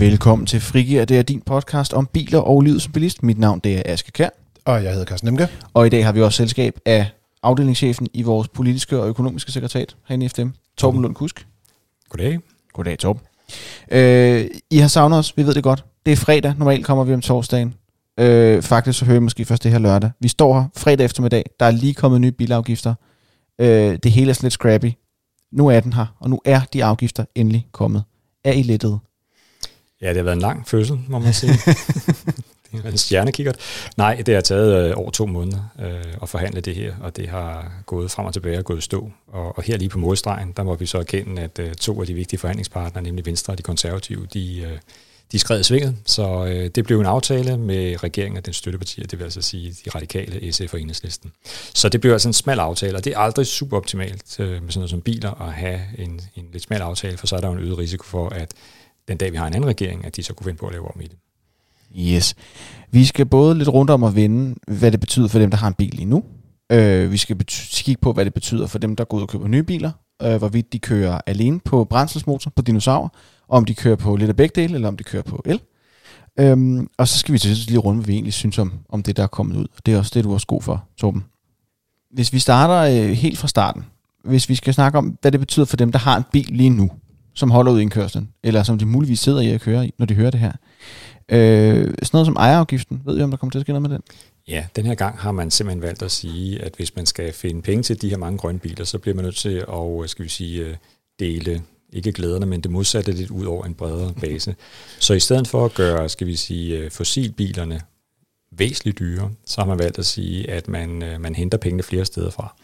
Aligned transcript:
Velkommen 0.00 0.46
til 0.46 0.60
Frigir, 0.60 1.04
det 1.04 1.18
er 1.18 1.22
din 1.22 1.40
podcast 1.40 1.92
om 1.92 2.06
biler 2.06 2.38
og 2.38 2.60
livet 2.60 2.82
som 2.82 2.92
bilist. 2.92 3.22
Mit 3.22 3.38
navn 3.38 3.58
det 3.58 3.76
er 3.78 3.82
Aske 3.86 4.12
Kær, 4.12 4.28
Og 4.64 4.84
jeg 4.84 4.92
hedder 4.92 5.06
Carsten 5.06 5.26
Nemke. 5.26 5.48
og 5.74 5.86
i 5.86 5.88
dag 5.90 6.04
har 6.04 6.12
vi 6.12 6.22
også 6.22 6.36
selskab 6.36 6.78
af 6.86 7.06
afdelingschefen 7.42 8.08
i 8.14 8.22
vores 8.22 8.48
politiske 8.48 9.00
og 9.00 9.08
økonomiske 9.08 9.52
sekretariat 9.52 9.96
herinde 10.08 10.26
i 10.26 10.28
FDM, 10.28 10.48
Torben 10.76 11.02
Lund 11.02 11.14
Kusk. 11.14 11.46
Goddag. 12.08 12.38
Goddag, 12.72 12.98
Torben. 12.98 13.22
Øh, 13.90 14.46
I 14.70 14.78
har 14.78 14.88
savnet 14.88 15.18
os, 15.18 15.36
vi 15.36 15.46
ved 15.46 15.54
det 15.54 15.62
godt. 15.62 15.84
Det 16.06 16.12
er 16.12 16.16
fredag, 16.16 16.54
normalt 16.58 16.84
kommer 16.86 17.04
vi 17.04 17.14
om 17.14 17.20
torsdagen. 17.20 17.74
Øh, 18.20 18.62
faktisk 18.62 18.98
så 18.98 19.04
hører 19.04 19.16
I 19.16 19.20
måske 19.20 19.44
først 19.44 19.64
det 19.64 19.70
her 19.72 19.78
lørdag. 19.78 20.10
Vi 20.20 20.28
står 20.28 20.60
her 20.60 20.68
fredag 20.76 21.04
eftermiddag, 21.04 21.44
der 21.60 21.66
er 21.66 21.70
lige 21.70 21.94
kommet 21.94 22.20
nye 22.20 22.32
bilafgifter. 22.32 22.94
Øh, 23.58 23.98
det 24.02 24.12
hele 24.12 24.30
er 24.30 24.34
sådan 24.34 24.46
lidt 24.46 24.54
scrappy. 24.54 24.92
Nu 25.52 25.68
er 25.68 25.80
den 25.80 25.92
her, 25.92 26.06
og 26.20 26.30
nu 26.30 26.40
er 26.44 26.60
de 26.72 26.84
afgifter 26.84 27.24
endelig 27.34 27.66
kommet. 27.72 28.02
Er 28.44 28.52
I 28.52 28.62
lettet? 28.62 28.98
Ja, 30.02 30.08
det 30.08 30.16
har 30.16 30.22
været 30.22 30.36
en 30.36 30.42
lang 30.42 30.68
fødsel, 30.68 31.00
må 31.08 31.18
man 31.18 31.34
sige. 31.34 31.52
det 32.72 32.84
er 32.84 32.90
en 32.90 32.98
stjernekikkert. 32.98 33.56
Nej, 33.96 34.22
det 34.26 34.34
har 34.34 34.40
taget 34.40 34.90
øh, 34.90 34.96
over 34.96 35.10
to 35.10 35.26
måneder 35.26 35.70
øh, 35.80 36.14
at 36.22 36.28
forhandle 36.28 36.60
det 36.60 36.74
her, 36.74 36.94
og 37.00 37.16
det 37.16 37.28
har 37.28 37.72
gået 37.86 38.10
frem 38.10 38.26
og 38.26 38.32
tilbage 38.32 38.58
og 38.58 38.64
gået 38.64 38.82
stå. 38.82 39.10
Og, 39.28 39.58
og 39.58 39.62
her 39.62 39.76
lige 39.76 39.88
på 39.88 39.98
målstregen, 39.98 40.52
der 40.56 40.62
må 40.62 40.74
vi 40.74 40.86
så 40.86 40.98
erkende, 40.98 41.42
at 41.42 41.58
øh, 41.58 41.74
to 41.74 42.00
af 42.00 42.06
de 42.06 42.14
vigtige 42.14 42.40
forhandlingspartnere, 42.40 43.04
nemlig 43.04 43.26
Venstre 43.26 43.52
og 43.52 43.58
de 43.58 43.62
konservative, 43.62 44.26
de, 44.34 44.60
øh, 44.60 44.78
de 45.32 45.38
skred 45.38 45.62
svinget. 45.62 45.96
Så 46.04 46.44
øh, 46.44 46.70
det 46.74 46.84
blev 46.84 47.00
en 47.00 47.06
aftale 47.06 47.58
med 47.58 48.02
regeringen 48.02 48.38
og 48.38 48.46
den 48.46 48.54
støttepartier, 48.54 49.06
det 49.06 49.18
vil 49.18 49.24
altså 49.24 49.42
sige 49.42 49.76
de 49.84 49.90
radikale, 49.90 50.52
SF 50.52 50.74
og 50.74 50.80
Enhedslisten. 50.80 51.32
Så 51.74 51.88
det 51.88 52.00
blev 52.00 52.12
altså 52.12 52.28
en 52.28 52.32
smal 52.32 52.58
aftale, 52.58 52.96
og 52.96 53.04
det 53.04 53.12
er 53.12 53.18
aldrig 53.18 53.46
super 53.46 53.76
optimalt 53.76 54.40
øh, 54.40 54.48
med 54.48 54.70
sådan 54.70 54.78
noget 54.80 54.90
som 54.90 55.00
biler 55.00 55.42
at 55.42 55.52
have 55.52 55.80
en, 55.98 56.20
en 56.36 56.46
lidt 56.52 56.62
smal 56.62 56.80
aftale, 56.80 57.16
for 57.16 57.26
så 57.26 57.36
er 57.36 57.40
der 57.40 57.48
jo 57.48 57.54
en 57.54 57.60
øget 57.60 57.78
risiko 57.78 58.04
for, 58.04 58.28
at 58.28 58.54
den 59.10 59.18
dag 59.18 59.32
vi 59.32 59.36
har 59.36 59.46
en 59.46 59.54
anden 59.54 59.68
regering, 59.68 60.04
at 60.04 60.16
de 60.16 60.22
så 60.22 60.34
kunne 60.34 60.44
finde 60.44 60.58
på 60.58 60.66
at 60.66 60.72
lave 60.72 60.94
om 60.94 61.00
i 61.00 61.04
det. 61.04 61.18
Yes. 61.98 62.34
Vi 62.90 63.04
skal 63.04 63.26
både 63.26 63.58
lidt 63.58 63.68
rundt 63.68 63.90
om 63.90 64.04
at 64.04 64.14
vende, 64.14 64.54
hvad 64.68 64.92
det 64.92 65.00
betyder 65.00 65.28
for 65.28 65.38
dem, 65.38 65.50
der 65.50 65.56
har 65.58 65.68
en 65.68 65.74
bil 65.74 65.94
lige 65.94 66.06
nu. 66.06 66.24
Øh, 66.72 67.12
vi 67.12 67.16
skal 67.16 67.36
bety- 67.36 67.82
kigge 67.84 68.00
på, 68.00 68.12
hvad 68.12 68.24
det 68.24 68.34
betyder 68.34 68.66
for 68.66 68.78
dem, 68.78 68.96
der 68.96 69.04
går 69.04 69.16
ud 69.16 69.22
og 69.22 69.28
køber 69.28 69.48
nye 69.48 69.62
biler. 69.62 69.90
Øh, 70.22 70.36
hvorvidt 70.36 70.72
de 70.72 70.78
kører 70.78 71.20
alene 71.26 71.60
på 71.60 71.84
brændselsmotor, 71.84 72.52
på 72.56 72.62
dinosaur, 72.62 73.14
om 73.48 73.64
de 73.64 73.74
kører 73.74 73.96
på 73.96 74.16
lidt 74.16 74.28
af 74.28 74.36
begge 74.36 74.62
dele, 74.62 74.74
eller 74.74 74.88
om 74.88 74.96
de 74.96 75.04
kører 75.04 75.22
på 75.22 75.42
el. 75.44 75.60
Øhm, 76.38 76.88
og 76.98 77.08
så 77.08 77.18
skal 77.18 77.32
vi 77.32 77.38
til 77.38 77.56
sidst 77.56 77.68
lige 77.68 77.78
runde, 77.78 78.00
hvad 78.00 78.06
vi 78.06 78.12
egentlig 78.12 78.32
synes 78.32 78.58
om, 78.58 78.72
om 78.88 79.02
det, 79.02 79.16
der 79.16 79.22
er 79.22 79.26
kommet 79.26 79.56
ud. 79.56 79.66
Det 79.86 79.94
er 79.94 79.98
også 79.98 80.10
det, 80.14 80.24
du 80.24 80.30
er 80.30 80.34
også 80.34 80.46
god 80.46 80.62
for, 80.62 80.84
Torben. 80.96 81.24
Hvis 82.10 82.32
vi 82.32 82.38
starter 82.38 83.04
øh, 83.04 83.10
helt 83.10 83.38
fra 83.38 83.48
starten, 83.48 83.84
hvis 84.24 84.48
vi 84.48 84.54
skal 84.54 84.74
snakke 84.74 84.98
om, 84.98 85.18
hvad 85.20 85.32
det 85.32 85.40
betyder 85.40 85.66
for 85.66 85.76
dem, 85.76 85.92
der 85.92 85.98
har 85.98 86.16
en 86.16 86.24
bil 86.32 86.46
lige 86.50 86.70
nu, 86.70 86.90
som 87.34 87.50
holder 87.50 87.72
ud 87.72 87.78
i 87.78 87.82
indkørslen, 87.82 88.28
eller 88.42 88.62
som 88.62 88.78
de 88.78 88.86
muligvis 88.86 89.20
sidder 89.20 89.40
i 89.40 89.50
at 89.50 89.60
køre 89.60 89.86
i, 89.86 89.94
når 89.98 90.06
de 90.06 90.14
hører 90.14 90.30
det 90.30 90.40
her. 90.40 90.52
Øh, 91.28 91.84
sådan 91.84 92.08
noget 92.12 92.26
som 92.26 92.36
ejerafgiften, 92.36 93.02
ved 93.04 93.18
I, 93.18 93.22
om 93.22 93.30
der 93.30 93.36
kommer 93.36 93.50
til 93.50 93.58
at 93.58 93.64
ske 93.64 93.72
noget 93.72 93.82
med 93.82 93.90
den? 93.90 94.02
Ja, 94.48 94.66
den 94.76 94.86
her 94.86 94.94
gang 94.94 95.18
har 95.18 95.32
man 95.32 95.50
simpelthen 95.50 95.82
valgt 95.82 96.02
at 96.02 96.10
sige, 96.10 96.62
at 96.62 96.72
hvis 96.76 96.96
man 96.96 97.06
skal 97.06 97.32
finde 97.32 97.62
penge 97.62 97.82
til 97.82 98.02
de 98.02 98.10
her 98.10 98.16
mange 98.16 98.38
grønne 98.38 98.58
biler, 98.58 98.84
så 98.84 98.98
bliver 98.98 99.14
man 99.14 99.24
nødt 99.24 99.36
til 99.36 99.64
at, 100.02 100.10
skal 100.10 100.24
vi 100.24 100.28
sige, 100.28 100.78
dele 101.20 101.62
ikke 101.92 102.12
glæderne, 102.12 102.46
men 102.46 102.60
det 102.60 102.70
modsatte 102.70 103.12
lidt 103.12 103.30
ud 103.30 103.44
over 103.44 103.64
en 103.64 103.74
bredere 103.74 104.12
base. 104.20 104.54
Så 104.98 105.14
i 105.14 105.20
stedet 105.20 105.48
for 105.48 105.64
at 105.64 105.74
gøre, 105.74 106.08
skal 106.08 106.26
vi 106.26 106.36
sige, 106.36 106.90
fossilbilerne 106.90 107.80
væsentligt 108.52 108.98
dyre, 108.98 109.30
så 109.46 109.60
har 109.60 109.68
man 109.68 109.78
valgt 109.78 109.98
at 109.98 110.06
sige, 110.06 110.50
at 110.50 110.68
man, 110.68 110.88
man 111.20 111.34
henter 111.34 111.58
pengene 111.58 111.82
flere 111.82 112.04
steder 112.04 112.30
fra. 112.30 112.54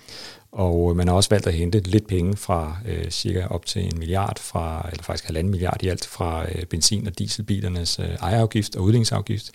Og 0.56 0.90
øh, 0.90 0.96
man 0.96 1.08
har 1.08 1.14
også 1.14 1.30
valgt 1.30 1.46
at 1.46 1.54
hente 1.54 1.80
lidt 1.80 2.06
penge 2.06 2.36
fra 2.36 2.78
øh, 2.86 3.10
cirka 3.10 3.46
op 3.46 3.66
til 3.66 3.84
en 3.84 3.98
milliard, 3.98 4.38
fra, 4.38 4.88
eller 4.90 5.02
faktisk 5.02 5.24
halvanden 5.24 5.50
milliard 5.50 5.82
i 5.82 5.88
alt, 5.88 6.06
fra 6.06 6.46
øh, 6.48 6.66
benzin- 6.66 7.06
og 7.06 7.18
dieselbilernes 7.18 7.98
øh, 7.98 8.08
ejerafgift 8.08 8.76
og 8.76 8.82
udlændingsafgift. 8.82 9.50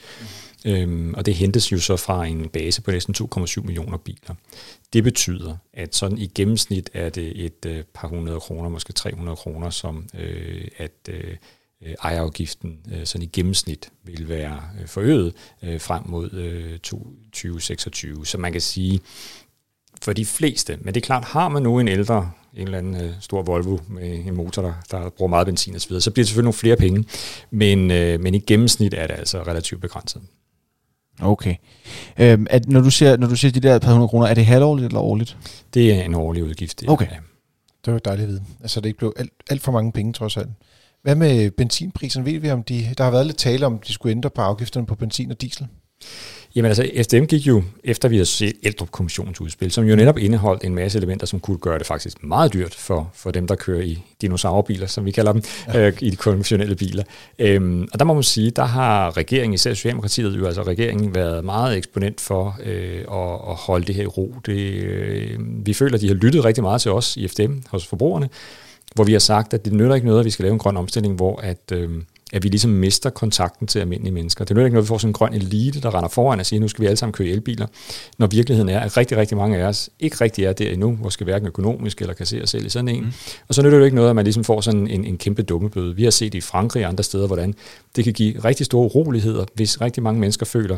Mm. 0.65 0.71
Øhm, 0.71 1.13
og 1.13 1.25
det 1.25 1.35
hentes 1.35 1.71
jo 1.71 1.79
så 1.79 1.97
fra 1.97 2.25
en 2.25 2.49
base 2.49 2.81
på 2.81 2.91
næsten 2.91 3.15
2,7 3.35 3.61
millioner 3.61 3.97
biler. 3.97 4.35
Det 4.93 5.03
betyder, 5.03 5.57
at 5.73 5.95
sådan 5.95 6.17
i 6.17 6.27
gennemsnit 6.27 6.89
er 6.93 7.09
det 7.09 7.45
et 7.45 7.65
øh, 7.65 7.83
par 7.93 8.07
hundrede 8.07 8.39
kroner, 8.39 8.69
måske 8.69 8.93
300 8.93 9.35
kroner, 9.35 9.69
som 9.69 10.07
øh, 10.13 10.67
at 10.77 10.91
øh, 11.09 11.35
øh, 11.81 11.95
ejerafgiften 12.03 12.79
øh, 12.91 13.05
sådan 13.05 13.23
i 13.23 13.29
gennemsnit 13.33 13.89
vil 14.03 14.29
være 14.29 14.61
øh, 14.81 14.87
forøget 14.87 15.33
øh, 15.63 15.81
frem 15.81 16.03
mod 16.05 16.33
øh, 16.33 16.79
2026. 16.79 18.25
Så 18.25 18.37
man 18.37 18.51
kan 18.51 18.61
sige, 18.61 18.99
for 20.01 20.13
de 20.13 20.25
fleste. 20.25 20.77
Men 20.81 20.93
det 20.93 21.01
er 21.01 21.05
klart, 21.05 21.23
har 21.23 21.49
man 21.49 21.63
nu 21.63 21.79
en 21.79 21.87
ældre, 21.87 22.31
en 22.53 22.63
eller 22.63 22.77
anden 22.77 22.95
øh, 22.95 23.11
stor 23.19 23.41
Volvo 23.41 23.77
med 23.87 24.25
en 24.25 24.35
motor, 24.35 24.61
der, 24.61 24.73
der 24.91 25.09
bruger 25.09 25.29
meget 25.29 25.47
benzin 25.47 25.75
osv., 25.75 25.99
så 25.99 26.11
bliver 26.11 26.23
det 26.23 26.27
selvfølgelig 26.27 26.43
nogle 26.43 26.53
flere 26.53 26.75
penge. 26.75 27.05
Men, 27.51 27.91
øh, 27.91 28.19
men 28.19 28.35
i 28.35 28.39
gennemsnit 28.39 28.93
er 28.93 29.07
det 29.07 29.13
altså 29.13 29.43
relativt 29.43 29.81
begrænset. 29.81 30.21
Okay. 31.21 31.55
Øhm, 32.19 32.47
at 32.49 32.67
når, 32.67 32.81
du 32.81 32.89
siger, 32.91 33.17
når 33.17 33.27
du 33.27 33.35
siger 33.35 33.51
de 33.51 33.59
der 33.59 33.79
par 33.79 33.91
hundrede 33.91 34.07
kroner, 34.07 34.27
er 34.27 34.33
det 34.33 34.45
halvårligt 34.45 34.85
eller 34.85 34.99
årligt? 34.99 35.37
Det 35.73 35.93
er 35.93 36.03
en 36.03 36.13
årlig 36.13 36.43
udgift. 36.43 36.79
Det 36.79 36.89
okay. 36.89 37.05
Er, 37.05 37.09
ja. 37.11 37.17
Det 37.85 37.93
var 37.93 37.99
dejligt 37.99 38.23
at 38.23 38.29
vide. 38.29 38.43
Altså 38.61 38.81
det 38.81 38.85
ikke 38.89 38.97
blev 38.97 39.13
alt, 39.17 39.31
alt 39.49 39.61
for 39.61 39.71
mange 39.71 39.91
penge 39.91 40.13
trods 40.13 40.37
alt. 40.37 40.49
Hvad 41.01 41.15
med 41.15 41.51
benzinprisen? 41.51 42.25
Ved 42.25 42.39
vi 42.39 42.51
om 42.51 42.63
de, 42.63 42.93
der 42.97 43.03
har 43.03 43.11
været 43.11 43.25
lidt 43.25 43.37
tale 43.37 43.65
om, 43.65 43.79
de 43.79 43.93
skulle 43.93 44.11
ændre 44.11 44.29
på 44.29 44.41
afgifterne 44.41 44.85
på 44.85 44.95
benzin 44.95 45.31
og 45.31 45.41
diesel? 45.41 45.67
Jamen 46.55 46.69
altså, 46.69 46.89
SDM 47.01 47.23
gik 47.23 47.47
jo, 47.47 47.63
efter 47.83 48.09
vi 48.09 48.17
har 48.17 48.23
set 48.23 48.53
Eldrup-kommissionens 48.63 49.41
udspil, 49.41 49.71
som 49.71 49.83
jo 49.83 49.95
netop 49.95 50.17
indeholdt 50.17 50.63
en 50.63 50.75
masse 50.75 50.97
elementer, 50.97 51.27
som 51.27 51.39
kunne 51.39 51.57
gøre 51.57 51.79
det 51.79 51.87
faktisk 51.87 52.23
meget 52.23 52.53
dyrt 52.53 52.75
for, 52.75 53.11
for 53.13 53.31
dem, 53.31 53.47
der 53.47 53.55
kører 53.55 53.81
i 53.81 54.03
dinosaurbiler, 54.21 54.87
som 54.87 55.05
vi 55.05 55.11
kalder 55.11 55.31
dem, 55.31 55.43
ja. 55.67 55.87
øh, 55.87 55.93
i 56.01 56.09
de 56.09 56.15
konventionelle 56.15 56.75
biler. 56.75 57.03
Øhm, 57.39 57.87
og 57.93 57.99
der 57.99 58.05
må 58.05 58.13
man 58.13 58.23
sige, 58.23 58.51
der 58.51 58.63
har 58.65 59.17
regeringen, 59.17 59.53
især 59.53 59.73
Socialdemokratiet, 59.73 60.37
jo 60.37 60.45
altså 60.45 60.63
regeringen, 60.63 61.15
været 61.15 61.45
meget 61.45 61.77
eksponent 61.77 62.21
for 62.21 62.59
øh, 62.63 62.99
at, 62.99 63.49
at 63.49 63.55
holde 63.55 63.85
det 63.85 63.95
her 63.95 64.03
i 64.03 64.07
ro. 64.07 64.35
Det, 64.45 64.73
øh, 64.73 65.39
vi 65.65 65.73
føler, 65.73 65.95
at 65.95 66.01
de 66.01 66.07
har 66.07 66.15
lyttet 66.15 66.45
rigtig 66.45 66.63
meget 66.63 66.81
til 66.81 66.91
os 66.91 67.17
i 67.17 67.27
FDM 67.27 67.53
hos 67.69 67.87
forbrugerne, 67.87 68.29
hvor 68.95 69.03
vi 69.03 69.11
har 69.11 69.19
sagt, 69.19 69.53
at 69.53 69.65
det 69.65 69.73
nytter 69.73 69.95
ikke 69.95 70.07
noget, 70.07 70.19
at 70.19 70.25
vi 70.25 70.29
skal 70.29 70.43
lave 70.43 70.53
en 70.53 70.59
grøn 70.59 70.77
omstilling, 70.77 71.15
hvor 71.15 71.41
at... 71.41 71.71
Øh, 71.73 71.89
at 72.33 72.43
vi 72.43 72.49
ligesom 72.49 72.71
mister 72.71 73.09
kontakten 73.09 73.67
til 73.67 73.79
almindelige 73.79 74.13
mennesker. 74.13 74.45
Det 74.45 74.57
er 74.57 74.61
jo 74.61 74.65
ikke 74.65 74.73
noget, 74.73 74.85
vi 74.85 74.87
får 74.87 74.97
sådan 74.97 75.09
en 75.09 75.13
grøn 75.13 75.33
elite, 75.33 75.81
der 75.81 75.95
render 75.95 76.09
foran 76.09 76.39
og 76.39 76.45
siger, 76.45 76.59
nu 76.59 76.67
skal 76.67 76.81
vi 76.81 76.87
alle 76.87 76.97
sammen 76.97 77.13
køre 77.13 77.27
elbiler, 77.27 77.67
når 78.17 78.27
virkeligheden 78.27 78.69
er, 78.69 78.79
at 78.79 78.97
rigtig, 78.97 79.17
rigtig 79.17 79.37
mange 79.37 79.57
af 79.57 79.63
os 79.63 79.89
ikke 79.99 80.17
rigtig 80.21 80.45
er 80.45 80.53
der 80.53 80.69
endnu, 80.69 80.97
måske 81.01 81.25
hverken 81.25 81.47
økonomisk 81.47 82.01
eller 82.01 82.13
kan 82.13 82.25
se 82.25 82.41
os 82.43 82.49
selv 82.49 82.65
i 82.65 82.69
sådan 82.69 82.87
en. 82.87 83.03
Mm. 83.03 83.11
Og 83.47 83.55
så 83.55 83.61
nytter 83.61 83.77
det 83.77 83.79
jo 83.79 83.85
ikke 83.85 83.95
noget, 83.95 84.09
at 84.09 84.15
man 84.15 84.25
ligesom 84.25 84.43
får 84.43 84.61
sådan 84.61 84.87
en, 84.87 85.05
en 85.05 85.17
kæmpe 85.17 85.43
dummebøde. 85.43 85.95
Vi 85.95 86.03
har 86.03 86.11
set 86.11 86.33
i 86.33 86.41
Frankrig 86.41 86.83
og 86.83 86.89
andre 86.89 87.03
steder, 87.03 87.27
hvordan 87.27 87.53
det 87.95 88.03
kan 88.03 88.13
give 88.13 88.39
rigtig 88.39 88.65
store 88.65 88.85
uroligheder, 88.85 89.45
hvis 89.53 89.81
rigtig 89.81 90.03
mange 90.03 90.19
mennesker 90.19 90.45
føler, 90.45 90.77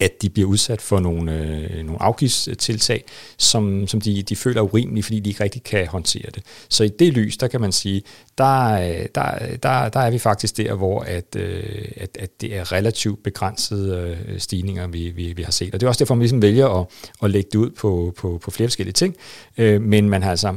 at 0.00 0.22
de 0.22 0.30
bliver 0.30 0.48
udsat 0.48 0.80
for 0.80 1.00
nogle, 1.00 1.32
øh, 1.32 1.84
nogle 1.84 2.02
afgiftstiltag, 2.02 3.04
som, 3.38 3.86
som 3.86 4.00
de, 4.00 4.22
de 4.22 4.36
føler 4.36 4.60
urimelige, 4.60 5.02
fordi 5.02 5.20
de 5.20 5.30
ikke 5.30 5.44
rigtig 5.44 5.62
kan 5.62 5.86
håndtere 5.86 6.30
det. 6.34 6.42
Så 6.68 6.84
i 6.84 6.88
det 6.88 7.12
lys, 7.12 7.36
der 7.36 7.48
kan 7.48 7.60
man 7.60 7.72
sige, 7.72 8.02
der, 8.38 8.72
øh, 8.72 9.06
der, 9.14 9.44
øh, 9.44 9.58
der, 9.62 9.88
der 9.88 10.00
er 10.00 10.10
vi 10.10 10.18
faktisk 10.18 10.56
der, 10.56 10.74
hvor 10.74 11.00
at, 11.00 11.36
øh, 11.36 11.88
at, 11.96 12.16
at 12.18 12.40
det 12.40 12.56
er 12.56 12.72
relativt 12.72 13.22
begrænsede 13.22 14.18
øh, 14.28 14.38
stigninger, 14.38 14.86
vi, 14.86 15.10
vi, 15.10 15.32
vi 15.32 15.42
har 15.42 15.52
set. 15.52 15.74
Og 15.74 15.80
det 15.80 15.86
er 15.86 15.88
også 15.88 16.04
derfor, 16.04 16.14
man 16.14 16.22
ligesom 16.22 16.42
vælger 16.42 16.80
at, 16.80 16.86
at 17.22 17.30
lægge 17.30 17.48
det 17.52 17.58
ud 17.58 17.70
på, 17.70 18.14
på, 18.16 18.40
på 18.42 18.50
flere 18.50 18.68
forskellige 18.68 18.92
ting. 18.92 19.16
Øh, 19.58 19.82
men 19.82 20.08
man 20.08 20.22
har 20.22 20.30
altså 20.30 20.54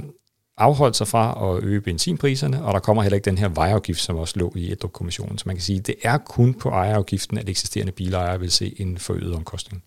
afholdt 0.62 0.96
sig 0.96 1.08
fra 1.08 1.56
at 1.56 1.64
øge 1.64 1.82
benzinpriserne, 1.82 2.64
og 2.66 2.74
der 2.74 2.80
kommer 2.80 3.04
heller 3.04 3.16
ikke 3.16 3.26
den 3.26 3.38
her 3.38 3.50
vejafgift, 3.50 4.00
som 4.00 4.16
også 4.16 4.40
lå 4.40 4.54
i 4.56 4.72
Edrup-kommissionen. 4.72 5.38
Så 5.38 5.44
man 5.48 5.56
kan 5.56 5.64
sige, 5.64 5.80
at 5.80 5.88
det 5.88 5.96
er 6.04 6.18
kun 6.18 6.54
på 6.54 6.70
ejerafgiften, 6.70 7.38
at 7.38 7.50
eksisterende 7.50 7.92
bilejere 7.92 8.40
vil 8.40 8.52
se 8.52 8.76
en 8.78 8.98
forøget 8.98 9.36
omkostning. 9.36 9.84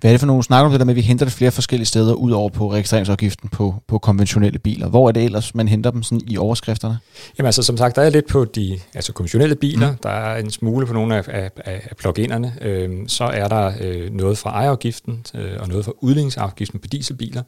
Hvad 0.00 0.10
er 0.10 0.12
det 0.12 0.20
for 0.20 0.26
nogle 0.26 0.42
snakker 0.42 0.64
om 0.64 0.70
det 0.70 0.80
der 0.80 0.86
med, 0.86 0.92
at 0.92 0.96
vi 0.96 1.00
henter 1.00 1.26
det 1.26 1.32
flere 1.32 1.50
forskellige 1.50 1.86
steder, 1.86 2.14
ud 2.14 2.30
over 2.30 2.48
på 2.48 2.72
registreringsafgiften 2.72 3.48
på, 3.48 3.74
på 3.88 3.98
konventionelle 3.98 4.58
biler? 4.58 4.88
Hvor 4.88 5.08
er 5.08 5.12
det 5.12 5.24
ellers, 5.24 5.54
man 5.54 5.68
henter 5.68 5.90
dem 5.90 6.02
sådan 6.02 6.20
i 6.26 6.36
overskrifterne? 6.36 6.98
Jamen 7.38 7.46
altså, 7.46 7.62
som 7.62 7.76
sagt, 7.76 7.96
der 7.96 8.02
er 8.02 8.10
lidt 8.10 8.28
på 8.28 8.44
de 8.44 8.78
altså 8.94 9.12
konventionelle 9.12 9.54
biler, 9.54 9.90
mm. 9.90 9.96
der 10.02 10.08
er 10.08 10.38
en 10.38 10.50
smule 10.50 10.86
på 10.86 10.92
nogle 10.92 11.16
af, 11.16 11.22
af, 11.28 11.50
af 11.64 11.90
plug-inerne, 11.98 12.54
øhm, 12.60 13.08
så 13.08 13.24
er 13.24 13.48
der 13.48 13.72
øh, 13.80 14.12
noget 14.12 14.38
fra 14.38 14.50
ejerafgiften 14.50 15.24
øh, 15.34 15.60
og 15.60 15.68
noget 15.68 15.84
fra 15.84 15.92
udligningsafgiften 16.00 16.78
på 16.78 16.86
dieselbiler. 16.86 17.42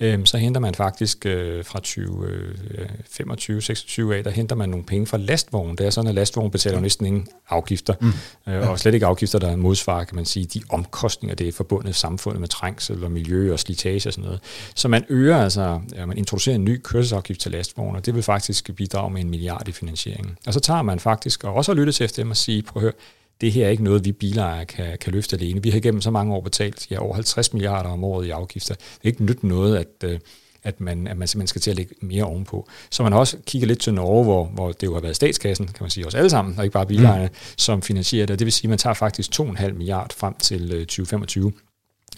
Øhm, 0.00 0.26
så 0.26 0.36
henter 0.36 0.60
man 0.60 0.74
faktisk 0.74 1.26
øh, 1.26 1.64
fra 1.64 1.80
2025-26 1.86 4.00
øh, 4.00 4.18
af, 4.18 4.24
der 4.24 4.30
henter 4.30 4.56
man 4.56 4.68
nogle 4.68 4.84
penge 4.84 5.06
fra 5.06 5.16
lastvognen. 5.16 5.78
Det 5.78 5.86
er 5.86 5.90
sådan, 5.90 6.08
at 6.08 6.14
lastvognen 6.14 6.50
betaler 6.50 6.80
næsten 6.80 7.06
ingen 7.06 7.28
afgifter, 7.48 7.94
mm. 8.00 8.12
øh, 8.52 8.70
og 8.70 8.78
slet 8.78 8.94
ikke 8.94 9.06
afgifter, 9.06 9.38
der 9.38 9.56
modsvarer, 9.56 10.04
kan 10.04 10.16
man 10.16 10.24
sige, 10.24 10.46
de 10.46 10.60
omkostninger, 10.70 11.36
det 11.36 11.48
er 11.48 11.52
forbundet 11.60 11.96
samfundet 11.96 12.40
med 12.40 12.48
trængsel 12.48 13.04
og 13.04 13.12
miljø 13.12 13.52
og 13.52 13.58
slitage 13.58 14.08
og 14.08 14.12
sådan 14.12 14.24
noget. 14.24 14.40
Så 14.74 14.88
man 14.88 15.04
øger 15.08 15.36
altså, 15.36 15.80
ja, 15.94 16.06
man 16.06 16.18
introducerer 16.18 16.54
en 16.54 16.64
ny 16.64 16.80
kørselsafgift 16.84 17.40
til 17.40 17.52
lastvogne, 17.52 17.98
og 17.98 18.06
det 18.06 18.14
vil 18.14 18.22
faktisk 18.22 18.70
bidrage 18.76 19.10
med 19.10 19.20
en 19.20 19.30
milliard 19.30 19.68
i 19.68 19.72
finansieringen. 19.72 20.38
Og 20.46 20.52
så 20.52 20.60
tager 20.60 20.82
man 20.82 21.00
faktisk, 21.00 21.44
og 21.44 21.54
også 21.54 21.72
har 21.72 21.76
lyttet 21.76 21.94
til 21.94 22.08
FDM 22.08 22.30
og 22.30 22.36
sige, 22.36 22.62
prøv 22.62 22.80
at 22.80 22.82
høre, 22.82 22.92
det 23.40 23.52
her 23.52 23.66
er 23.66 23.70
ikke 23.70 23.84
noget, 23.84 24.04
vi 24.04 24.12
bilejere 24.12 24.64
kan, 24.64 24.98
kan 24.98 25.12
løfte 25.12 25.36
alene. 25.36 25.62
Vi 25.62 25.70
har 25.70 25.80
gennem 25.80 26.00
så 26.00 26.10
mange 26.10 26.34
år 26.34 26.40
betalt 26.40 26.90
ja, 26.90 26.98
over 26.98 27.14
50 27.14 27.52
milliarder 27.52 27.90
om 27.90 28.04
året 28.04 28.26
i 28.26 28.30
afgifter. 28.30 28.74
Det 28.74 29.02
er 29.02 29.08
ikke 29.08 29.24
nyt 29.24 29.44
noget, 29.44 29.76
at, 29.76 30.10
øh, 30.10 30.18
at 30.64 30.80
man, 30.80 31.06
at 31.06 31.16
man 31.16 31.28
simpelthen 31.28 31.46
skal 31.46 31.60
til 31.60 31.70
at 31.70 31.76
lægge 31.76 31.94
mere 32.00 32.24
ovenpå. 32.24 32.68
Så 32.90 33.02
man 33.02 33.12
også 33.12 33.36
kigger 33.46 33.68
lidt 33.68 33.80
til 33.80 33.94
Norge, 33.94 34.24
hvor, 34.24 34.44
hvor 34.44 34.72
det 34.72 34.86
jo 34.86 34.94
har 34.94 35.00
været 35.00 35.16
statskassen, 35.16 35.66
kan 35.66 35.76
man 35.80 35.90
sige, 35.90 36.06
os 36.06 36.14
alle 36.14 36.30
sammen, 36.30 36.58
og 36.58 36.64
ikke 36.64 36.72
bare 36.72 36.86
bilejerne, 36.86 37.26
mm. 37.26 37.34
som 37.56 37.82
finansierer 37.82 38.26
det. 38.26 38.38
Det 38.38 38.44
vil 38.44 38.52
sige, 38.52 38.66
at 38.66 38.70
man 38.70 38.78
tager 38.78 38.94
faktisk 38.94 39.40
2,5 39.40 39.72
milliard 39.72 40.12
frem 40.16 40.34
til 40.34 40.70
2025 40.70 41.46
øh, 41.46 41.52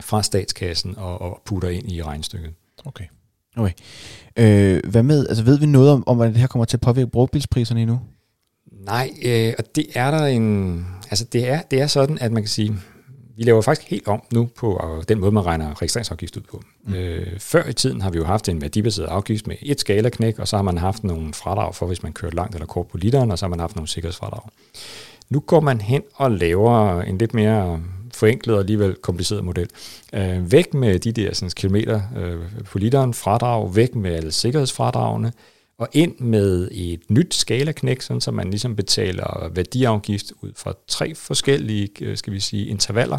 fra 0.01 0.23
statskassen 0.23 0.95
og, 0.99 1.21
og 1.21 1.43
putter 1.45 1.69
ind 1.69 1.93
i 1.93 2.03
regnstykket. 2.03 2.53
Okay. 2.85 3.05
Okay. 3.57 3.73
Øh, 4.37 4.91
hvad 4.91 5.03
med, 5.03 5.27
altså 5.29 5.45
ved 5.45 5.59
vi 5.59 5.67
noget 5.67 5.91
om, 5.91 6.09
om 6.09 6.17
hvordan 6.17 6.33
det 6.33 6.41
her 6.41 6.47
kommer 6.47 6.65
til 6.65 6.77
at 6.77 6.81
påvirke 6.81 7.11
brugbilspriserne 7.11 7.83
endnu? 7.83 8.01
Nej, 8.85 9.11
øh, 9.25 9.55
og 9.59 9.65
det 9.77 9.87
er 9.95 10.11
der 10.11 10.27
en, 10.27 10.87
altså 11.11 11.25
det 11.25 11.49
er, 11.49 11.63
det 11.63 11.81
er 11.81 11.87
sådan, 11.87 12.19
at 12.19 12.33
man 12.33 12.43
kan 12.43 12.49
sige, 12.49 12.75
vi 13.37 13.43
laver 13.43 13.63
faktisk 13.63 13.91
helt 13.91 14.09
om 14.09 14.23
nu 14.33 14.49
på 14.57 15.03
den 15.09 15.21
måde, 15.21 15.33
man 15.33 15.47
regner 15.47 15.83
registreringsafgift 15.83 16.37
ud 16.37 16.43
på. 16.43 16.63
Mm. 16.85 16.95
Øh, 16.95 17.39
før 17.39 17.69
i 17.69 17.73
tiden 17.73 18.01
har 18.01 18.11
vi 18.11 18.19
jo 18.19 18.25
haft 18.25 18.49
en 18.49 18.61
værdibaseret 18.61 19.07
afgift 19.07 19.47
med 19.47 19.57
et 19.63 19.81
skalaknæk, 19.81 20.39
og 20.39 20.49
så 20.49 20.57
har 20.57 20.63
man 20.63 20.79
haft 20.79 21.05
nogle 21.05 21.35
fradrag 21.35 21.75
for, 21.75 21.87
hvis 21.87 22.03
man 22.03 22.13
kører 22.13 22.33
langt 22.33 22.55
eller 22.55 22.67
kort 22.67 22.87
på 22.87 22.97
literen, 22.97 23.31
og 23.31 23.39
så 23.39 23.45
har 23.45 23.51
man 23.51 23.61
haft 23.61 23.77
nogle 23.77 23.89
sikkerhedsfradrag. 23.89 24.51
Nu 25.31 25.41
går 25.41 25.61
man 25.61 25.81
hen 25.81 26.03
og 26.15 26.31
laver 26.31 27.03
en 27.03 27.19
lidt 27.19 27.35
mere 27.35 27.83
forenklet 28.15 28.57
og 28.57 28.61
alligevel 28.61 28.95
kompliceret 28.95 29.45
model. 29.45 29.69
Øh, 30.13 30.53
væk 30.53 30.75
med 30.75 30.99
de 30.99 31.13
der 31.13 31.35
sådan, 31.35 31.51
kilometer 31.51 32.01
øh, 32.17 32.39
på 32.65 32.79
literen 32.79 33.15
fradrag, 33.15 33.77
væk 33.77 33.95
med 33.95 34.15
alle 34.15 34.33
sikkerhedsfradragene, 34.33 35.33
og 35.79 35.89
ind 35.93 36.19
med 36.19 36.69
et 36.73 37.01
nyt 37.11 37.35
skalaknæk, 37.35 38.01
sådan 38.01 38.21
så 38.21 38.31
man 38.31 38.51
ligesom 38.51 38.77
betaler 38.77 39.49
værdiafgift 39.55 40.33
ud 40.43 40.53
fra 40.57 40.73
tre 40.89 41.15
forskellige, 41.15 41.89
øh, 42.01 42.17
skal 42.17 42.33
vi 42.33 42.41
sige, 42.41 42.67
intervaller. 42.67 43.19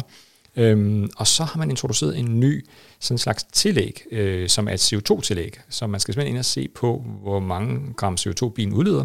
Øhm, 0.56 1.10
og 1.16 1.26
så 1.26 1.44
har 1.44 1.58
man 1.58 1.70
introduceret 1.70 2.18
en 2.18 2.40
ny 2.40 2.66
sådan 3.00 3.18
slags 3.18 3.44
tillæg, 3.44 4.04
øh, 4.10 4.48
som 4.48 4.68
er 4.68 4.72
et 4.72 4.92
CO2-tillæg, 4.92 5.60
så 5.68 5.86
man 5.86 6.00
skal 6.00 6.14
simpelthen 6.14 6.34
ind 6.34 6.38
og 6.38 6.44
se 6.44 6.68
på, 6.68 7.04
hvor 7.22 7.40
mange 7.40 7.94
gram 7.96 8.16
CO2 8.20 8.48
bilen 8.48 8.72
udleder, 8.72 9.04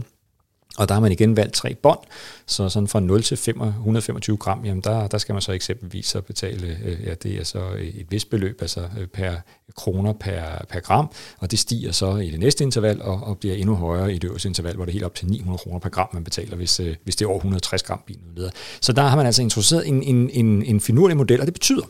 og 0.80 0.88
der 0.88 0.94
har 0.94 1.02
man 1.02 1.12
igen 1.12 1.38
valgt 1.38 1.54
tre 1.54 1.76
bånd, 1.76 2.00
så 2.46 2.70
sådan 2.70 2.88
fra 2.88 3.00
0 3.00 3.24
til 3.24 3.40
125 3.56 4.38
gram, 4.38 4.66
jamen 4.66 4.84
der, 4.84 5.08
der 5.08 5.18
skal 5.18 5.34
man 5.34 5.42
så 5.42 5.52
eksempelvis 5.52 6.06
så 6.06 6.22
betale, 6.22 6.78
øh, 6.86 7.06
ja 7.06 7.14
det 7.14 7.40
er 7.40 7.44
så 7.44 7.60
et 7.78 8.06
vist 8.10 8.30
beløb, 8.30 8.58
altså 8.62 8.82
øh, 9.00 9.08
per 9.08 9.36
kroner 9.76 10.14
per, 10.14 10.42
per 10.70 10.80
gram, 10.80 11.12
og 11.40 11.52
det 11.52 11.60
stiger 11.60 11.92
så 11.92 12.16
i 12.16 12.30
det 12.30 12.40
næste 12.40 12.64
interval 12.64 13.02
og, 13.02 13.24
og 13.24 13.38
bliver 13.38 13.56
endnu 13.56 13.76
højere 13.76 14.14
i 14.14 14.18
det 14.18 14.28
øverste 14.28 14.48
interval, 14.48 14.76
hvor 14.76 14.86
det 14.86 14.92
er 14.92 14.94
helt 14.94 15.06
op 15.06 15.16
til 15.16 15.28
900 15.28 15.58
kroner 15.58 15.80
per 15.80 15.90
gram, 15.90 16.08
man 16.14 16.24
betaler, 16.24 16.56
hvis, 16.56 16.80
øh, 16.80 16.96
hvis 17.04 17.16
det 17.16 17.26
er 17.26 17.30
over 17.30 17.38
160 17.38 17.84
gram 17.84 18.02
bilen. 18.06 18.52
Så 18.82 18.94
der 18.94 19.02
har 19.02 19.16
man 19.16 19.26
altså 19.26 19.42
introduceret 19.42 19.88
en, 19.88 20.04
en, 20.04 20.30
en, 20.30 20.64
en 20.64 20.80
finurlig 20.80 21.18
model, 21.18 21.40
og 21.40 21.46
det 21.46 21.54
betyder, 21.54 21.84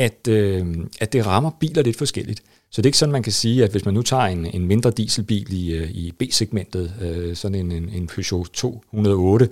at, 0.00 0.28
øh, 0.28 0.66
at 1.00 1.12
det 1.12 1.26
rammer 1.26 1.50
biler 1.60 1.82
lidt 1.82 1.96
forskelligt. 1.96 2.42
Så 2.70 2.82
det 2.82 2.86
er 2.86 2.88
ikke 2.88 2.98
sådan, 2.98 3.12
man 3.12 3.22
kan 3.22 3.32
sige, 3.32 3.64
at 3.64 3.70
hvis 3.70 3.84
man 3.84 3.94
nu 3.94 4.02
tager 4.02 4.22
en, 4.22 4.46
en 4.46 4.66
mindre 4.66 4.90
dieselbil 4.90 5.52
i, 5.52 5.72
øh, 5.72 5.90
i 5.90 6.12
B-segmentet, 6.18 6.92
øh, 7.00 7.36
sådan 7.36 7.54
en, 7.54 7.72
en, 7.72 7.88
en 7.88 8.06
Peugeot 8.06 8.48
208, 8.52 9.48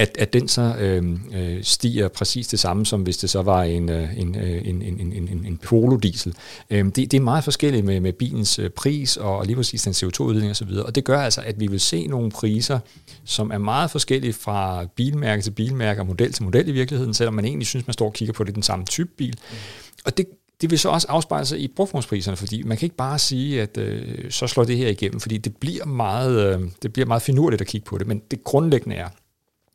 at, 0.00 0.16
at 0.18 0.32
den 0.32 0.48
så 0.48 0.74
øh, 0.78 1.18
øh, 1.34 1.64
stiger 1.64 2.08
præcis 2.08 2.48
det 2.48 2.60
samme, 2.60 2.86
som 2.86 3.02
hvis 3.02 3.16
det 3.16 3.30
så 3.30 3.42
var 3.42 3.62
en, 3.62 3.88
øh, 3.88 4.18
en, 4.18 4.34
en, 4.34 4.82
en, 4.82 4.98
en, 4.98 5.12
en, 5.12 5.44
en 5.46 5.58
Polo-diesel. 5.62 6.34
Øh, 6.70 6.84
det, 6.84 6.96
det 6.96 7.14
er 7.14 7.20
meget 7.20 7.44
forskelligt 7.44 7.84
med, 7.84 8.00
med 8.00 8.12
bilens 8.12 8.60
pris 8.76 9.16
og 9.16 9.46
lige 9.46 9.56
præcis 9.56 9.82
den 9.82 9.92
CO2-udledning 9.92 10.50
osv., 10.50 10.70
og 10.70 10.94
det 10.94 11.04
gør 11.04 11.20
altså, 11.20 11.40
at 11.40 11.60
vi 11.60 11.66
vil 11.66 11.80
se 11.80 12.06
nogle 12.06 12.30
priser, 12.30 12.78
som 13.24 13.50
er 13.50 13.58
meget 13.58 13.90
forskellige 13.90 14.32
fra 14.32 14.84
bilmærke 14.96 15.42
til 15.42 15.50
bilmærke 15.50 16.00
og 16.00 16.06
model 16.06 16.32
til 16.32 16.44
model 16.44 16.68
i 16.68 16.72
virkeligheden, 16.72 17.14
selvom 17.14 17.34
man 17.34 17.44
egentlig 17.44 17.66
synes, 17.66 17.86
man 17.86 17.94
står 17.94 18.06
og 18.06 18.12
kigger 18.12 18.32
på 18.32 18.44
det 18.44 18.54
den 18.54 18.62
samme 18.62 18.84
type 18.84 19.10
bil. 19.16 19.36
Mm. 19.50 19.56
Og 20.04 20.18
det, 20.18 20.26
det 20.60 20.70
vil 20.70 20.78
så 20.78 20.88
også 20.88 21.06
afspejle 21.10 21.46
sig 21.46 21.60
i 21.60 21.68
brugformspriserne, 21.76 22.36
fordi 22.36 22.62
man 22.62 22.76
kan 22.76 22.86
ikke 22.86 22.96
bare 22.96 23.18
sige, 23.18 23.62
at 23.62 23.78
øh, 23.78 24.30
så 24.30 24.46
slår 24.46 24.64
det 24.64 24.76
her 24.76 24.88
igennem, 24.88 25.20
fordi 25.20 25.38
det 25.38 25.56
bliver 25.56 25.84
meget, 25.84 26.54
øh, 26.54 26.68
det 26.82 26.92
bliver 26.92 27.06
meget 27.06 27.22
finurligt 27.22 27.60
at 27.60 27.66
kigge 27.66 27.84
på 27.84 27.98
det, 27.98 28.06
men 28.06 28.22
det 28.30 28.44
grundlæggende 28.44 28.96
er, 28.96 29.08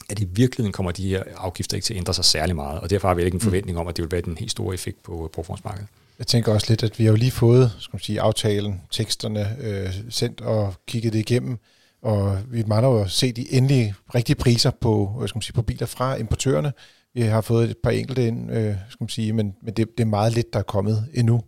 at 0.10 0.20
i 0.20 0.26
virkeligheden 0.26 0.72
kommer 0.72 0.92
de 0.92 1.10
her 1.10 1.24
afgifter 1.38 1.76
ikke 1.78 1.86
til 1.86 1.94
at 1.94 1.98
ændre 1.98 2.14
sig 2.14 2.26
særlig 2.26 2.56
meget, 2.56 2.80
og 2.80 2.90
derfor 2.90 3.08
har 3.08 3.16
vi 3.16 3.24
ikke 3.24 3.36
en 3.36 3.38
mm. 3.38 3.44
forventning 3.44 3.78
om, 3.78 3.88
at 3.88 3.98
det 3.98 4.04
vil 4.04 4.12
være 4.12 4.22
den 4.22 4.38
helt 4.38 4.52
store 4.52 4.74
effekt 4.74 5.04
på 5.04 5.30
brugformsmarkedet. 5.34 5.88
Jeg 6.20 6.28
tænker 6.28 6.54
også 6.54 6.68
lidt, 6.70 6.84
at 6.84 7.00
vi 7.00 7.04
har 7.04 7.12
jo 7.12 7.18
lige 7.18 7.32
fået 7.32 7.76
skal 7.80 7.96
man 7.96 8.02
sige, 8.02 8.22
aftalen, 8.22 8.82
teksterne 8.92 9.58
øh, 9.62 9.94
sendt 10.10 10.42
og 10.42 10.74
kigget 10.88 11.14
det 11.14 11.20
igennem, 11.20 11.58
og 12.02 12.40
vi 12.48 12.64
mangler 12.68 12.90
jo 12.90 13.02
at 13.02 13.12
se 13.12 13.32
de 13.32 13.54
endelige 13.54 13.96
rigtige 14.16 14.36
priser 14.36 14.72
på, 14.82 15.24
skal 15.28 15.38
man 15.38 15.42
sige, 15.42 15.54
på 15.54 15.62
biler 15.62 15.86
fra 15.86 16.16
importørerne. 16.16 16.74
Vi 17.14 17.22
har 17.22 17.42
fået 17.42 17.70
et 17.70 17.78
par 17.84 17.90
enkelte 17.90 18.28
ind, 18.28 18.52
øh, 18.52 18.76
skal 18.90 19.04
man 19.04 19.10
sige, 19.10 19.34
men, 19.34 19.56
men 19.62 19.74
det, 19.74 19.98
det 19.98 20.04
er 20.04 20.08
meget 20.08 20.34
lidt, 20.34 20.54
der 20.54 20.60
er 20.60 20.64
kommet 20.64 21.06
endnu. 21.14 21.42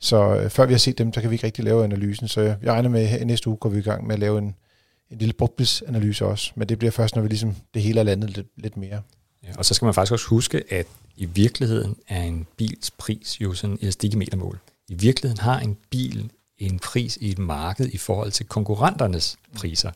Så 0.00 0.36
øh, 0.36 0.50
før 0.50 0.66
vi 0.66 0.72
har 0.72 0.78
set 0.78 0.98
dem, 0.98 1.12
så 1.12 1.20
kan 1.20 1.30
vi 1.30 1.34
ikke 1.34 1.46
rigtig 1.46 1.64
lave 1.64 1.84
analysen. 1.84 2.28
Så 2.28 2.40
jeg, 2.40 2.56
regner 2.66 2.88
med, 2.88 3.08
at 3.08 3.26
næste 3.26 3.48
uge 3.48 3.56
går 3.56 3.68
vi 3.68 3.78
i 3.78 3.82
gang 3.82 4.06
med 4.06 4.14
at 4.14 4.18
lave 4.20 4.38
en, 4.38 4.54
en 5.12 5.18
lille 5.18 5.32
brugtbilsanalyse 5.32 6.26
også. 6.26 6.52
Men 6.54 6.68
det 6.68 6.78
bliver 6.78 6.92
først, 6.92 7.14
når 7.14 7.22
vi 7.22 7.28
ligesom 7.28 7.56
det 7.74 7.82
hele 7.82 8.00
er 8.00 8.04
landet 8.04 8.36
lidt, 8.36 8.46
lidt 8.56 8.76
mere. 8.76 9.02
Ja, 9.44 9.48
og 9.58 9.64
så 9.64 9.74
skal 9.74 9.84
man 9.84 9.94
faktisk 9.94 10.12
også 10.12 10.26
huske, 10.26 10.62
at 10.70 10.86
i 11.16 11.24
virkeligheden 11.24 11.96
er 12.08 12.22
en 12.22 12.46
bils 12.56 12.90
pris 12.90 13.40
jo 13.40 13.54
sådan 13.54 13.78
et 13.80 13.92
stikkemetermål. 13.92 14.58
I 14.88 14.94
virkeligheden 14.94 15.40
har 15.40 15.60
en 15.60 15.76
bil 15.90 16.30
en 16.58 16.78
pris 16.78 17.18
i 17.20 17.30
et 17.30 17.38
marked 17.38 17.88
i 17.88 17.98
forhold 17.98 18.32
til 18.32 18.46
konkurrenternes 18.46 19.36
priser. 19.54 19.90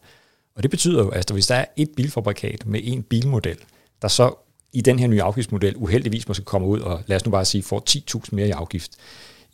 Og 0.54 0.62
det 0.62 0.70
betyder 0.70 1.02
jo, 1.02 1.08
at 1.08 1.30
hvis 1.30 1.46
der 1.46 1.54
er 1.54 1.64
et 1.76 1.90
bilfabrikat 1.96 2.66
med 2.66 2.80
en 2.82 3.02
bilmodel, 3.02 3.56
der 4.02 4.08
så 4.08 4.34
i 4.72 4.80
den 4.80 4.98
her 4.98 5.06
nye 5.06 5.22
afgiftsmodel 5.22 5.76
uheldigvis 5.76 6.28
måske 6.28 6.44
kommer 6.44 6.68
ud 6.68 6.80
og 6.80 7.02
lad 7.06 7.16
os 7.16 7.24
nu 7.24 7.30
bare 7.30 7.44
sige, 7.44 7.62
får 7.62 7.82
10.000 7.90 8.28
mere 8.32 8.48
i 8.48 8.50
afgift, 8.50 8.92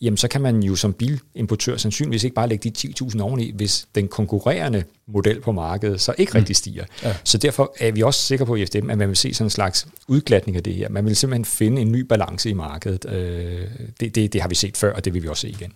jamen 0.02 0.16
så 0.16 0.28
kan 0.28 0.40
man 0.40 0.62
jo 0.62 0.76
som 0.76 0.92
bilimportør 0.92 1.76
sandsynligvis 1.76 2.24
ikke 2.24 2.34
bare 2.34 2.48
lægge 2.48 2.70
de 2.70 2.88
10.000 3.04 3.20
oveni, 3.20 3.52
hvis 3.54 3.86
den 3.94 4.08
konkurrerende 4.08 4.84
model 5.08 5.40
på 5.40 5.52
markedet 5.52 6.00
så 6.00 6.14
ikke 6.18 6.30
mm. 6.30 6.38
rigtig 6.38 6.56
stiger. 6.56 6.84
Ja. 7.02 7.16
Så 7.24 7.38
derfor 7.38 7.74
er 7.80 7.92
vi 7.92 8.02
også 8.02 8.22
sikre 8.22 8.46
på 8.46 8.56
i 8.56 8.66
FDM, 8.66 8.90
at 8.90 8.98
man 8.98 9.08
vil 9.08 9.16
se 9.16 9.34
sådan 9.34 9.46
en 9.46 9.50
slags 9.50 9.86
udglatning 10.08 10.56
af 10.56 10.62
det 10.62 10.74
her. 10.74 10.88
Man 10.88 11.04
vil 11.04 11.16
simpelthen 11.16 11.44
finde 11.44 11.82
en 11.82 11.92
ny 11.92 12.00
balance 12.00 12.50
i 12.50 12.52
markedet. 12.52 13.12
Øh, 13.12 13.68
det, 14.00 14.14
det, 14.14 14.32
det 14.32 14.40
har 14.40 14.48
vi 14.48 14.54
set 14.54 14.76
før, 14.76 14.94
og 14.94 15.04
det 15.04 15.14
vil 15.14 15.22
vi 15.22 15.28
også 15.28 15.40
se 15.40 15.48
igen. 15.48 15.72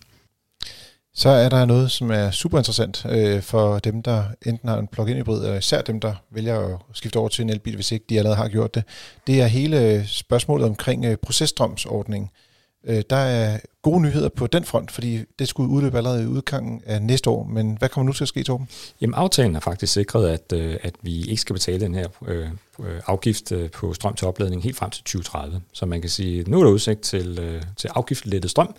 Så 1.13 1.29
er 1.29 1.49
der 1.49 1.65
noget, 1.65 1.91
som 1.91 2.11
er 2.11 2.31
super 2.31 2.57
interessant 2.57 3.05
øh, 3.09 3.41
for 3.41 3.79
dem, 3.79 4.03
der 4.03 4.23
enten 4.45 4.69
har 4.69 4.77
en 4.77 4.87
plug-in 4.87 5.17
hybrid, 5.17 5.43
eller 5.43 5.57
især 5.57 5.81
dem, 5.81 5.99
der 5.99 6.13
vælger 6.31 6.73
at 6.73 6.79
skifte 6.93 7.17
over 7.17 7.29
til 7.29 7.43
en 7.43 7.49
elbil, 7.49 7.75
hvis 7.75 7.91
ikke 7.91 8.05
de 8.09 8.17
allerede 8.17 8.37
har 8.37 8.47
gjort 8.47 8.75
det. 8.75 8.83
Det 9.27 9.41
er 9.41 9.47
hele 9.47 10.03
spørgsmålet 10.07 10.67
omkring 10.67 11.05
øh, 11.05 11.17
processtrømsordningen. 11.17 12.29
Øh, 12.33 12.46
Øh, 12.87 13.03
der 13.09 13.15
er 13.15 13.59
gode 13.81 14.01
nyheder 14.01 14.29
på 14.29 14.47
den 14.47 14.63
front, 14.63 14.91
fordi 14.91 15.19
det 15.39 15.47
skulle 15.47 15.69
udløbe 15.69 15.97
allerede 15.97 16.23
i 16.23 16.27
udgangen 16.27 16.81
af 16.85 17.01
næste 17.01 17.29
år. 17.29 17.43
Men 17.43 17.77
hvad 17.79 17.89
kommer 17.89 18.05
nu 18.05 18.13
til 18.13 18.23
at 18.23 18.27
ske, 18.27 18.43
Torben? 18.43 18.67
Jamen, 19.01 19.13
aftalen 19.13 19.53
har 19.53 19.61
faktisk 19.61 19.93
sikret, 19.93 20.29
at, 20.29 20.53
øh, 20.53 20.77
at 20.83 20.95
vi 21.01 21.21
ikke 21.21 21.41
skal 21.41 21.53
betale 21.53 21.79
den 21.79 21.95
her 21.95 22.07
øh, 22.27 22.47
øh 22.79 23.01
afgift 23.07 23.51
øh, 23.51 23.69
på 23.69 23.93
strøm 23.93 24.13
til 24.13 24.27
opladning 24.27 24.63
helt 24.63 24.75
frem 24.75 24.89
til 24.89 25.03
2030. 25.03 25.61
Så 25.73 25.85
man 25.85 26.01
kan 26.01 26.09
sige, 26.09 26.39
at 26.39 26.47
nu 26.47 26.59
er 26.59 26.63
der 26.63 26.71
udsigt 26.71 27.01
til, 27.01 27.39
øh, 27.41 27.61
til 27.77 27.89
afgiftslettet 27.95 28.51
strøm 28.51 28.75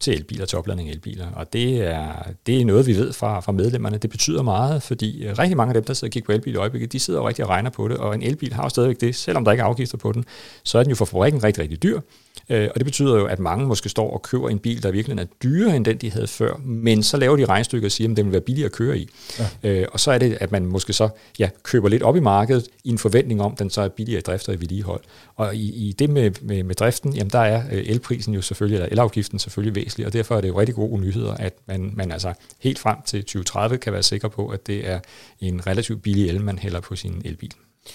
til 0.00 0.14
elbiler, 0.14 0.46
til 0.46 0.58
opladning 0.58 0.88
af 0.88 0.92
elbiler. 0.92 1.26
Og 1.32 1.52
det 1.52 1.80
er, 1.80 2.12
det 2.46 2.60
er 2.60 2.64
noget, 2.64 2.86
vi 2.86 2.96
ved 2.96 3.12
fra, 3.12 3.40
fra 3.40 3.52
medlemmerne. 3.52 3.98
Det 3.98 4.10
betyder 4.10 4.42
meget, 4.42 4.82
fordi 4.82 5.26
rigtig 5.38 5.56
mange 5.56 5.70
af 5.70 5.74
dem, 5.74 5.84
der 5.84 5.94
sidder 5.94 6.08
og 6.08 6.12
kigger 6.12 6.26
på 6.26 6.32
elbil 6.32 6.54
i 6.54 6.56
øjeblikket, 6.56 6.92
de 6.92 7.00
sidder 7.00 7.20
jo 7.20 7.28
rigtig 7.28 7.44
og 7.44 7.50
regner 7.50 7.70
på 7.70 7.88
det, 7.88 7.96
og 7.96 8.14
en 8.14 8.22
elbil 8.22 8.52
har 8.52 8.62
jo 8.62 8.68
stadigvæk 8.68 9.00
det, 9.00 9.14
selvom 9.14 9.44
der 9.44 9.52
ikke 9.52 9.62
er 9.62 9.66
afgifter 9.66 9.98
på 9.98 10.12
den, 10.12 10.24
så 10.62 10.78
er 10.78 10.82
den 10.82 10.90
jo 10.90 10.96
for 10.96 11.04
fabrikken 11.04 11.44
rigtig, 11.44 11.62
rigtig 11.62 11.82
dyr. 11.82 12.00
Øh, 12.48 12.68
og 12.74 12.74
det 12.74 12.84
betyder 12.84 13.16
jo, 13.16 13.26
at 13.26 13.38
mange 13.38 13.66
måske 13.66 13.88
står 13.88 14.10
og 14.10 14.22
køber 14.22 14.48
en 14.48 14.58
bil, 14.58 14.82
der 14.82 14.90
virkelig 14.90 15.18
er 15.18 15.24
dyrere 15.42 15.76
end 15.76 15.84
den, 15.84 15.96
de 15.96 16.10
havde 16.10 16.26
før, 16.26 16.56
men 16.64 17.02
så 17.02 17.16
laver 17.16 17.36
de 17.36 17.44
regnstykker 17.44 17.88
og 17.88 17.92
siger, 17.92 18.10
at 18.10 18.16
den 18.16 18.26
vil 18.26 18.32
være 18.32 18.40
billigere 18.40 18.66
at 18.66 18.72
køre 18.72 18.98
i. 18.98 19.08
Ja. 19.38 19.70
Øh, 19.70 19.86
og 19.92 20.00
så 20.00 20.12
er 20.12 20.18
det, 20.18 20.38
at 20.40 20.52
man 20.52 20.66
måske 20.66 20.92
så 20.92 21.08
ja, 21.38 21.50
køber 21.62 21.88
lidt 21.88 22.02
op 22.02 22.16
i 22.16 22.20
markedet 22.20 22.68
i 22.84 22.88
en 22.88 22.98
forventning 22.98 23.42
om, 23.42 23.52
at 23.52 23.58
den 23.58 23.70
så 23.70 23.80
er 23.80 23.88
billigere 23.88 24.18
i 24.18 24.22
drift 24.22 24.48
og 24.48 24.54
i 24.54 24.60
vedligehold. 24.60 25.00
Og 25.36 25.54
i, 25.54 25.88
i 25.88 25.92
det 25.92 26.10
med, 26.10 26.30
med, 26.42 26.62
med 26.62 26.74
driften, 26.74 27.12
jamen 27.12 27.30
der 27.30 27.38
er 27.38 27.62
elprisen 27.70 28.34
jo 28.34 28.42
selvfølgelig, 28.42 28.76
eller 28.76 28.88
elafgiften 28.88 29.38
selvfølgelig 29.38 29.74
væsentlig, 29.74 30.06
og 30.06 30.12
derfor 30.12 30.36
er 30.36 30.40
det 30.40 30.48
jo 30.48 30.60
rigtig 30.60 30.74
gode 30.74 31.00
nyheder, 31.00 31.34
at 31.34 31.52
man, 31.66 31.92
man 31.96 32.12
altså 32.12 32.32
helt 32.58 32.78
frem 32.78 32.96
til 33.06 33.20
2030 33.20 33.78
kan 33.78 33.92
være 33.92 34.02
sikker 34.02 34.28
på, 34.28 34.48
at 34.48 34.66
det 34.66 34.88
er 34.88 35.00
en 35.40 35.66
relativt 35.66 36.02
billig 36.02 36.28
el, 36.28 36.40
man 36.40 36.58
hælder 36.58 36.80
på 36.80 36.96
sin 36.96 37.22
elbil. 37.24 37.52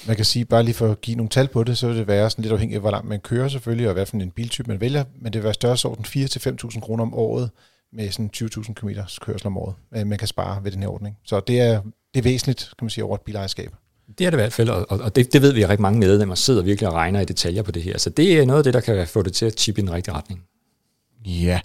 Man 0.08 0.16
kan 0.16 0.26
sige, 0.26 0.46
bare 0.46 0.64
lige 0.64 0.76
for 0.76 0.92
at 0.92 1.02
give 1.02 1.18
nogle 1.18 1.30
tal 1.30 1.48
på 1.48 1.64
det, 1.64 1.78
så 1.78 1.88
vil 1.88 1.98
det 1.98 2.08
være 2.08 2.30
sådan 2.30 2.42
lidt 2.42 2.52
afhængigt 2.52 2.78
af, 2.78 2.82
hvor 2.82 2.92
langt 2.92 3.10
man 3.10 3.20
kører 3.20 3.48
selvfølgelig, 3.48 3.88
og 3.88 3.94
hvad 3.94 4.06
for 4.06 4.18
en 4.18 4.32
biltype 4.32 4.68
man 4.68 4.82
vælger, 4.82 5.04
men 5.16 5.34
det 5.34 5.40
vil 5.40 5.44
være 5.44 5.54
størrelsesorden 5.54 6.06
4-5.000 6.06 6.80
kroner 6.80 7.04
om 7.04 7.14
året, 7.14 7.50
med 7.94 8.12
sådan 8.12 8.30
20.000 8.38 8.74
km 8.74 8.90
kørsel 9.22 9.48
om 9.48 9.58
året, 9.58 9.76
øh, 9.96 10.08
man 10.08 10.18
kan 10.18 10.28
spare 10.28 10.64
ved 10.64 10.72
den 10.72 10.82
her 10.82 10.90
ordning. 10.90 11.18
Så 11.26 11.40
det 11.40 11.62
er, 11.62 11.82
det 12.14 12.20
er 12.20 12.24
væsentligt, 12.24 12.60
kan 12.80 12.86
man 12.86 12.90
sige, 12.90 13.04
over 13.04 13.16
et 13.16 13.22
bilejerskab. 13.22 13.72
Det 14.18 14.26
er 14.26 14.30
det 14.30 14.38
i 14.38 14.42
hvert 14.42 14.54
fald, 14.54 14.70
og, 14.70 14.86
og 14.90 15.16
det, 15.16 15.34
det 15.34 15.42
ved 15.42 15.54
vi, 15.54 15.64
at 15.64 15.70
rigtig 15.70 15.82
mange 15.82 16.00
medlemmer 16.00 16.36
sidder 16.36 16.62
virkelig 16.62 16.90
og 16.90 16.94
regner 16.94 17.20
i 17.22 17.26
detaljer 17.26 17.62
på 17.62 17.72
det 17.72 17.84
her. 17.84 17.98
Så 17.98 18.10
det 18.10 18.40
er 18.40 18.46
noget 18.46 18.58
af 18.58 18.64
det, 18.64 18.74
der 18.74 18.80
kan 18.80 19.08
få 19.08 19.22
det 19.22 19.34
til 19.34 19.46
at 19.46 19.60
chippe 19.60 19.82
i 19.82 19.86
den 19.86 19.92
rigtige 19.92 20.16
retning. 20.16 20.44
Ja, 21.26 21.60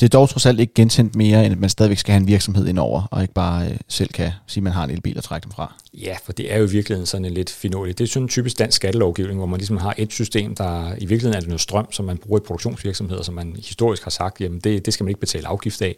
det 0.00 0.06
er 0.06 0.08
dog 0.08 0.28
trods 0.28 0.46
alt 0.46 0.60
ikke 0.60 0.74
gentændt 0.74 1.16
mere, 1.16 1.44
end 1.44 1.52
at 1.52 1.60
man 1.60 1.70
stadigvæk 1.70 1.98
skal 1.98 2.12
have 2.12 2.20
en 2.20 2.26
virksomhed 2.26 2.66
indover, 2.66 3.02
og 3.10 3.22
ikke 3.22 3.34
bare 3.34 3.68
øh, 3.68 3.76
selv 3.88 4.08
kan 4.08 4.32
sige, 4.46 4.60
at 4.60 4.64
man 4.64 4.72
har 4.72 4.84
en 4.84 4.90
elbil 4.90 5.16
og 5.16 5.24
trække 5.24 5.44
dem 5.44 5.52
fra. 5.52 5.74
Ja, 5.94 6.16
for 6.24 6.32
det 6.32 6.52
er 6.52 6.58
jo 6.58 6.66
i 6.66 6.70
virkeligheden 6.70 7.06
sådan 7.06 7.24
en 7.24 7.32
lidt 7.32 7.50
finurligt. 7.50 7.98
Det 7.98 8.04
er 8.04 8.08
sådan 8.08 8.22
en 8.22 8.28
typisk 8.28 8.58
dansk 8.58 8.76
skattelovgivning, 8.76 9.38
hvor 9.38 9.46
man 9.46 9.58
ligesom 9.58 9.76
har 9.76 9.94
et 9.98 10.12
system, 10.12 10.54
der 10.54 10.94
i 10.98 11.06
virkeligheden 11.06 11.34
er 11.34 11.40
det 11.40 11.48
noget 11.48 11.60
strøm, 11.60 11.92
som 11.92 12.04
man 12.04 12.18
bruger 12.18 12.40
i 12.40 12.42
produktionsvirksomheder, 12.46 13.22
som 13.22 13.34
man 13.34 13.56
historisk 13.66 14.02
har 14.02 14.10
sagt, 14.10 14.40
jamen 14.40 14.60
det, 14.60 14.86
det 14.86 14.94
skal 14.94 15.04
man 15.04 15.08
ikke 15.08 15.20
betale 15.20 15.46
afgift 15.46 15.82
af. 15.82 15.96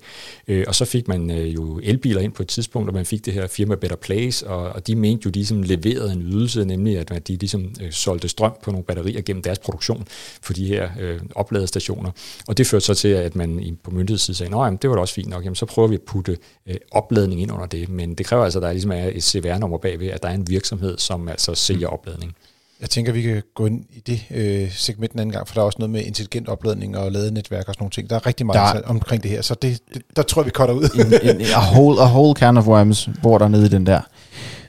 Øh, 0.49 0.65
og 0.69 0.75
så 0.75 0.85
fik 0.85 1.09
man 1.09 1.31
øh, 1.31 1.55
jo 1.55 1.81
elbiler 1.83 2.21
ind 2.21 2.33
på 2.33 2.43
et 2.43 2.49
tidspunkt, 2.49 2.89
og 2.89 2.95
man 2.95 3.07
fik 3.07 3.25
det 3.25 3.33
her 3.33 3.47
firma 3.47 3.75
Better 3.75 3.97
Place, 3.97 4.47
og, 4.47 4.73
og 4.73 4.87
de 4.87 4.97
mente 4.97 5.23
jo, 5.25 5.31
de 5.31 5.39
ligesom 5.39 5.63
leverede 5.63 6.13
en 6.13 6.23
ydelse, 6.23 6.65
nemlig 6.65 6.99
at 6.99 7.29
de 7.29 7.37
ligesom 7.37 7.75
øh, 7.83 7.93
solgte 7.93 8.29
strøm 8.29 8.53
på 8.63 8.71
nogle 8.71 8.85
batterier 8.85 9.21
gennem 9.21 9.43
deres 9.43 9.59
produktion 9.59 10.07
for 10.43 10.53
de 10.53 10.67
her 10.67 10.91
øh, 11.01 11.21
opladestationer. 11.35 12.11
Og 12.49 12.59
det 12.59 12.67
førte 12.67 12.85
så 12.85 12.95
til, 13.03 13.09
at 13.09 13.37
man 13.37 13.77
på 13.85 13.91
myndighedssiden 13.91 14.35
sagde, 14.35 14.67
at 14.67 14.83
det 14.83 14.91
var 14.91 14.97
da 14.97 15.01
også 15.01 15.15
fint 15.15 15.29
nok, 15.29 15.45
jamen 15.45 15.55
så 15.55 15.67
prøver 15.67 15.89
vi 15.89 15.95
at 15.95 16.03
putte 16.07 16.37
øh, 16.67 16.77
opladning 16.91 17.43
ind 17.43 17.53
under 17.53 17.67
det. 17.67 17.89
Men 17.89 18.15
det 18.15 18.27
kræver 18.27 18.45
altså, 18.45 18.59
at 18.59 18.63
der 18.63 18.73
ligesom 18.73 18.93
er 18.93 19.11
et 19.13 19.23
CVR-nummer 19.23 19.79
bagved, 19.79 20.09
at 20.09 20.23
der 20.23 20.29
er 20.29 20.35
en 20.35 20.49
virksomhed, 20.49 20.99
som 20.99 21.29
altså 21.29 21.55
sælger 21.55 21.89
mm. 21.89 21.95
opladning. 21.95 22.33
Jeg 22.81 22.91
tænker, 22.91 23.13
vi 23.13 23.23
kan 23.23 23.43
gå 23.55 23.67
ind 23.67 23.85
i 23.91 24.01
det 24.01 24.25
øh, 24.31 24.73
segment 24.73 25.13
en 25.13 25.19
anden 25.19 25.33
gang, 25.33 25.49
for 25.49 25.55
der 25.55 25.61
er 25.61 25.65
også 25.65 25.77
noget 25.79 25.91
med 25.91 26.05
intelligent 26.05 26.49
opladning 26.49 26.97
og 26.97 27.13
ladenetværk 27.13 27.69
og 27.69 27.75
sådan 27.75 27.83
nogle 27.83 27.91
ting. 27.91 28.11
Der 28.11 28.17
er 28.17 28.27
rigtig 28.27 28.47
meget 28.47 28.75
der, 28.75 28.89
omkring 28.89 29.23
det 29.23 29.31
her, 29.31 29.43
så 29.43 29.55
det, 29.55 29.79
det, 29.95 30.03
der 30.17 30.23
tror 30.23 30.43
jeg, 30.43 30.47
vi 30.47 30.51
cutter 30.51 30.75
ud. 30.75 30.83
en, 30.95 31.37
en, 31.37 31.47
a, 31.57 31.75
whole, 31.75 32.01
a 32.01 32.07
whole 32.07 32.35
can 32.35 32.57
of 32.57 32.67
worms 32.67 33.09
hvor 33.21 33.39
der 33.39 33.49
nede 33.49 33.67
i 33.67 33.69
den 33.69 33.87
der. 33.87 34.01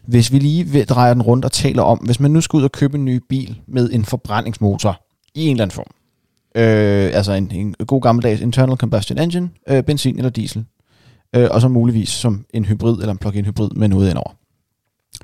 Hvis 0.07 0.31
vi 0.31 0.39
lige 0.39 0.85
drejer 0.85 1.13
den 1.13 1.21
rundt 1.21 1.45
og 1.45 1.51
taler 1.51 1.83
om, 1.83 1.97
hvis 1.97 2.19
man 2.19 2.31
nu 2.31 2.41
skal 2.41 2.57
ud 2.57 2.63
og 2.63 2.71
købe 2.71 2.97
en 2.97 3.05
ny 3.05 3.21
bil 3.29 3.61
med 3.67 3.89
en 3.91 4.05
forbrændingsmotor 4.05 5.01
i 5.35 5.45
en 5.45 5.51
eller 5.51 5.63
anden 5.63 5.75
form, 5.75 6.02
øh, 6.55 7.11
altså 7.13 7.31
en, 7.31 7.51
en 7.51 7.75
god 7.87 8.01
gammeldags 8.01 8.41
internal 8.41 8.77
combustion 8.77 9.19
engine, 9.19 9.49
øh, 9.69 9.83
benzin 9.83 10.17
eller 10.17 10.29
diesel, 10.29 10.65
øh, 11.35 11.47
og 11.51 11.61
så 11.61 11.67
muligvis 11.67 12.09
som 12.09 12.45
en 12.53 12.65
hybrid 12.65 12.97
eller 12.99 13.11
en 13.11 13.17
plug-in 13.17 13.45
hybrid 13.45 13.69
med 13.69 13.87
noget 13.87 14.09
indover. 14.09 14.31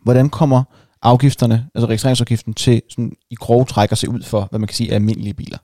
Hvordan 0.04 0.30
kommer 0.30 0.64
afgifterne, 1.02 1.68
altså 1.76 1.88
registreringsafgiften, 1.88 2.54
til 2.54 2.82
sådan 2.90 3.14
i 3.30 3.36
grove 3.36 3.66
træk 3.66 3.92
at 3.92 3.98
se 3.98 4.10
ud 4.10 4.24
for, 4.24 4.48
hvad 4.50 4.60
man 4.60 4.68
kan 4.68 4.76
sige 4.76 4.90
er 4.90 4.96
almindelige 4.96 5.34
biler? 5.34 5.58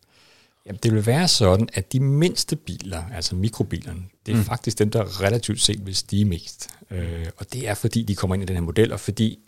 Jamen, 0.65 0.79
det 0.83 0.93
vil 0.93 1.05
være 1.05 1.27
sådan, 1.27 1.69
at 1.73 1.93
de 1.93 1.99
mindste 1.99 2.55
biler, 2.55 3.03
altså 3.15 3.35
mikrobilerne, 3.35 3.99
det 4.25 4.31
er 4.31 4.35
mm. 4.35 4.43
faktisk 4.43 4.79
dem, 4.79 4.89
der 4.89 5.21
relativt 5.21 5.61
set 5.61 5.85
vil 5.85 5.95
stige 5.95 6.25
mest. 6.25 6.69
Øh, 6.91 7.25
og 7.37 7.53
det 7.53 7.69
er, 7.69 7.73
fordi 7.73 8.03
de 8.03 8.15
kommer 8.15 8.35
ind 8.35 8.43
i 8.43 8.45
den 8.45 8.55
her 8.55 8.63
model, 8.63 8.93
og 8.93 8.99
fordi 8.99 9.39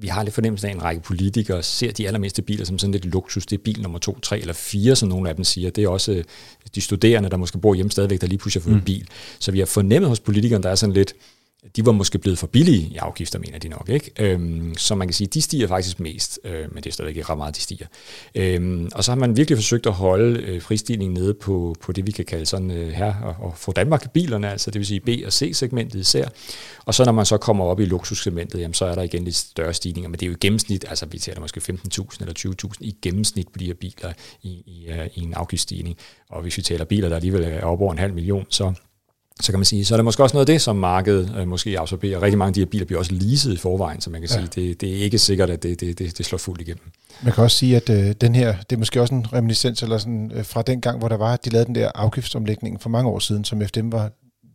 vi 0.00 0.08
har 0.08 0.22
lidt 0.22 0.34
fornemmelse 0.34 0.66
af, 0.66 0.70
at 0.70 0.76
en 0.76 0.82
række 0.82 1.02
politikere 1.02 1.62
ser 1.62 1.92
de 1.92 2.06
allermeste 2.06 2.42
biler 2.42 2.64
som 2.64 2.78
sådan 2.78 2.92
lidt 2.92 3.04
luksus. 3.04 3.46
Det 3.46 3.58
er 3.58 3.62
bil 3.62 3.82
nummer 3.82 3.98
to, 3.98 4.18
tre 4.20 4.40
eller 4.40 4.54
fire, 4.54 4.96
som 4.96 5.08
nogle 5.08 5.28
af 5.28 5.34
dem 5.34 5.44
siger. 5.44 5.70
Det 5.70 5.84
er 5.84 5.88
også 5.88 6.12
øh, 6.12 6.24
de 6.74 6.80
studerende, 6.80 7.28
der 7.28 7.36
måske 7.36 7.58
bor 7.58 7.74
hjemme 7.74 7.90
stadigvæk, 7.90 8.20
der 8.20 8.26
lige 8.26 8.38
pludselig 8.38 8.62
har 8.62 8.64
fået 8.64 8.74
mm. 8.74 8.78
en 8.78 8.84
bil. 8.84 9.08
Så 9.38 9.52
vi 9.52 9.58
har 9.58 9.66
fornemmet 9.66 10.08
hos 10.08 10.20
politikerne, 10.20 10.62
der 10.62 10.70
er 10.70 10.74
sådan 10.74 10.92
lidt, 10.92 11.14
de 11.76 11.86
var 11.86 11.92
måske 11.92 12.18
blevet 12.18 12.38
for 12.38 12.46
billige 12.46 12.88
i 12.88 12.96
afgifter, 12.96 13.38
mener 13.38 13.58
de 13.58 13.68
nok. 13.68 13.88
Ikke? 13.88 14.10
Øhm, 14.18 14.74
så 14.76 14.94
man 14.94 15.08
kan 15.08 15.14
sige, 15.14 15.28
de 15.28 15.42
stiger 15.42 15.66
faktisk 15.66 16.00
mest, 16.00 16.40
øh, 16.44 16.74
men 16.74 16.82
det 16.82 16.86
er 16.86 16.92
stadig 16.92 17.08
ikke 17.08 17.22
ret 17.22 17.38
meget, 17.38 17.56
de 17.56 17.60
stiger. 17.60 17.86
Øhm, 18.34 18.88
og 18.94 19.04
så 19.04 19.10
har 19.10 19.16
man 19.16 19.36
virkelig 19.36 19.58
forsøgt 19.58 19.86
at 19.86 19.92
holde 19.92 20.40
øh, 20.40 20.60
prisstigningen 20.60 21.14
nede 21.14 21.34
på, 21.34 21.74
på 21.80 21.92
det, 21.92 22.06
vi 22.06 22.10
kan 22.10 22.24
kalde 22.24 22.46
sådan 22.46 22.70
øh, 22.70 22.88
her 22.88 23.14
og, 23.14 23.36
og 23.38 23.52
få 23.56 23.72
Danmark-bilerne, 23.72 24.50
altså 24.50 24.70
det 24.70 24.78
vil 24.78 24.86
sige 24.86 25.00
B- 25.00 25.26
og 25.26 25.32
C-segmentet 25.32 26.00
især. 26.00 26.28
Og 26.84 26.94
så 26.94 27.04
når 27.04 27.12
man 27.12 27.26
så 27.26 27.36
kommer 27.36 27.64
op 27.64 27.80
i 27.80 27.84
luksussegmentet, 27.84 28.60
jamen, 28.60 28.74
så 28.74 28.84
er 28.84 28.94
der 28.94 29.02
igen 29.02 29.24
lidt 29.24 29.36
større 29.36 29.74
stigninger, 29.74 30.08
men 30.08 30.20
det 30.20 30.26
er 30.26 30.30
jo 30.30 30.34
i 30.34 30.38
gennemsnit, 30.40 30.84
altså 30.88 31.06
vi 31.06 31.18
taler 31.18 31.40
måske 31.40 31.60
15.000 31.60 32.16
eller 32.20 32.54
20.000 32.64 32.76
i 32.80 32.96
gennemsnit 33.02 33.48
på 33.48 33.58
de 33.58 33.66
her 33.66 33.74
biler 33.74 34.12
i, 34.42 34.48
i, 34.48 34.86
øh, 34.88 35.06
i 35.14 35.20
en 35.22 35.34
afgiftsstigning. 35.34 35.96
Og 36.30 36.42
hvis 36.42 36.56
vi 36.56 36.62
taler 36.62 36.84
biler, 36.84 37.08
der 37.08 37.16
alligevel 37.16 37.44
er 37.44 37.62
op 37.62 37.80
over 37.80 37.92
en 37.92 37.98
halv 37.98 38.14
million, 38.14 38.46
så 38.50 38.72
så 39.40 39.52
kan 39.52 39.58
man 39.58 39.64
sige, 39.64 39.84
så 39.84 39.94
er 39.94 39.96
der 39.96 40.04
måske 40.04 40.22
også 40.22 40.36
noget 40.36 40.48
af 40.48 40.54
det, 40.54 40.62
som 40.62 40.76
markedet 40.76 41.34
øh, 41.38 41.48
måske 41.48 41.80
absorberer. 41.80 42.22
Rigtig 42.22 42.38
mange 42.38 42.48
af 42.48 42.54
de 42.54 42.60
her 42.60 42.66
biler 42.66 42.86
bliver 42.86 42.98
også 42.98 43.12
leaset 43.14 43.52
i 43.52 43.56
forvejen, 43.56 44.00
så 44.00 44.10
man 44.10 44.20
kan 44.20 44.30
ja. 44.30 44.34
sige, 44.34 44.68
det, 44.68 44.80
det 44.80 44.98
er 44.98 45.02
ikke 45.04 45.18
sikkert, 45.18 45.50
at 45.50 45.62
det, 45.62 45.80
det, 45.80 45.98
det, 45.98 46.18
det 46.18 46.26
slår 46.26 46.38
fuldt 46.38 46.60
igennem. 46.60 46.84
Man 47.22 47.32
kan 47.32 47.44
også 47.44 47.56
sige, 47.56 47.76
at 47.76 47.90
øh, 47.90 48.14
den 48.20 48.34
her, 48.34 48.56
det 48.70 48.76
er 48.76 48.78
måske 48.78 49.00
også 49.00 49.14
en 49.14 49.32
reminiscens 49.32 49.82
eller 49.82 49.98
sådan, 49.98 50.32
øh, 50.34 50.44
fra 50.44 50.62
den 50.62 50.80
gang, 50.80 50.98
hvor 50.98 51.08
der 51.08 51.16
var, 51.16 51.32
at 51.32 51.44
de 51.44 51.50
lavede 51.50 51.66
den 51.66 51.74
der 51.74 51.90
afgiftsomlægning 51.94 52.82
for 52.82 52.88
mange 52.88 53.10
år 53.10 53.18
siden, 53.18 53.44
som 53.44 53.62
FDM 53.66 53.92
var 53.92 54.10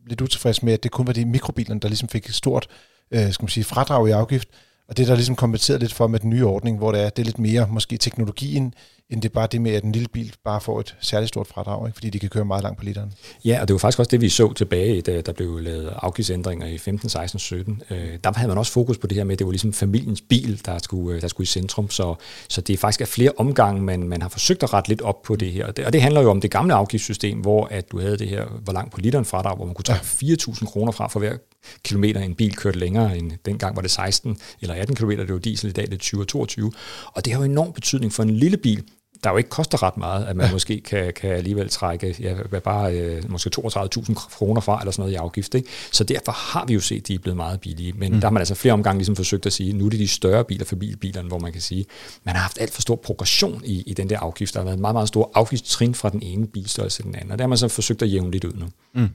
lidt 0.08 0.22
utilfreds 0.22 0.64
med, 0.64 0.74
at 0.74 0.84
det 0.84 0.92
kun 0.92 1.08
var 1.08 1.14
de 1.14 1.26
mikrobilerne, 1.26 1.80
der 1.80 1.88
ligesom 1.88 2.10
fik 2.10 2.26
et 2.26 2.36
stort 2.36 2.68
øh, 3.14 3.32
skal 3.32 3.44
man 3.44 3.50
sige, 3.50 3.64
fradrag 3.64 4.08
i 4.08 4.12
afgift, 4.12 4.48
og 4.90 4.98
det 4.98 5.04
er 5.04 5.08
der 5.08 5.16
ligesom 5.16 5.36
kompenseret 5.36 5.80
lidt 5.80 5.94
for 5.94 6.08
med 6.08 6.20
den 6.20 6.30
nye 6.30 6.46
ordning, 6.46 6.78
hvor 6.78 6.92
det 6.92 7.02
er, 7.02 7.10
det 7.10 7.22
er 7.22 7.26
lidt 7.26 7.40
mere 7.40 7.68
måske 7.70 7.98
teknologien, 7.98 8.74
end 9.10 9.22
det 9.22 9.30
er 9.30 9.34
bare 9.34 9.48
det 9.52 9.62
med, 9.62 9.72
at 9.72 9.84
en 9.84 9.92
lille 9.92 10.08
bil 10.08 10.34
bare 10.44 10.62
får 10.62 10.80
et 10.80 10.96
særligt 11.00 11.28
stort 11.28 11.48
fradrag, 11.48 11.88
ikke? 11.88 11.96
fordi 11.96 12.10
de 12.10 12.20
kan 12.20 12.30
køre 12.30 12.46
meget 12.46 12.64
langt 12.64 12.78
på 12.80 12.86
literen. 12.86 13.14
Ja, 13.46 13.62
og 13.62 13.68
det 13.68 13.74
var 13.74 13.78
faktisk 13.78 14.00
også 14.00 14.10
det, 14.10 14.22
vi 14.22 14.30
så 14.30 14.54
tilbage, 14.54 15.02
da 15.02 15.22
der 15.22 15.34
blev 15.34 15.60
lavet 15.60 15.94
afgiftsændringer 15.96 16.68
i 16.68 16.78
15, 16.78 17.10
16, 17.10 17.40
17. 17.40 17.82
Øh, 17.90 17.98
der 18.24 18.34
havde 18.36 18.48
man 18.48 18.58
også 18.58 18.72
fokus 18.72 18.98
på 18.98 19.08
det 19.08 19.18
her 19.18 19.24
med, 19.24 19.34
at 19.34 19.40
det 19.40 19.48
var 19.48 19.52
ligesom 19.52 19.74
familiens 19.74 20.22
bil, 20.22 20.62
der 20.66 20.78
skulle, 20.78 21.22
der 21.22 21.28
skulle 21.28 21.46
i 21.46 21.48
centrum, 21.48 21.90
så, 21.90 22.16
så 22.50 22.62
det 22.62 22.74
er 22.74 22.78
faktisk 22.78 23.02
af 23.02 23.08
flere 23.08 23.32
omgange, 23.38 23.82
man, 23.82 24.04
man 24.04 24.22
har 24.22 24.30
forsøgt 24.30 24.64
at 24.64 24.74
rette 24.74 24.90
lidt 24.90 25.02
op 25.02 25.22
på 25.22 25.36
det 25.36 25.52
her. 25.52 25.66
Og 25.66 25.78
det, 25.78 25.86
og 25.86 25.94
det 25.94 26.02
handler 26.02 26.22
jo 26.22 26.30
om 26.30 26.42
det 26.42 26.52
gamle 26.52 26.74
afgiftssystem, 26.74 27.40
hvor 27.40 27.66
at 27.66 27.92
du 27.92 28.00
havde 28.00 28.18
det 28.18 28.28
her, 28.28 28.46
hvor 28.64 28.74
langt 28.74 28.94
på 28.94 29.02
literen 29.02 29.26
fradrag, 29.26 29.56
hvor 29.56 29.66
man 29.66 29.76
kunne 29.76 29.84
tage 29.84 30.00
ja. 30.22 30.36
4.000 30.36 30.66
kroner 30.66 30.92
fra 30.92 31.08
for 31.08 31.20
hver 31.20 31.38
kilometer 31.84 32.22
en 32.22 32.36
bil 32.36 32.56
kørte 32.56 32.80
længere 32.80 33.18
end 33.18 33.32
dengang 33.46 33.76
var 33.76 33.82
det 33.82 33.92
16 33.92 34.38
eller 34.62 34.76
18 34.76 34.96
km, 34.96 35.10
det 35.10 35.34
var 35.34 35.40
diesel, 35.40 35.70
i 35.70 35.74
dag 35.74 35.86
det 35.86 35.94
er 35.94 35.98
20 35.98 36.22
og 36.22 36.28
22. 36.28 36.72
Og 37.06 37.26
det 37.26 37.34
har 37.34 37.40
jo 37.40 37.46
enorm 37.46 37.74
betydning 37.74 38.14
for 38.14 38.24
en 38.24 38.30
lille 38.30 38.58
bil, 38.58 38.84
der 39.24 39.30
jo 39.30 39.38
ikke 39.38 39.50
koster 39.50 39.84
ret 39.84 39.98
meget, 39.98 40.26
at 40.26 40.36
man 40.36 40.46
ja. 40.46 40.52
måske 40.52 40.82
kan, 40.82 41.14
kan 41.14 41.30
alligevel 41.30 41.70
trække 41.70 42.16
ja, 42.20 42.60
bare 42.60 42.94
øh, 42.94 43.32
måske 43.32 43.52
32.000 43.58 44.14
kroner 44.14 44.62
fra, 44.62 44.80
eller 44.80 44.92
sådan 44.92 45.02
noget 45.02 45.14
i 45.14 45.16
afgift. 45.16 45.56
Ikke? 45.56 45.70
Så 45.92 46.04
derfor 46.04 46.32
har 46.32 46.66
vi 46.66 46.74
jo 46.74 46.80
set, 46.80 47.02
at 47.02 47.08
de 47.08 47.14
er 47.14 47.20
blevet 47.20 47.38
meget 47.38 47.62
billige. 47.62 47.94
Men 47.94 48.14
mm. 48.14 48.20
der 48.20 48.28
har 48.28 48.32
man 48.32 48.42
altså 48.42 48.56
flere 48.56 48.74
omgange 48.74 49.00
ligesom 49.00 49.16
forsøgt 49.16 49.46
at 49.46 49.54
sige, 49.54 49.74
nu 49.74 49.86
er 49.86 49.90
det 49.90 50.00
de 50.00 50.08
større 50.08 50.44
biler 50.44 50.66
for 50.66 50.76
bilbilerne, 50.76 51.28
hvor 51.28 51.40
man 51.40 51.52
kan 51.52 51.62
sige, 51.62 51.86
man 52.24 52.36
har 52.36 52.42
haft 52.42 52.58
alt 52.62 52.74
for 52.74 52.82
stor 52.82 52.96
progression 52.96 53.62
i, 53.66 53.84
i 53.88 53.94
den 53.94 54.10
der 54.10 54.20
afgift. 54.20 54.54
Der 54.54 54.60
har 54.60 54.66
været 54.66 54.76
en 54.76 54.82
meget, 54.82 54.96
meget 54.96 55.08
stor 55.08 55.32
afgiftstrin 55.36 55.96
fra 55.96 56.10
den 56.10 56.22
ene 56.24 56.48
bilstørrelse 56.48 56.98
til 56.98 57.06
den 57.06 57.16
anden, 57.16 57.32
og 57.32 57.38
der 57.38 57.44
har 57.44 57.50
man 57.50 57.58
så 57.58 57.68
forsøgt 57.68 58.02
at 58.02 58.14
jævne 58.14 58.32
lidt 58.32 58.44
ud 58.44 58.54
nu. 58.54 58.66
Mm. 58.94 59.10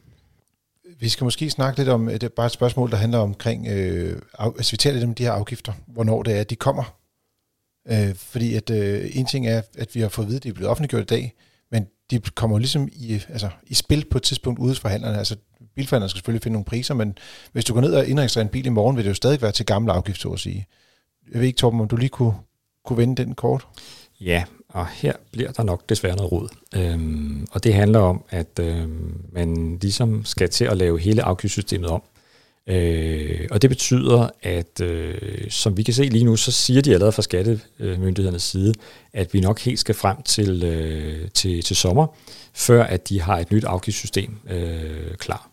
Vi 1.01 1.09
skal 1.09 1.25
måske 1.25 1.51
snakke 1.51 1.79
lidt 1.79 1.89
om, 1.89 2.07
det 2.07 2.23
er 2.23 2.29
bare 2.29 2.47
et 2.47 2.53
spørgsmål, 2.53 2.91
der 2.91 2.97
handler 2.97 3.19
omkring, 3.19 3.69
øh, 3.69 4.23
altså 4.39 4.73
vi 4.73 4.77
taler 4.77 4.95
lidt 4.95 5.05
om 5.05 5.15
de 5.15 5.23
her 5.23 5.33
afgifter, 5.33 5.73
hvornår 5.87 6.23
det 6.23 6.39
er, 6.39 6.45
de 6.45 6.57
kommer. 6.57 6.98
Øh, 7.91 8.15
fordi 8.15 8.55
at 8.55 8.71
øh, 8.71 9.11
en 9.13 9.27
ting 9.27 9.47
er, 9.47 9.63
at 9.79 9.95
vi 9.95 10.01
har 10.01 10.09
fået 10.09 10.25
at 10.25 10.29
vide, 10.29 10.37
at 10.37 10.43
de 10.43 10.49
er 10.49 10.53
blevet 10.53 10.71
offentliggjort 10.71 11.03
i 11.03 11.07
dag, 11.07 11.35
men 11.71 11.87
de 12.11 12.21
kommer 12.35 12.59
ligesom 12.59 12.89
i, 12.93 13.23
altså, 13.29 13.49
i 13.67 13.75
spil 13.75 14.05
på 14.11 14.19
et 14.19 14.23
tidspunkt 14.23 14.61
ude 14.61 14.75
for 14.75 14.89
handlerne. 14.89 15.19
Altså 15.19 15.37
bilforhandlerne 15.75 16.09
skal 16.09 16.19
selvfølgelig 16.19 16.43
finde 16.43 16.53
nogle 16.53 16.65
priser, 16.65 16.95
men 16.95 17.19
hvis 17.53 17.65
du 17.65 17.75
går 17.75 17.81
ned 17.81 17.95
og 17.95 18.07
indregistrerer 18.07 18.45
en 18.45 18.51
bil 18.51 18.67
i 18.67 18.69
morgen, 18.69 18.97
vil 18.97 19.05
det 19.05 19.11
jo 19.11 19.15
stadig 19.15 19.43
være 19.43 19.53
til 19.53 19.67
gammel 19.67 19.91
afgift, 19.91 20.21
så 20.21 20.29
at 20.29 20.41
sige. 20.41 20.67
Jeg 21.33 21.41
ved 21.41 21.47
ikke, 21.47 21.57
Torben, 21.57 21.81
om 21.81 21.89
du 21.89 21.97
lige 21.97 22.09
kunne, 22.09 22.35
kunne 22.85 22.97
vende 22.97 23.25
den 23.25 23.35
kort? 23.35 23.67
Ja, 24.21 24.45
og 24.69 24.87
her 24.87 25.13
bliver 25.33 25.53
der 25.53 25.63
nok 25.63 25.89
desværre 25.89 26.17
noget 26.17 26.33
råd. 26.33 26.49
Øhm, 26.75 27.47
og 27.53 27.65
det 27.65 27.75
handler 27.75 27.99
om, 27.99 28.25
at 28.31 28.59
øhm, 28.61 29.25
man 29.33 29.79
ligesom 29.83 30.25
skal 30.25 30.51
til 30.51 30.65
at 30.65 30.77
lave 30.77 30.99
hele 31.01 31.23
afgiftssystemet 31.23 31.91
om. 31.91 32.03
Øh, 32.69 33.47
og 33.51 33.63
det 33.63 33.71
betyder, 33.71 34.29
at 34.43 34.81
øh, 34.81 35.51
som 35.51 35.77
vi 35.77 35.83
kan 35.83 35.95
se 35.95 36.03
lige 36.03 36.25
nu, 36.25 36.37
så 36.37 36.53
siger 36.53 36.83
de 36.83 36.93
allerede 36.93 37.13
fra 37.13 37.23
skattemyndighedernes 37.23 38.43
side, 38.43 38.75
at 39.13 39.35
vi 39.35 39.41
nok 39.41 39.61
helt 39.61 39.79
skal 39.79 39.95
frem 39.95 40.23
til, 40.23 40.65
øh, 40.65 41.29
til, 41.31 41.63
til 41.63 41.77
sommer, 41.77 42.07
før 42.55 42.85
at 42.85 43.09
de 43.09 43.21
har 43.21 43.39
et 43.39 43.53
nyt 43.53 43.65
afgiftssystem 43.65 44.39
øh, 44.51 45.15
klar. 45.19 45.51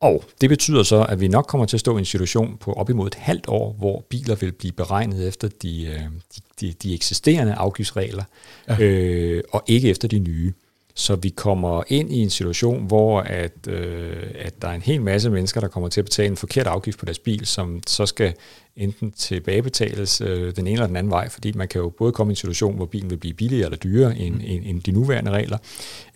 Og 0.00 0.24
det 0.40 0.48
betyder 0.48 0.82
så, 0.82 1.02
at 1.02 1.20
vi 1.20 1.28
nok 1.28 1.46
kommer 1.46 1.66
til 1.66 1.76
at 1.76 1.80
stå 1.80 1.96
i 1.96 1.98
en 1.98 2.04
situation 2.04 2.56
på 2.60 2.72
op 2.72 2.90
imod 2.90 3.06
et 3.06 3.14
halvt 3.14 3.48
år, 3.48 3.72
hvor 3.72 4.06
biler 4.08 4.34
vil 4.34 4.52
blive 4.52 4.72
beregnet 4.72 5.28
efter 5.28 5.48
de, 5.62 5.86
øh, 5.86 6.00
de, 6.00 6.40
de, 6.60 6.74
de 6.82 6.94
eksisterende 6.94 7.54
afgiftsregler, 7.54 8.24
ja. 8.68 8.80
øh, 8.80 9.42
og 9.52 9.62
ikke 9.66 9.90
efter 9.90 10.08
de 10.08 10.18
nye. 10.18 10.52
Så 10.96 11.16
vi 11.16 11.28
kommer 11.28 11.82
ind 11.88 12.12
i 12.12 12.18
en 12.18 12.30
situation, 12.30 12.86
hvor 12.86 13.20
at, 13.20 13.68
øh, 13.68 14.16
at 14.38 14.62
der 14.62 14.68
er 14.68 14.72
en 14.72 14.82
hel 14.82 15.02
masse 15.02 15.30
mennesker, 15.30 15.60
der 15.60 15.68
kommer 15.68 15.88
til 15.88 16.00
at 16.00 16.04
betale 16.04 16.28
en 16.28 16.36
forkert 16.36 16.66
afgift 16.66 16.98
på 16.98 17.04
deres 17.04 17.18
bil, 17.18 17.46
som 17.46 17.82
så 17.86 18.06
skal 18.06 18.32
enten 18.76 19.10
tilbagebetales 19.10 20.20
øh, 20.20 20.56
den 20.56 20.66
ene 20.66 20.72
eller 20.72 20.86
den 20.86 20.96
anden 20.96 21.10
vej, 21.10 21.28
fordi 21.28 21.52
man 21.52 21.68
kan 21.68 21.80
jo 21.80 21.88
både 21.88 22.12
komme 22.12 22.30
i 22.30 22.32
en 22.32 22.36
situation, 22.36 22.76
hvor 22.76 22.86
bilen 22.86 23.10
vil 23.10 23.16
blive 23.16 23.34
billigere 23.34 23.64
eller 23.64 23.78
dyrere 23.78 24.16
end, 24.18 24.34
end, 24.44 24.62
end 24.66 24.82
de 24.82 24.92
nuværende 24.92 25.30
regler. 25.30 25.58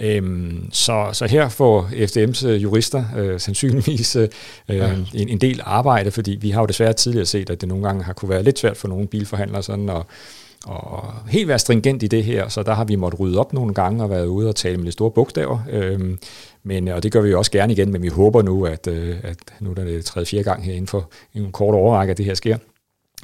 Øhm, 0.00 0.68
så, 0.72 1.10
så 1.12 1.26
her 1.26 1.48
får 1.48 1.82
FDM's 1.82 2.46
øh, 2.46 2.62
jurister 2.62 3.04
øh, 3.16 3.40
sandsynligvis 3.40 4.16
øh, 4.16 4.28
ja. 4.68 4.94
en, 5.14 5.28
en 5.28 5.38
del 5.38 5.60
arbejde, 5.64 6.10
fordi 6.10 6.30
vi 6.30 6.50
har 6.50 6.60
jo 6.60 6.66
desværre 6.66 6.92
tidligere 6.92 7.26
set, 7.26 7.50
at 7.50 7.60
det 7.60 7.68
nogle 7.68 7.84
gange 7.84 8.04
har 8.04 8.12
kunne 8.12 8.28
være 8.28 8.42
lidt 8.42 8.58
svært 8.58 8.76
for 8.76 8.88
nogle 8.88 9.06
bilforhandlere 9.06 9.62
sådan 9.62 9.88
at 9.88 10.02
og 10.66 11.14
helt 11.28 11.48
være 11.48 11.58
stringent 11.58 12.02
i 12.02 12.06
det 12.06 12.24
her, 12.24 12.48
så 12.48 12.62
der 12.62 12.74
har 12.74 12.84
vi 12.84 12.96
måttet 12.96 13.20
rydde 13.20 13.38
op 13.38 13.52
nogle 13.52 13.74
gange 13.74 14.02
og 14.02 14.10
været 14.10 14.26
ude 14.26 14.48
og 14.48 14.56
tale 14.56 14.76
med 14.76 14.84
lidt 14.84 14.92
store 14.92 15.10
bogstaver. 15.10 15.58
Øhm, 15.70 16.18
men, 16.62 16.88
og 16.88 17.02
det 17.02 17.12
gør 17.12 17.20
vi 17.20 17.34
også 17.34 17.50
gerne 17.50 17.72
igen, 17.72 17.92
men 17.92 18.02
vi 18.02 18.08
håber 18.08 18.42
nu, 18.42 18.66
at, 18.66 18.86
øh, 18.86 19.16
at 19.22 19.36
nu 19.60 19.70
er 19.70 19.74
det 19.74 20.04
tredje 20.04 20.26
fjerde 20.26 20.44
gang 20.44 20.64
her 20.64 20.72
inden 20.72 20.86
for 20.86 21.10
en 21.34 21.52
kort 21.52 21.74
overrække, 21.74 22.10
at 22.10 22.18
det 22.18 22.26
her 22.26 22.34
sker 22.34 22.56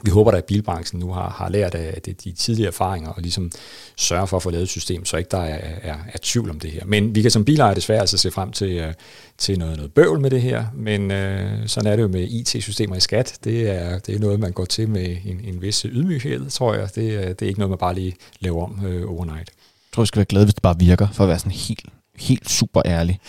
vi 0.04 0.11
håber, 0.11 0.30
at 0.30 0.44
bilbranchen 0.44 1.00
nu 1.00 1.12
har, 1.12 1.30
har 1.30 1.49
lært 1.49 1.75
af 1.75 2.02
de, 2.02 2.12
de 2.12 2.32
tidligere 2.32 2.68
erfaringer 2.68 3.11
og 3.11 3.23
ligesom 3.23 3.50
sørger 3.96 4.26
for 4.26 4.37
at 4.37 4.42
få 4.42 4.50
lavet 4.50 4.62
et 4.62 4.68
system, 4.68 5.04
så 5.04 5.16
ikke 5.16 5.28
der 5.30 5.38
er, 5.38 5.58
er, 5.82 5.96
er 6.12 6.18
tvivl 6.23 6.50
om 6.50 6.61
det 6.61 6.70
her. 6.70 6.84
Men 6.84 7.14
vi 7.14 7.23
kan 7.23 7.30
som 7.30 7.44
bilejer 7.44 7.75
desværre 7.75 8.00
altså 8.00 8.18
se 8.18 8.30
frem 8.30 8.52
til, 8.52 8.70
øh, 8.70 8.94
til 9.38 9.58
noget, 9.58 9.76
noget 9.76 9.92
bøvl 9.92 10.20
med 10.20 10.30
det 10.30 10.42
her, 10.42 10.64
men 10.75 11.11
øh, 11.11 11.68
sådan 11.68 11.92
er 11.92 11.96
det 11.96 12.02
jo 12.02 12.08
med 12.08 12.28
IT-systemer 12.30 12.96
i 12.96 13.00
skat. 13.00 13.38
Det 13.44 13.70
er, 13.70 13.99
det 13.99 14.14
er 14.14 14.18
noget, 14.18 14.40
man 14.40 14.52
går 14.52 14.64
til 14.64 14.88
med 14.88 15.16
en, 15.25 15.40
en 15.44 15.62
vis 15.62 15.80
ydmyghed, 15.80 16.50
tror 16.50 16.75
jeg. 16.75 16.94
Det, 16.94 17.12
øh, 17.12 17.26
det 17.26 17.42
er 17.42 17.46
ikke 17.46 17.61
noget, 17.61 17.70
man 17.70 17.78
bare 17.78 17.94
lige 17.94 18.16
laver 18.40 18.64
om 18.64 18.87
øh, 18.87 19.11
overnight. 19.11 19.49
Jeg 19.49 19.94
tror, 19.94 20.02
vi 20.02 20.06
skal 20.06 20.18
være 20.18 20.25
glade, 20.25 20.44
hvis 20.44 20.54
det 20.54 20.62
bare 20.62 20.78
virker, 20.78 21.08
for 21.12 21.25
at 21.25 21.28
være 21.28 21.38
sådan 21.38 21.52
helt, 21.52 21.84
helt 22.16 22.50
super 22.50 22.82
ærlig. 22.84 23.20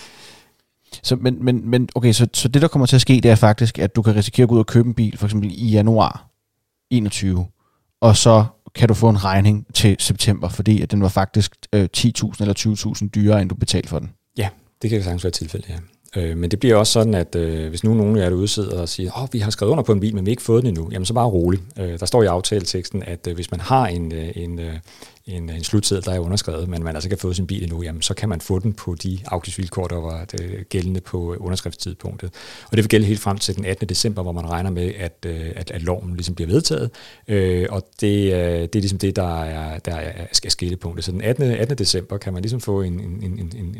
Så, 1.03 1.15
men, 1.15 1.45
men, 1.45 1.69
men 1.69 1.89
okay, 1.95 2.13
så, 2.13 2.27
så 2.33 2.47
det, 2.47 2.61
der 2.61 2.67
kommer 2.67 2.85
til 2.85 2.95
at 2.95 3.01
ske, 3.01 3.19
det 3.23 3.31
er 3.31 3.35
faktisk, 3.35 3.79
at 3.79 3.95
du 3.95 4.01
kan 4.01 4.15
risikere 4.15 4.43
at 4.43 4.49
gå 4.49 4.55
ud 4.55 4.59
og 4.59 4.65
købe 4.65 4.87
en 4.87 4.93
bil, 4.93 5.17
for 5.17 5.25
eksempel 5.25 5.51
i 5.51 5.69
januar 5.69 6.34
21, 6.91 7.45
og 8.01 8.17
så 8.17 8.45
kan 8.75 8.87
du 8.87 8.93
få 8.93 9.09
en 9.09 9.23
regning 9.23 9.65
til 9.73 9.95
september, 9.99 10.49
fordi 10.49 10.81
at 10.81 10.91
den 10.91 11.01
var 11.01 11.09
faktisk 11.09 11.55
øh, 11.73 11.89
10.000 11.97 12.31
eller 12.39 12.53
20.000 13.03 13.09
dyrere, 13.09 13.41
end 13.41 13.49
du 13.49 13.55
betalte 13.55 13.89
for 13.89 13.99
den. 13.99 14.11
Ja, 14.37 14.49
det 14.81 14.89
kan 14.89 15.03
sagtens 15.03 15.23
være 15.23 15.31
tilfældet, 15.31 15.69
ja. 15.69 15.75
Øh, 16.15 16.37
men 16.37 16.51
det 16.51 16.59
bliver 16.59 16.75
også 16.75 16.93
sådan, 16.93 17.13
at 17.13 17.35
øh, 17.35 17.69
hvis 17.69 17.83
nu 17.83 17.93
nogen 17.93 18.17
af 18.17 18.21
jer 18.21 18.29
derude 18.29 18.47
sidder 18.47 18.81
og 18.81 18.89
siger, 18.89 19.23
at 19.23 19.33
vi 19.33 19.39
har 19.39 19.51
skrevet 19.51 19.71
under 19.71 19.83
på 19.83 19.91
en 19.91 19.99
bil, 19.99 20.15
men 20.15 20.25
vi 20.25 20.29
har 20.29 20.33
ikke 20.33 20.43
fået 20.43 20.63
den 20.63 20.67
endnu, 20.67 20.89
jamen 20.91 21.05
så 21.05 21.13
bare 21.13 21.27
rolig. 21.27 21.59
Øh, 21.79 21.99
der 21.99 22.05
står 22.05 22.23
i 22.23 22.25
aftaleteksten, 22.25 23.03
at 23.03 23.27
øh, 23.27 23.35
hvis 23.35 23.51
man 23.51 23.59
har 23.59 23.87
en, 23.87 24.11
øh, 24.11 24.31
en, 24.35 24.59
øh, 24.59 24.73
en, 25.27 25.49
en 25.49 25.63
slutseddel, 25.63 26.05
der 26.05 26.11
er 26.11 26.19
underskrevet, 26.19 26.69
men 26.69 26.83
man 26.83 26.95
altså 26.95 27.07
ikke 27.07 27.15
har 27.15 27.19
fået 27.19 27.35
sin 27.35 27.47
bil 27.47 27.63
endnu, 27.63 27.83
jamen 27.83 28.01
så 28.01 28.13
kan 28.13 28.29
man 28.29 28.41
få 28.41 28.59
den 28.59 28.73
på 28.73 28.95
de 28.95 29.19
afgiftsvilkår, 29.25 29.87
der 29.87 29.95
var 29.95 30.25
det, 30.25 30.69
gældende 30.69 31.01
på 31.01 31.35
underskriftstidspunktet. 31.35 32.31
Og 32.71 32.77
det 32.77 32.83
vil 32.83 32.89
gælde 32.89 33.05
helt 33.05 33.19
frem 33.19 33.37
til 33.37 33.55
den 33.55 33.65
18. 33.65 33.89
december, 33.89 34.21
hvor 34.21 34.31
man 34.31 34.49
regner 34.49 34.69
med, 34.69 34.93
at, 34.97 35.25
øh, 35.25 35.51
at, 35.55 35.71
at 35.71 35.81
loven 35.81 36.13
ligesom 36.13 36.35
bliver 36.35 36.47
vedtaget. 36.47 36.89
Øh, 37.27 37.67
og 37.69 37.87
det, 38.01 38.33
øh, 38.33 38.61
det 38.61 38.75
er 38.75 38.79
ligesom 38.79 38.99
det, 38.99 39.15
der 39.15 39.43
er, 39.43 39.79
der 39.79 39.95
er 39.95 40.49
skillepunktet. 40.49 41.05
Så 41.05 41.11
den 41.11 41.21
18. 41.21 41.51
18. 41.51 41.77
december 41.77 42.17
kan 42.17 42.33
man 42.33 42.41
ligesom 42.41 42.61
få 42.61 42.81
en, 42.81 42.99
en, 42.99 43.23
en, 43.23 43.51
en, 43.55 43.77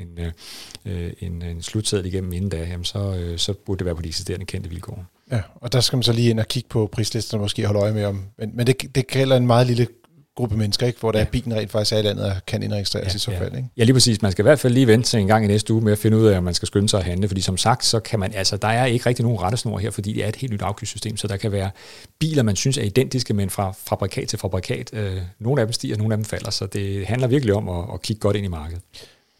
en, 0.85 1.11
en, 1.19 1.41
en 1.41 1.61
slutseddel 1.61 2.05
igennem 2.05 2.33
inden 2.33 2.49
da, 2.49 2.57
jamen 2.57 2.85
så, 2.85 3.33
så 3.37 3.53
burde 3.53 3.79
det 3.79 3.85
være 3.85 3.95
på 3.95 4.01
de 4.01 4.07
eksisterende 4.07 4.45
kendte 4.45 4.69
vilkår. 4.69 5.05
Ja, 5.31 5.41
og 5.55 5.73
der 5.73 5.81
skal 5.81 5.97
man 5.97 6.03
så 6.03 6.13
lige 6.13 6.29
ind 6.29 6.39
og 6.39 6.47
kigge 6.47 6.69
på 6.69 6.89
prislisterne 6.91 7.39
og 7.39 7.43
måske 7.43 7.65
holde 7.65 7.79
øje 7.79 7.93
med 7.93 8.05
om. 8.05 8.23
Men, 8.37 8.51
men 8.53 8.67
det, 8.67 8.95
det 8.95 9.07
gælder 9.07 9.37
en 9.37 9.47
meget 9.47 9.67
lille 9.67 9.87
gruppe 10.35 10.57
mennesker, 10.57 10.87
ikke? 10.87 10.99
hvor 10.99 11.11
der 11.11 11.19
ja. 11.19 11.25
er 11.25 11.29
bilen 11.29 11.53
rent 11.55 11.71
faktisk 11.71 11.93
er 11.93 11.97
i 11.97 12.01
landet 12.01 12.25
og 12.25 12.31
kan 12.47 12.63
indregistreres 12.63 13.13
ja, 13.13 13.15
i 13.15 13.19
så 13.19 13.31
fald. 13.31 13.51
Ja. 13.51 13.57
Ikke? 13.57 13.69
ja, 13.77 13.83
lige 13.83 13.93
præcis. 13.93 14.21
Man 14.21 14.31
skal 14.31 14.43
i 14.43 14.47
hvert 14.47 14.59
fald 14.59 14.73
lige 14.73 14.87
vente 14.87 15.09
til 15.09 15.19
en 15.19 15.27
gang 15.27 15.45
i 15.45 15.47
næste 15.47 15.73
uge 15.73 15.81
med 15.83 15.91
at 15.91 15.97
finde 15.97 16.17
ud 16.17 16.25
af, 16.25 16.37
om 16.37 16.43
man 16.43 16.53
skal 16.53 16.65
skynde 16.67 16.89
sig 16.89 16.99
at 16.99 17.05
handle, 17.05 17.27
fordi 17.27 17.41
som 17.41 17.57
sagt, 17.57 17.85
så 17.85 17.99
kan 17.99 18.19
man, 18.19 18.33
altså, 18.33 18.57
der 18.57 18.67
er 18.67 18.85
ikke 18.85 19.05
rigtig 19.05 19.23
nogen 19.23 19.41
rettesnor 19.41 19.77
her, 19.77 19.91
fordi 19.91 20.13
det 20.13 20.23
er 20.23 20.27
et 20.27 20.35
helt 20.35 20.53
nyt 20.53 20.61
afgiftssystem, 20.61 21.17
så 21.17 21.27
der 21.27 21.37
kan 21.37 21.51
være 21.51 21.71
biler, 22.19 22.43
man 22.43 22.55
synes 22.55 22.77
er 22.77 22.83
identiske, 22.83 23.33
men 23.33 23.49
fra 23.49 23.73
fabrikat 23.77 24.27
til 24.27 24.39
fabrikat. 24.39 24.89
Øh, 24.93 25.17
nogle 25.39 25.61
af 25.61 25.67
dem 25.67 25.73
stiger, 25.73 25.97
nogle 25.97 26.13
af 26.13 26.17
dem 26.17 26.25
falder, 26.25 26.51
så 26.51 26.65
det 26.65 27.05
handler 27.05 27.27
virkelig 27.27 27.53
om 27.53 27.69
at, 27.69 27.85
at 27.93 28.01
kigge 28.01 28.19
godt 28.19 28.35
ind 28.35 28.45
i 28.45 28.49
markedet. 28.49 28.81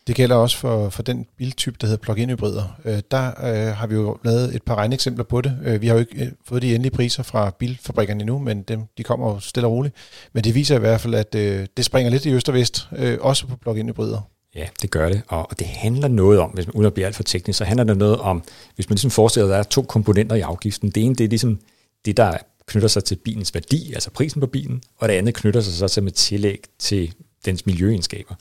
Det 0.08 0.16
gælder 0.16 0.36
også 0.36 0.58
for, 0.58 0.90
for 0.90 1.04
den 1.04 1.26
biltype, 1.38 1.78
der 1.82 1.88
hedder 1.88 2.02
plug-in 2.02 2.30
hybrider. 2.30 2.80
Øh, 2.86 3.02
der 3.12 3.28
øh, 3.28 3.76
har 3.76 3.88
vi 3.88 3.96
jo 3.96 4.18
lavet 4.24 4.56
et 4.56 4.64
par 4.64 4.76
regneeksempler 4.76 5.24
på 5.24 5.42
det. 5.42 5.58
Øh, 5.66 5.82
vi 5.82 5.88
har 5.88 5.94
jo 5.94 6.00
ikke 6.00 6.26
øh, 6.26 6.32
fået 6.46 6.62
de 6.62 6.76
endelige 6.76 6.96
priser 6.96 7.24
fra 7.24 7.50
bilfabrikkerne 7.60 8.22
endnu, 8.22 8.40
men 8.40 8.62
dem, 8.62 8.82
de 8.98 9.04
kommer 9.04 9.34
jo 9.34 9.40
stille 9.40 9.68
og 9.68 9.74
roligt. 9.74 9.96
Men 10.34 10.44
det 10.44 10.56
viser 10.56 10.76
i 10.76 10.80
hvert 10.80 11.02
fald, 11.02 11.14
at 11.14 11.36
øh, 11.36 11.68
det 11.78 11.86
springer 11.86 12.12
lidt 12.12 12.26
i 12.26 12.32
øst 12.32 12.50
og 12.50 12.56
vest, 12.56 12.88
øh, 12.98 13.18
også 13.22 13.48
på 13.48 13.56
plug-in 13.56 13.88
hybrider. 13.88 14.22
Ja, 14.56 14.68
det 14.82 14.92
gør 14.92 15.10
det, 15.10 15.22
og 15.28 15.50
det 15.60 15.68
handler 15.68 16.08
noget 16.08 16.40
om, 16.40 16.50
hvis 16.50 16.68
man 16.68 16.74
uden 16.74 16.86
at 16.86 16.94
blive 16.94 17.06
alt 17.06 17.16
for 17.16 17.24
teknisk, 17.24 17.58
så 17.58 17.66
handler 17.66 17.84
det 17.84 17.98
noget 17.98 18.18
om, 18.18 18.44
hvis 18.76 18.90
man 18.90 18.94
ligesom 18.94 19.12
forestiller, 19.12 19.48
at 19.48 19.52
der 19.52 19.60
er 19.60 19.64
to 19.64 19.82
komponenter 19.82 20.36
i 20.36 20.42
afgiften. 20.42 20.90
Det 20.90 21.04
ene, 21.04 21.16
det 21.16 21.24
er 21.24 21.28
ligesom 21.28 21.60
det, 22.06 22.18
der 22.18 22.38
knytter 22.68 22.88
sig 22.88 23.04
til 23.04 23.16
bilens 23.16 23.54
værdi, 23.54 23.94
altså 23.94 24.10
prisen 24.10 24.42
på 24.42 24.48
bilen, 24.48 24.82
og 24.98 25.10
det 25.10 25.14
andet 25.14 25.34
knytter 25.34 25.62
sig 25.62 25.74
så 25.74 25.88
til 25.88 26.04
med 26.04 26.12
tillæg 26.12 26.64
til 26.80 27.14
dens 27.46 27.66
miljøegenskaber. 27.66 28.36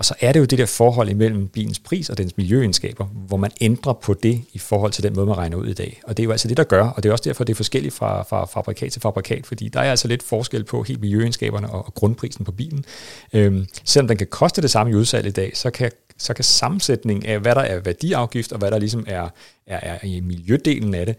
Og 0.00 0.06
så 0.06 0.14
er 0.20 0.32
det 0.32 0.40
jo 0.40 0.44
det 0.44 0.58
der 0.58 0.66
forhold 0.66 1.08
imellem 1.08 1.48
bilens 1.48 1.78
pris 1.78 2.10
og 2.10 2.18
dens 2.18 2.36
miljøegenskaber, 2.36 3.04
hvor 3.04 3.36
man 3.36 3.50
ændrer 3.60 3.92
på 3.92 4.14
det 4.14 4.42
i 4.52 4.58
forhold 4.58 4.92
til 4.92 5.02
den 5.02 5.14
måde, 5.14 5.26
man 5.26 5.38
regner 5.38 5.56
ud 5.56 5.66
i 5.66 5.72
dag. 5.72 6.00
Og 6.04 6.16
det 6.16 6.22
er 6.22 6.24
jo 6.24 6.30
altså 6.30 6.48
det, 6.48 6.56
der 6.56 6.64
gør, 6.64 6.88
og 6.88 7.02
det 7.02 7.08
er 7.08 7.12
også 7.12 7.24
derfor, 7.24 7.44
det 7.44 7.52
er 7.52 7.56
forskelligt 7.56 7.94
fra, 7.94 8.22
fra 8.22 8.44
fabrikat 8.44 8.92
til 8.92 9.02
fabrikat, 9.02 9.46
fordi 9.46 9.68
der 9.68 9.80
er 9.80 9.90
altså 9.90 10.08
lidt 10.08 10.22
forskel 10.22 10.64
på 10.64 10.82
helt 10.82 11.00
miljøegenskaberne 11.00 11.70
og, 11.70 11.86
og 11.86 11.94
grundprisen 11.94 12.44
på 12.44 12.52
bilen. 12.52 12.84
Øhm, 13.32 13.66
selvom 13.84 14.08
den 14.08 14.16
kan 14.16 14.26
koste 14.26 14.62
det 14.62 14.70
samme 14.70 14.92
i 14.92 14.96
udsalg 14.96 15.26
i 15.26 15.30
dag, 15.30 15.52
så 15.54 15.70
kan, 15.70 15.90
så 16.18 16.34
kan 16.34 16.44
sammensætningen 16.44 17.26
af, 17.26 17.40
hvad 17.40 17.54
der 17.54 17.60
er 17.60 17.80
værdiafgift 17.80 18.52
og 18.52 18.58
hvad 18.58 18.70
der 18.70 18.78
ligesom 18.78 19.04
er, 19.08 19.28
er, 19.66 19.80
er 19.82 20.06
i 20.06 20.20
miljødelen 20.20 20.94
af 20.94 21.06
det, 21.06 21.16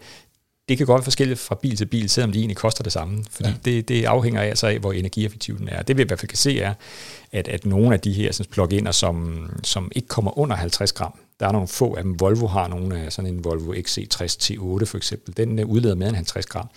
det 0.68 0.78
kan 0.78 0.86
godt 0.86 0.98
være 0.98 1.04
forskelligt 1.04 1.40
fra 1.40 1.54
bil 1.62 1.76
til 1.76 1.86
bil, 1.86 2.08
selvom 2.08 2.32
de 2.32 2.38
egentlig 2.38 2.56
koster 2.56 2.82
det 2.82 2.92
samme. 2.92 3.24
Fordi 3.30 3.48
ja. 3.48 3.54
det, 3.64 3.88
det 3.88 4.04
afhænger 4.04 4.40
altså 4.40 4.66
af, 4.66 4.78
hvor 4.78 4.92
energieffektiv 4.92 5.58
den 5.58 5.68
er. 5.68 5.82
Det 5.82 5.96
vi 5.96 6.02
i 6.02 6.06
hvert 6.06 6.18
fald 6.20 6.28
kan 6.28 6.38
se 6.38 6.60
er, 6.60 6.74
at, 7.32 7.48
at 7.48 7.66
nogle 7.66 7.94
af 7.94 8.00
de 8.00 8.12
her 8.12 8.32
sådan, 8.32 8.50
plug-iner, 8.52 8.92
som, 8.92 9.48
som 9.64 9.92
ikke 9.94 10.08
kommer 10.08 10.38
under 10.38 10.56
50 10.56 10.92
gram, 10.92 11.18
der 11.40 11.48
er 11.48 11.52
nogle 11.52 11.68
få 11.68 11.94
af 11.94 12.02
dem. 12.02 12.20
Volvo 12.20 12.46
har 12.46 12.68
nogle 12.68 12.98
af 12.98 13.12
sådan 13.12 13.34
en 13.34 13.44
Volvo 13.44 13.72
XC60 13.72 14.24
T8 14.42 14.84
for 14.84 14.96
eksempel. 14.96 15.36
Den 15.36 15.58
øh, 15.58 15.66
udleder 15.66 15.94
mere 15.94 16.08
end 16.08 16.16
50 16.16 16.46
gram. 16.46 16.68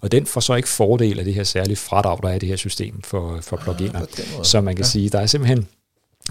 Og 0.00 0.12
den 0.12 0.26
får 0.26 0.40
så 0.40 0.54
ikke 0.54 0.68
fordel 0.68 1.18
af 1.18 1.24
det 1.24 1.34
her 1.34 1.44
særlige 1.44 1.76
fradrag, 1.76 2.18
der 2.22 2.28
er 2.28 2.34
i 2.34 2.38
det 2.38 2.48
her 2.48 2.56
system 2.56 3.02
for, 3.02 3.38
for 3.40 3.56
plug-iner. 3.56 4.00
Ah, 4.00 4.44
så 4.44 4.60
man 4.60 4.76
kan 4.76 4.84
ja. 4.84 4.88
sige, 4.88 5.08
der 5.08 5.20
er 5.20 5.26
simpelthen 5.26 5.66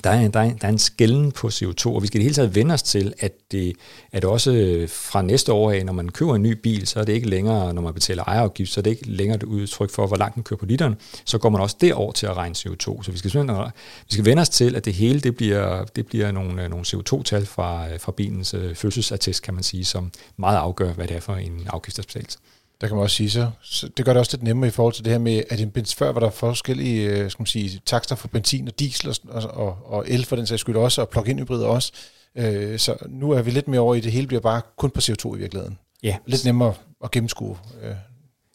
der 0.04 0.10
er, 0.10 0.28
der, 0.28 0.40
er, 0.40 0.54
der 0.54 0.68
er 0.68 0.72
en 0.72 0.78
skælden 0.78 1.32
på 1.32 1.48
CO2, 1.48 1.88
og 1.88 2.02
vi 2.02 2.08
skal 2.08 2.18
i 2.18 2.20
det 2.20 2.24
hele 2.24 2.36
taget 2.36 2.56
vende 2.56 2.74
os 2.74 2.84
til, 2.84 3.14
at 3.20 3.32
det 3.52 3.74
at 4.12 4.26
også 4.26 4.52
øh, 4.52 4.90
fra 4.90 5.22
næste 5.22 5.54
år 5.54 5.72
af, 5.72 5.86
når 5.86 5.94
man 5.94 6.10
køber 6.10 6.36
en 6.36 6.42
ny 6.44 6.52
bil, 6.52 6.88
så 6.88 7.00
er 7.00 7.04
det 7.04 7.14
ikke 7.14 7.30
længere, 7.30 7.74
når 7.74 7.82
man 7.82 7.94
betaler 7.94 8.24
ejerafgift, 8.24 8.72
så 8.72 8.80
er 8.80 8.82
det 8.82 8.92
ikke 8.92 9.10
længere 9.12 9.36
et 9.36 9.44
udtryk 9.44 9.90
for, 9.90 10.08
hvor 10.08 10.18
langt 10.18 10.36
den 10.36 10.44
kører 10.44 10.58
på 10.58 10.66
literen, 10.66 10.96
så 11.26 11.38
går 11.38 11.50
man 11.50 11.62
også 11.62 11.76
derover 11.82 12.12
til 12.12 12.26
at 12.26 12.38
regne 12.38 12.56
CO2. 12.58 13.04
Så 13.04 13.12
vi 13.12 13.18
skal, 13.18 13.32
vi 14.08 14.14
skal 14.14 14.26
vende 14.26 14.42
os 14.42 14.50
til, 14.50 14.76
at 14.76 14.86
det 14.86 14.94
hele 14.94 15.20
det 15.20 15.36
bliver, 15.36 15.84
det 15.84 16.08
bliver 16.08 16.32
nogle, 16.32 16.64
øh, 16.64 16.70
nogle 16.70 16.86
CO2-tal 16.86 17.46
fra, 17.46 17.90
øh, 17.90 18.00
fra 18.00 18.12
bilens 18.12 18.56
fødselsattest, 18.74 19.44
kan 19.44 19.54
man 19.54 19.64
sige, 19.64 19.86
som 19.86 20.12
meget 20.38 20.58
afgør, 20.58 20.94
hvad 20.94 21.08
det 21.08 21.16
er 21.16 21.22
for 21.22 21.36
en 21.36 21.68
afgiftsbetagelse. 21.70 22.38
Der 22.82 22.88
kan 22.88 22.96
man 22.96 23.04
også 23.04 23.15
sige 23.15 23.30
så, 23.30 23.50
så 23.62 23.88
det 23.98 24.06
gør 24.06 24.13
det 24.13 24.20
også 24.20 24.38
lidt 24.38 24.44
nemmere 24.44 24.67
i 24.67 24.72
forhold 24.72 24.94
til 24.94 25.06
det 25.06 25.12
her 25.12 25.20
med, 25.20 25.44
at 25.50 25.60
en 25.60 25.86
før 25.86 26.12
var 26.12 26.20
der 26.20 26.30
forskellige 26.30 27.10
øh, 27.10 27.32
skal 27.32 27.41
man 27.41 27.48
sige, 27.48 27.82
takster 27.86 28.15
for 28.15 28.28
benzin 28.28 28.67
og 28.67 28.80
diesel 28.80 29.15
og, 29.30 29.41
og, 29.44 29.78
og 29.86 30.06
el 30.08 30.26
for 30.26 30.36
den 30.36 30.48
sags 30.48 30.62
skyld 30.62 30.76
også, 30.76 31.02
og 31.02 31.10
plug-in 31.10 31.39
hybrider 31.39 31.67
også. 31.67 31.91
Øh, 32.38 32.80
så 32.80 32.96
nu 33.10 33.32
er 33.32 33.41
vi 33.41 33.52
lidt 33.52 33.67
mere 33.67 33.82
over 33.82 33.96
i, 33.96 34.00
det 34.00 34.12
hele 34.12 34.28
bliver 34.28 34.41
bare 34.41 34.62
kun 34.78 34.89
på 34.89 35.00
CO2 35.00 35.36
i 35.36 35.38
virkeligheden. 35.38 35.78
Ja. 36.04 36.17
Lidt 36.26 36.46
nemmere 36.46 36.74
at 37.04 37.12
gennemskue. 37.12 37.58
Øh, 37.84 37.96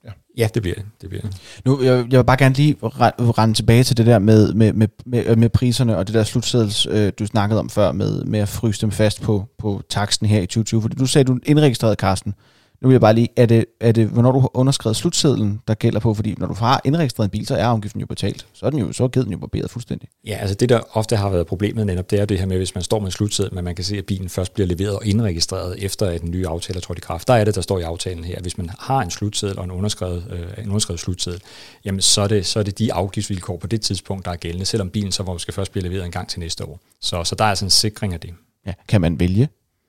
ja. 0.05 0.11
ja, 0.37 0.49
det 0.55 0.62
bliver 0.62 0.75
det. 0.75 0.85
det, 1.01 1.09
bliver 1.09 1.23
det. 1.23 1.37
Nu, 1.65 1.83
jeg, 1.83 2.07
jeg 2.11 2.19
vil 2.19 2.25
bare 2.25 2.37
gerne 2.37 2.55
lige 2.55 2.77
rende 2.83 3.55
tilbage 3.55 3.85
til 3.85 3.97
det 3.97 4.07
der 4.07 4.19
med, 4.19 4.55
med, 4.55 4.73
med, 4.73 4.89
med, 5.05 5.37
med 5.37 5.49
priserne 5.49 5.97
og 5.97 6.07
det 6.07 6.15
der 6.15 6.25
slutseddels, 6.25 6.87
øh, 6.91 7.12
du 7.19 7.27
snakkede 7.27 7.61
om 7.61 7.71
før, 7.71 7.93
med, 7.93 8.25
med 8.25 8.41
at 8.41 8.49
fryse 8.49 8.81
dem 8.81 8.91
fast 8.91 9.23
på, 9.23 9.47
på 9.59 9.83
taksten 9.89 10.27
her 10.27 10.41
i 10.41 10.47
2020. 10.47 10.83
Fordi 10.83 10.97
du 10.97 11.07
sagde, 11.07 11.25
du 11.25 11.39
indregistrerede, 11.47 11.97
Karsten, 11.97 12.35
nu 12.81 12.89
vil 12.89 12.95
jeg 12.95 13.01
bare 13.01 13.15
lige, 13.15 13.29
er 13.37 13.47
det, 13.47 13.65
er 13.81 13.93
det 13.93 14.09
hvornår 14.09 14.33
du 14.33 14.41
har 14.41 14.57
underskrevet 14.57 14.97
slutsedlen, 14.97 15.61
der 15.69 15.75
gælder 15.75 16.01
på? 16.01 16.15
Fordi 16.15 16.35
når 16.39 16.47
du 16.47 16.55
har 16.55 16.81
indregistreret 16.85 17.27
en 17.27 17.31
bil, 17.31 17.47
så 17.47 17.57
er 17.57 17.67
afgiften 17.67 18.01
jo 18.01 18.07
betalt. 18.07 18.47
Så 18.53 18.67
er 18.67 18.71
den 18.71 18.79
jo, 18.79 18.93
så 18.93 19.05
er 19.05 19.09
den 19.09 19.33
jo 19.33 19.39
barberet 19.39 19.71
fuldstændig. 19.71 20.09
Ja, 20.27 20.35
altså 20.35 20.55
det, 20.55 20.69
der 20.69 20.81
ofte 20.93 21.17
har 21.17 21.31
været 21.31 21.47
problemet 21.47 21.87
netop, 21.87 22.11
det 22.11 22.21
er 22.21 22.25
det 22.25 22.39
her 22.39 22.47
med, 22.47 22.57
hvis 22.57 22.75
man 22.75 22.85
står 22.85 22.99
med 22.99 23.07
en 23.07 23.12
slutseddel, 23.12 23.55
men 23.55 23.65
man 23.65 23.75
kan 23.75 23.85
se, 23.85 23.99
at 23.99 24.07
bilen 24.07 24.29
først 24.29 24.55
bliver 24.55 24.67
leveret 24.67 24.97
og 24.97 25.07
indregistreret, 25.07 25.85
efter 25.85 26.07
at 26.07 26.21
den 26.21 26.31
nye 26.31 26.47
aftale 26.47 26.77
er 26.77 26.81
trådt 26.81 26.99
i 26.99 27.01
kraft. 27.01 27.29
Der 27.29 27.35
er 27.35 27.45
det, 27.45 27.55
der 27.55 27.61
står 27.61 27.79
i 27.79 27.83
aftalen 27.83 28.25
her. 28.25 28.41
Hvis 28.41 28.59
man 28.59 28.71
har 28.79 29.01
en 29.01 29.11
slutseddel 29.11 29.59
og 29.59 29.65
en 29.65 29.71
underskrevet, 29.71 30.27
øh, 30.31 30.65
en 30.65 30.69
underskrevet 30.69 31.01
slutseddel, 31.01 31.43
jamen 31.85 32.01
så 32.01 32.21
er, 32.21 32.29
det, 32.29 32.47
så 32.47 32.59
er 32.59 32.62
det 32.62 32.79
de 32.79 32.93
afgiftsvilkår 32.93 33.57
på 33.57 33.67
det 33.67 33.81
tidspunkt, 33.81 34.25
der 34.25 34.31
er 34.31 34.37
gældende, 34.37 34.65
selvom 34.67 34.91
bilen 34.91 35.12
så 35.12 35.23
måske 35.23 35.53
først 35.53 35.73
bliver 35.73 35.85
leveret 35.85 36.05
en 36.05 36.11
gang 36.11 36.29
til 36.29 36.41
næste 36.41 36.65
år. 36.65 36.81
Så, 37.01 37.25
så 37.25 37.35
der 37.35 37.45
er 37.45 37.49
altså 37.49 37.65
en 37.65 37.71
sikring 37.71 38.15
af 38.15 38.21
det. 38.21 38.35
Ja, 38.67 38.73
kan 38.89 39.01
man 39.01 39.21
vælge, 39.21 39.49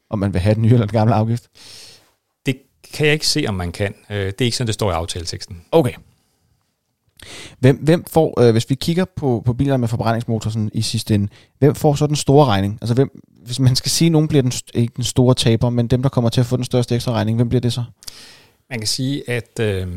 om 0.10 0.20
man 0.20 0.34
vil 0.34 0.42
have 0.42 0.56
den 0.56 0.62
nye 0.62 0.74
eller 0.74 0.86
den 0.86 0.94
gamle 0.94 1.14
afgift? 1.14 1.44
Kan 2.94 3.06
jeg 3.06 3.14
ikke 3.14 3.28
se, 3.28 3.46
om 3.48 3.54
man 3.56 3.72
kan. 3.72 3.96
Øh, 4.10 4.18
det 4.18 4.42
er 4.42 4.46
ikke 4.46 4.58
sådan, 4.58 4.68
det 4.68 4.74
står 4.74 4.92
i 4.92 4.94
aftaleteksten. 4.94 5.62
Okay. 5.72 5.94
Hvem, 7.60 7.78
hvem 7.78 8.06
får, 8.06 8.42
øh, 8.42 8.52
hvis 8.52 8.70
vi 8.70 8.76
kigger 8.76 9.06
på, 9.06 9.42
på 9.46 9.54
biler 9.54 9.78
med 9.78 9.88
forbrændingsmotor 9.88 10.50
sådan 10.50 10.72
i 10.74 10.82
sidste 10.82 11.16
ende, 11.16 11.28
hvem 11.60 11.76
får 11.76 11.96
så 11.96 12.08
den 12.08 12.16
store 12.16 12.46
regning? 12.46 12.78
Altså 12.82 12.94
hvem, 12.94 13.22
hvis 13.46 13.60
man 13.60 13.76
skal 13.76 13.92
sige, 13.92 14.06
at 14.06 14.12
nogen 14.12 14.28
bliver 14.28 14.42
den, 14.42 14.52
ikke 14.74 14.94
den 14.96 15.04
store 15.04 15.36
taber, 15.36 15.70
men 15.70 15.88
dem, 15.88 16.02
der 16.02 16.10
kommer 16.10 16.30
til 16.30 16.40
at 16.40 16.48
få 16.48 16.58
den 16.58 16.64
største 16.64 16.96
ekstra 16.96 17.12
regning, 17.12 17.38
hvem 17.38 17.50
bliver 17.50 17.62
det 17.62 17.74
så? 17.74 17.84
Man 18.70 18.80
kan 18.80 18.88
sige, 18.88 19.30
at 19.30 19.60
øh, 19.60 19.88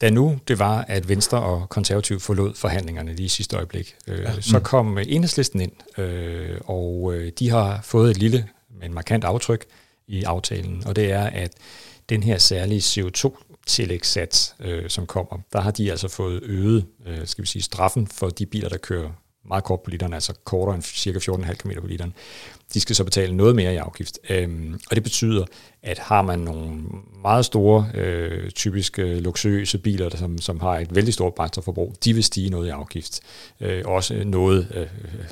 da 0.00 0.10
nu 0.10 0.38
det 0.48 0.58
var, 0.58 0.84
at 0.88 1.08
Venstre 1.08 1.42
og 1.42 1.68
Konservativ 1.68 2.20
forlod 2.20 2.54
forhandlingerne 2.54 3.14
lige 3.14 3.24
i 3.24 3.28
sidste 3.28 3.56
øjeblik, 3.56 3.94
øh, 4.06 4.18
ja. 4.18 4.40
så 4.40 4.60
kom 4.60 4.98
enhedslisten 4.98 5.60
ind, 5.60 5.72
øh, 5.98 6.58
og 6.64 7.14
øh, 7.14 7.32
de 7.38 7.50
har 7.50 7.80
fået 7.82 8.10
et 8.10 8.18
lille, 8.18 8.48
men 8.80 8.94
markant 8.94 9.24
aftryk, 9.24 9.64
i 10.08 10.22
aftalen, 10.22 10.82
og 10.86 10.96
det 10.96 11.12
er, 11.12 11.22
at 11.22 11.52
den 12.08 12.22
her 12.22 12.38
særlige 12.38 12.80
CO2-tillægssats, 12.80 14.54
øh, 14.60 14.90
som 14.90 15.06
kommer, 15.06 15.38
der 15.52 15.60
har 15.60 15.70
de 15.70 15.90
altså 15.90 16.08
fået 16.08 16.42
øget, 16.42 16.86
øh, 17.06 17.26
skal 17.26 17.42
vi 17.42 17.48
sige, 17.48 17.62
straffen 17.62 18.06
for 18.06 18.28
de 18.28 18.46
biler, 18.46 18.68
der 18.68 18.76
kører 18.76 19.10
meget 19.48 19.64
kort 19.64 19.80
på 19.80 19.90
literen, 19.90 20.14
altså 20.14 20.34
kortere 20.44 20.74
end 20.74 20.82
cirka 20.82 21.18
14,5 21.18 21.54
km 21.54 21.70
på 21.80 21.86
literen, 21.86 22.14
de 22.74 22.80
skal 22.80 22.96
så 22.96 23.04
betale 23.04 23.36
noget 23.36 23.56
mere 23.56 23.74
i 23.74 23.76
afgift. 23.76 24.18
Øhm, 24.30 24.80
og 24.90 24.96
det 24.96 25.02
betyder, 25.02 25.44
at 25.82 25.98
har 25.98 26.22
man 26.22 26.38
nogle 26.38 26.80
meget 27.22 27.44
store, 27.44 27.90
øh, 27.94 28.50
typisk 28.50 28.98
øh, 28.98 29.16
luksuriøse 29.16 29.78
biler, 29.78 30.08
der, 30.08 30.16
som, 30.16 30.38
som 30.38 30.60
har 30.60 30.78
et 30.78 30.94
vældig 30.94 31.14
stort 31.14 31.34
brændstofforbrug, 31.34 31.94
de 32.04 32.14
vil 32.14 32.24
stige 32.24 32.50
noget 32.50 32.66
i 32.66 32.70
afgift. 32.70 33.20
Øh, 33.60 33.82
også 33.84 34.22
noget 34.24 34.68
øh, 34.74 34.86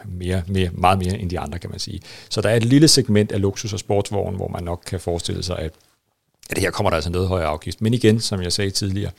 mere, 0.05 0.43
mere, 0.47 0.71
meget 0.73 0.99
mere 0.99 1.19
end 1.19 1.31
de 1.31 1.39
andre, 1.39 1.59
kan 1.59 1.71
man 1.71 1.79
sige. 1.79 2.01
Så 2.29 2.41
der 2.41 2.49
er 2.49 2.57
et 2.57 2.65
lille 2.65 2.89
segment 2.89 3.33
af 3.33 3.41
luksus- 3.41 3.73
og 3.73 3.79
sportsvogn, 3.79 4.37
hvor 4.37 4.49
man 4.49 4.65
nok 4.65 4.83
kan 4.87 5.01
forestille 5.01 5.43
sig, 5.43 5.59
at, 5.59 5.73
at 6.51 6.59
her 6.59 6.71
kommer 6.71 6.91
der 6.91 6.97
altså 6.97 7.11
noget 7.11 7.29
højere 7.29 7.49
afgift. 7.49 7.83
Men 7.83 7.95
igen, 7.95 8.21
som 8.21 8.43
jeg 8.43 8.53
sagde 8.53 8.71
tidligere, 8.71 9.11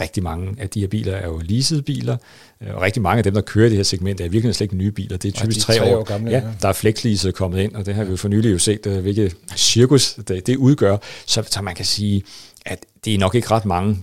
rigtig 0.00 0.22
mange 0.22 0.54
af 0.58 0.70
de 0.70 0.80
her 0.80 0.86
biler 0.86 1.12
er 1.12 1.26
jo 1.26 1.40
leasede 1.44 1.82
biler, 1.82 2.16
øh, 2.62 2.74
og 2.74 2.82
rigtig 2.82 3.02
mange 3.02 3.18
af 3.18 3.24
dem, 3.24 3.34
der 3.34 3.40
kører 3.40 3.66
i 3.66 3.68
det 3.68 3.76
her 3.76 3.82
segment, 3.82 4.20
er 4.20 4.28
virkelig 4.28 4.54
slet 4.54 4.64
ikke 4.64 4.76
nye 4.76 4.90
biler. 4.90 5.16
Det 5.16 5.28
er 5.28 5.32
typisk 5.32 5.60
tre, 5.60 5.74
tre 5.74 5.96
år, 5.96 6.00
år 6.00 6.04
gamle. 6.04 6.30
Ja, 6.30 6.42
der 6.62 6.68
er 6.68 6.72
flexlease 6.72 7.32
kommet 7.32 7.60
ind, 7.60 7.74
og 7.74 7.86
det 7.86 7.94
har 7.94 8.04
vi 8.04 8.10
jo 8.10 8.16
for 8.16 8.28
nylig 8.28 8.52
jo 8.52 8.58
set, 8.58 8.86
øh, 8.86 8.98
hvilket 9.00 9.36
cirkus 9.56 10.14
det, 10.14 10.46
det 10.46 10.56
udgør. 10.56 10.96
Så, 11.26 11.42
så 11.50 11.62
man 11.62 11.74
kan 11.74 11.84
sige, 11.84 12.22
at 12.66 12.86
det 13.04 13.14
er 13.14 13.18
nok 13.18 13.34
ikke 13.34 13.50
ret 13.50 13.64
mange 13.64 13.98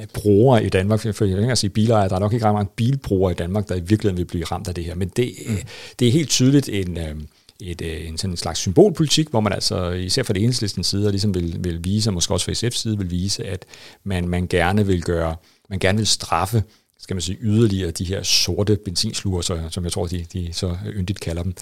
øh, 0.00 0.06
brugere 0.14 0.64
i 0.64 0.68
Danmark, 0.68 1.00
for 1.00 1.24
jeg 1.24 1.38
ikke 1.42 1.56
sige 1.56 1.70
bilejere, 1.70 2.08
der 2.08 2.14
er 2.14 2.20
nok 2.20 2.32
ikke 2.32 2.46
ret 2.46 2.54
mange 2.54 2.70
bilbrugere 2.76 3.32
i 3.32 3.34
Danmark, 3.34 3.68
der 3.68 3.74
i 3.74 3.80
virkeligheden 3.80 4.18
vil 4.18 4.24
blive 4.24 4.44
ramt 4.44 4.68
af 4.68 4.74
det 4.74 4.84
her. 4.84 4.94
Men 4.94 5.08
det, 5.08 5.32
mm. 5.46 5.56
det 5.98 6.08
er 6.08 6.12
helt 6.12 6.30
tydeligt 6.30 6.68
en, 6.68 6.98
et, 7.70 7.82
øh, 7.82 8.08
en 8.08 8.18
sådan 8.18 8.32
en 8.32 8.36
slags 8.36 8.58
symbolpolitik, 8.58 9.28
hvor 9.28 9.40
man 9.40 9.52
altså, 9.52 9.90
især 9.90 10.22
fra 10.22 10.32
det 10.32 10.42
enhedslistens 10.42 10.86
side, 10.86 11.10
ligesom 11.10 11.34
vil, 11.34 11.56
vil 11.60 11.84
vise, 11.84 12.10
og 12.10 12.14
måske 12.14 12.34
også 12.34 12.44
fra 12.44 12.52
SF's 12.52 12.78
side, 12.78 12.98
vil 12.98 13.10
vise, 13.10 13.44
at 13.44 13.64
man, 14.04 14.28
man 14.28 14.46
gerne 14.46 14.86
vil 14.86 15.02
gøre, 15.02 15.36
man 15.70 15.78
gerne 15.78 15.98
vil 15.98 16.06
straffe, 16.06 16.62
skal 17.00 17.14
man 17.16 17.22
sige, 17.22 17.38
yderligere 17.40 17.90
de 17.90 18.04
her 18.04 18.22
sorte 18.22 18.78
benzinsluer, 18.84 19.40
så, 19.40 19.60
som 19.70 19.84
jeg 19.84 19.92
tror, 19.92 20.06
de, 20.06 20.26
de 20.32 20.52
så 20.52 20.76
yndigt 20.86 21.20
kalder 21.20 21.42
dem. 21.42 21.54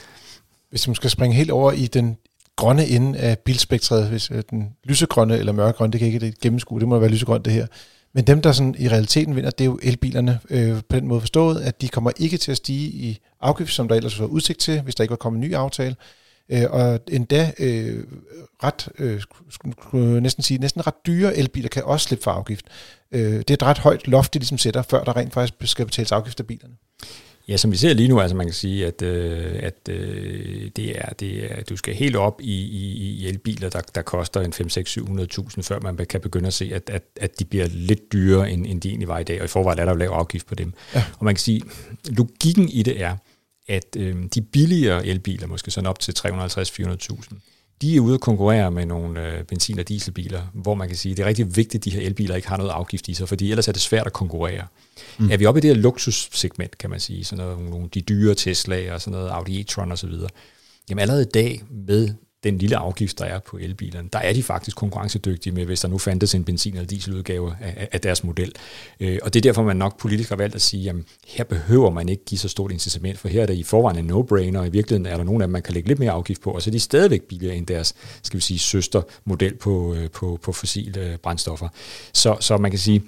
Hvis 0.70 0.88
man 0.88 0.94
skal 0.94 1.10
springe 1.10 1.36
helt 1.36 1.50
over 1.50 1.72
i 1.72 1.86
den 1.86 2.16
grønne 2.56 2.86
ende 2.86 3.18
af 3.18 3.38
bilspektret, 3.38 4.08
hvis 4.08 4.30
øh, 4.30 4.42
den 4.50 4.68
lysegrønne 4.84 5.38
eller 5.38 5.52
mørkegrønne, 5.52 5.92
det 5.92 5.98
kan 5.98 6.06
ikke 6.06 6.20
det 6.20 6.40
gennemskue, 6.40 6.80
det 6.80 6.88
må 6.88 6.98
være 6.98 7.10
lysegrønt 7.10 7.44
det 7.44 7.52
her. 7.52 7.66
Men 8.14 8.26
dem, 8.26 8.42
der 8.42 8.52
sådan 8.52 8.74
i 8.78 8.88
realiteten 8.88 9.36
vinder, 9.36 9.50
det 9.50 9.64
er 9.64 9.66
jo 9.66 9.78
elbilerne 9.82 10.40
øh, 10.50 10.82
på 10.88 10.96
den 10.96 11.06
måde 11.06 11.20
forstået, 11.20 11.60
at 11.60 11.80
de 11.80 11.88
kommer 11.88 12.10
ikke 12.16 12.36
til 12.36 12.50
at 12.50 12.56
stige 12.56 12.88
i 12.88 13.18
afgift, 13.40 13.72
som 13.72 13.88
der 13.88 13.94
ellers 13.94 14.20
var 14.20 14.26
udsigt 14.26 14.58
til, 14.58 14.80
hvis 14.80 14.94
der 14.94 15.04
ikke 15.04 15.10
var 15.10 15.16
kommet 15.16 15.38
en 15.38 15.48
ny 15.48 15.54
aftale. 15.54 15.96
Øh, 16.52 16.70
og 16.70 17.00
endda 17.08 17.52
øh, 17.58 18.04
ret, 18.62 18.88
øh, 18.98 19.22
skulle 19.50 20.20
næsten 20.20 20.42
sige, 20.42 20.58
næsten 20.58 20.86
ret 20.86 21.06
dyre 21.06 21.36
elbiler 21.36 21.68
kan 21.68 21.84
også 21.84 22.04
slippe 22.04 22.22
for 22.22 22.30
afgift. 22.30 22.66
Øh, 23.12 23.38
det 23.38 23.50
er 23.50 23.54
et 23.54 23.62
ret 23.62 23.78
højt 23.78 24.08
loft, 24.08 24.34
de 24.34 24.38
ligesom 24.38 24.58
sætter, 24.58 24.82
før 24.82 25.04
der 25.04 25.16
rent 25.16 25.32
faktisk 25.32 25.54
skal 25.64 25.86
betales 25.86 26.12
afgift 26.12 26.40
af 26.40 26.46
bilerne. 26.46 26.74
Ja, 27.50 27.56
som 27.56 27.72
vi 27.72 27.76
ser 27.76 27.94
lige 27.94 28.08
nu, 28.08 28.20
altså 28.20 28.36
man 28.36 28.46
kan 28.46 28.54
sige, 28.54 28.86
at, 28.86 29.02
øh, 29.02 29.62
at 29.62 29.88
øh, 29.88 30.70
det 30.76 30.98
er, 30.98 31.12
det 31.12 31.52
er, 31.52 31.62
du 31.62 31.76
skal 31.76 31.94
helt 31.94 32.16
op 32.16 32.40
i, 32.40 32.54
i, 32.54 32.92
i 32.92 33.28
elbiler, 33.28 33.68
der, 33.68 33.80
der 33.94 34.02
koster 34.02 34.40
en 34.40 34.52
5-6-700.000, 34.52 35.62
før 35.62 35.80
man 35.80 35.96
kan 35.96 36.20
begynde 36.20 36.46
at 36.46 36.52
se, 36.52 36.70
at, 36.74 36.90
at, 36.90 37.02
at 37.20 37.38
de 37.38 37.44
bliver 37.44 37.66
lidt 37.66 38.12
dyrere, 38.12 38.50
end, 38.50 38.66
end 38.66 38.80
de 38.80 38.88
egentlig 38.88 39.08
var 39.08 39.18
i 39.18 39.24
dag, 39.24 39.40
og 39.40 39.44
i 39.44 39.48
forvejen 39.48 39.78
er 39.78 39.84
der 39.84 39.92
jo 39.92 39.98
lav 39.98 40.08
afgift 40.08 40.46
på 40.46 40.54
dem. 40.54 40.72
Ja. 40.94 41.04
Og 41.18 41.24
man 41.24 41.34
kan 41.34 41.40
sige, 41.40 41.62
logikken 42.08 42.68
i 42.68 42.82
det 42.82 43.02
er, 43.02 43.16
at 43.68 43.96
øh, 43.96 44.16
de 44.34 44.42
billigere 44.42 45.06
elbiler, 45.06 45.46
måske 45.46 45.70
sådan 45.70 45.86
op 45.86 45.98
til 45.98 46.14
350-400.000, 46.18 47.34
de 47.82 47.96
er 47.96 48.00
ude 48.00 48.14
at 48.14 48.20
konkurrere 48.20 48.70
med 48.70 48.86
nogle 48.86 49.26
øh, 49.26 49.44
benzin- 49.44 49.78
og 49.78 49.88
dieselbiler, 49.88 50.42
hvor 50.54 50.74
man 50.74 50.88
kan 50.88 50.96
sige, 50.96 51.12
at 51.12 51.16
det 51.16 51.22
er 51.22 51.28
rigtig 51.28 51.56
vigtigt, 51.56 51.74
at 51.74 51.84
de 51.84 51.90
her 51.90 52.00
elbiler 52.00 52.36
ikke 52.36 52.48
har 52.48 52.56
noget 52.56 52.70
afgift 52.70 53.08
i 53.08 53.14
sig, 53.14 53.28
fordi 53.28 53.50
ellers 53.50 53.68
er 53.68 53.72
det 53.72 53.82
svært 53.82 54.06
at 54.06 54.12
konkurrere. 54.12 54.66
Mm. 55.18 55.30
Er 55.30 55.36
vi 55.36 55.46
oppe 55.46 55.58
i 55.58 55.60
det 55.60 55.74
her 55.74 55.82
luksussegment, 55.82 56.78
kan 56.78 56.90
man 56.90 57.00
sige, 57.00 57.24
sådan 57.24 57.44
noget, 57.44 57.70
nogle, 57.70 57.88
de 57.94 58.00
dyre 58.00 58.34
Tesla 58.34 58.94
og 58.94 59.00
sådan 59.00 59.18
noget 59.18 59.30
Audi 59.30 59.60
e-tron 59.60 59.92
osv., 59.92 60.12
jamen 60.90 61.02
allerede 61.02 61.22
i 61.22 61.30
dag 61.34 61.62
med 61.70 62.14
den 62.44 62.58
lille 62.58 62.76
afgift, 62.76 63.18
der 63.18 63.24
er 63.24 63.38
på 63.38 63.56
elbilerne, 63.56 64.08
der 64.12 64.18
er 64.18 64.32
de 64.32 64.42
faktisk 64.42 64.76
konkurrencedygtige 64.76 65.52
med, 65.52 65.66
hvis 65.66 65.80
der 65.80 65.88
nu 65.88 65.98
fandtes 65.98 66.34
en 66.34 66.44
benzin- 66.44 66.74
eller 66.74 66.86
dieseludgave 66.86 67.56
af, 67.60 67.88
af 67.92 68.00
deres 68.00 68.24
model. 68.24 68.52
Øh, 69.00 69.18
og 69.22 69.34
det 69.34 69.40
er 69.40 69.42
derfor, 69.42 69.62
man 69.62 69.76
nok 69.76 69.98
politisk 69.98 70.28
har 70.28 70.36
valgt 70.36 70.54
at 70.54 70.62
sige, 70.62 70.90
at 70.90 70.96
her 71.26 71.44
behøver 71.44 71.90
man 71.90 72.08
ikke 72.08 72.24
give 72.24 72.38
så 72.38 72.48
stort 72.48 72.72
incitament, 72.72 73.18
for 73.18 73.28
her 73.28 73.42
er 73.42 73.46
det 73.46 73.54
i 73.54 73.62
forvejen 73.62 73.98
en 73.98 74.10
no-brainer, 74.10 74.58
og 74.58 74.66
i 74.66 74.70
virkeligheden 74.70 75.06
er 75.06 75.16
der 75.16 75.24
nogle 75.24 75.44
af 75.44 75.48
dem, 75.48 75.52
man 75.52 75.62
kan 75.62 75.74
lægge 75.74 75.88
lidt 75.88 75.98
mere 75.98 76.10
afgift 76.10 76.42
på, 76.42 76.50
og 76.50 76.62
så 76.62 76.70
er 76.70 76.72
de 76.72 76.80
stadigvæk 76.80 77.22
billigere 77.22 77.56
end 77.56 77.66
deres, 77.66 77.94
skal 78.22 78.36
vi 78.36 78.42
sige, 78.42 78.58
søstermodel 78.58 79.56
på, 79.56 79.94
øh, 79.94 80.10
på, 80.10 80.38
på 80.42 80.52
fossile 80.52 81.00
øh, 81.00 81.18
brændstoffer. 81.18 81.68
Så, 82.14 82.36
så 82.40 82.56
man 82.56 82.70
kan 82.70 82.78
sige, 82.78 83.02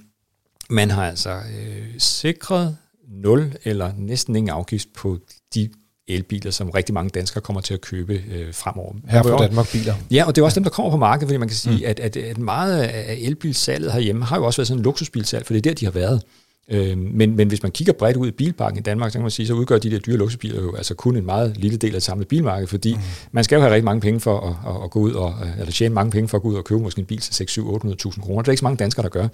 man 0.70 0.90
har 0.90 1.08
altså 1.08 1.30
øh, 1.30 1.86
sikret 1.98 2.76
nul 3.08 3.52
eller 3.64 3.92
næsten 3.96 4.36
ingen 4.36 4.50
afgift 4.50 4.88
på 4.92 5.18
de 5.54 5.68
elbiler, 6.08 6.50
som 6.50 6.70
rigtig 6.70 6.94
mange 6.94 7.10
danskere 7.10 7.40
kommer 7.40 7.60
til 7.60 7.74
at 7.74 7.80
købe 7.80 8.22
øh, 8.32 8.54
fremover. 8.54 8.94
Her 9.08 9.22
for 9.22 9.38
Danmark 9.38 9.72
biler. 9.72 9.94
Ja, 10.10 10.24
og 10.24 10.36
det 10.36 10.42
er 10.42 10.44
også 10.44 10.54
dem, 10.54 10.64
der 10.64 10.70
kommer 10.70 10.90
på 10.90 10.96
markedet, 10.96 11.28
fordi 11.28 11.36
man 11.36 11.48
kan 11.48 11.56
sige, 11.56 11.76
mm. 11.76 11.82
at, 11.86 12.00
at, 12.00 12.16
at 12.16 12.38
meget 12.38 12.82
af 12.82 13.18
elbilsalget 13.20 13.92
herhjemme 13.92 14.24
har 14.24 14.36
jo 14.36 14.44
også 14.44 14.60
været 14.60 14.68
sådan 14.68 14.78
en 14.78 14.84
luksusbilsalg, 14.84 15.46
for 15.46 15.54
det 15.54 15.66
er 15.66 15.70
der, 15.70 15.74
de 15.74 15.84
har 15.84 15.92
været. 15.92 16.22
Øh, 16.68 16.98
men, 16.98 17.37
men 17.37 17.48
hvis 17.48 17.62
man 17.62 17.72
kigger 17.72 17.92
bredt 17.92 18.16
ud 18.16 18.29
i 18.29 18.31
bilparken 18.31 18.79
i 18.79 18.83
Danmark, 18.83 19.11
så 19.11 19.18
kan 19.18 19.22
man 19.22 19.31
sige, 19.31 19.46
så 19.46 19.55
udgør 19.55 19.79
de 19.79 19.90
der 19.90 19.98
dyre 19.98 20.16
luksusbiler 20.16 20.62
jo 20.62 20.75
altså 20.75 20.94
kun 20.94 21.16
en 21.16 21.27
meget 21.27 21.57
lille 21.57 21.77
del 21.77 21.90
af 21.90 21.92
det 21.92 22.03
samlede 22.03 22.29
bilmarked, 22.29 22.66
fordi 22.66 22.94
mm. 22.94 23.01
man 23.33 23.44
skal 23.44 23.57
jo 23.57 23.62
have 23.62 23.72
rigtig 23.72 23.85
mange 23.85 24.01
penge 24.01 24.20
for 24.20 24.40
at, 24.40 24.75
at, 24.75 24.85
at 24.85 24.90
gå 24.90 25.01
ud 25.01 25.12
og, 25.12 25.35
eller 25.59 25.72
tjene 25.72 25.94
mange 25.94 26.11
penge 26.11 26.29
for 26.29 26.38
at 26.38 26.42
gå 26.42 26.48
ud 26.48 26.55
og 26.55 26.64
købe 26.64 26.83
måske 26.83 26.98
en 26.98 27.07
bil 27.07 27.18
til 27.18 27.35
6 27.35 27.53
7 27.53 27.75
800.000 27.75 28.20
kroner. 28.20 28.42
Det 28.42 28.48
er 28.48 28.53
ikke 28.53 28.59
så 28.59 28.64
mange 28.64 28.77
danskere, 28.77 29.03
der 29.03 29.09
gør. 29.09 29.29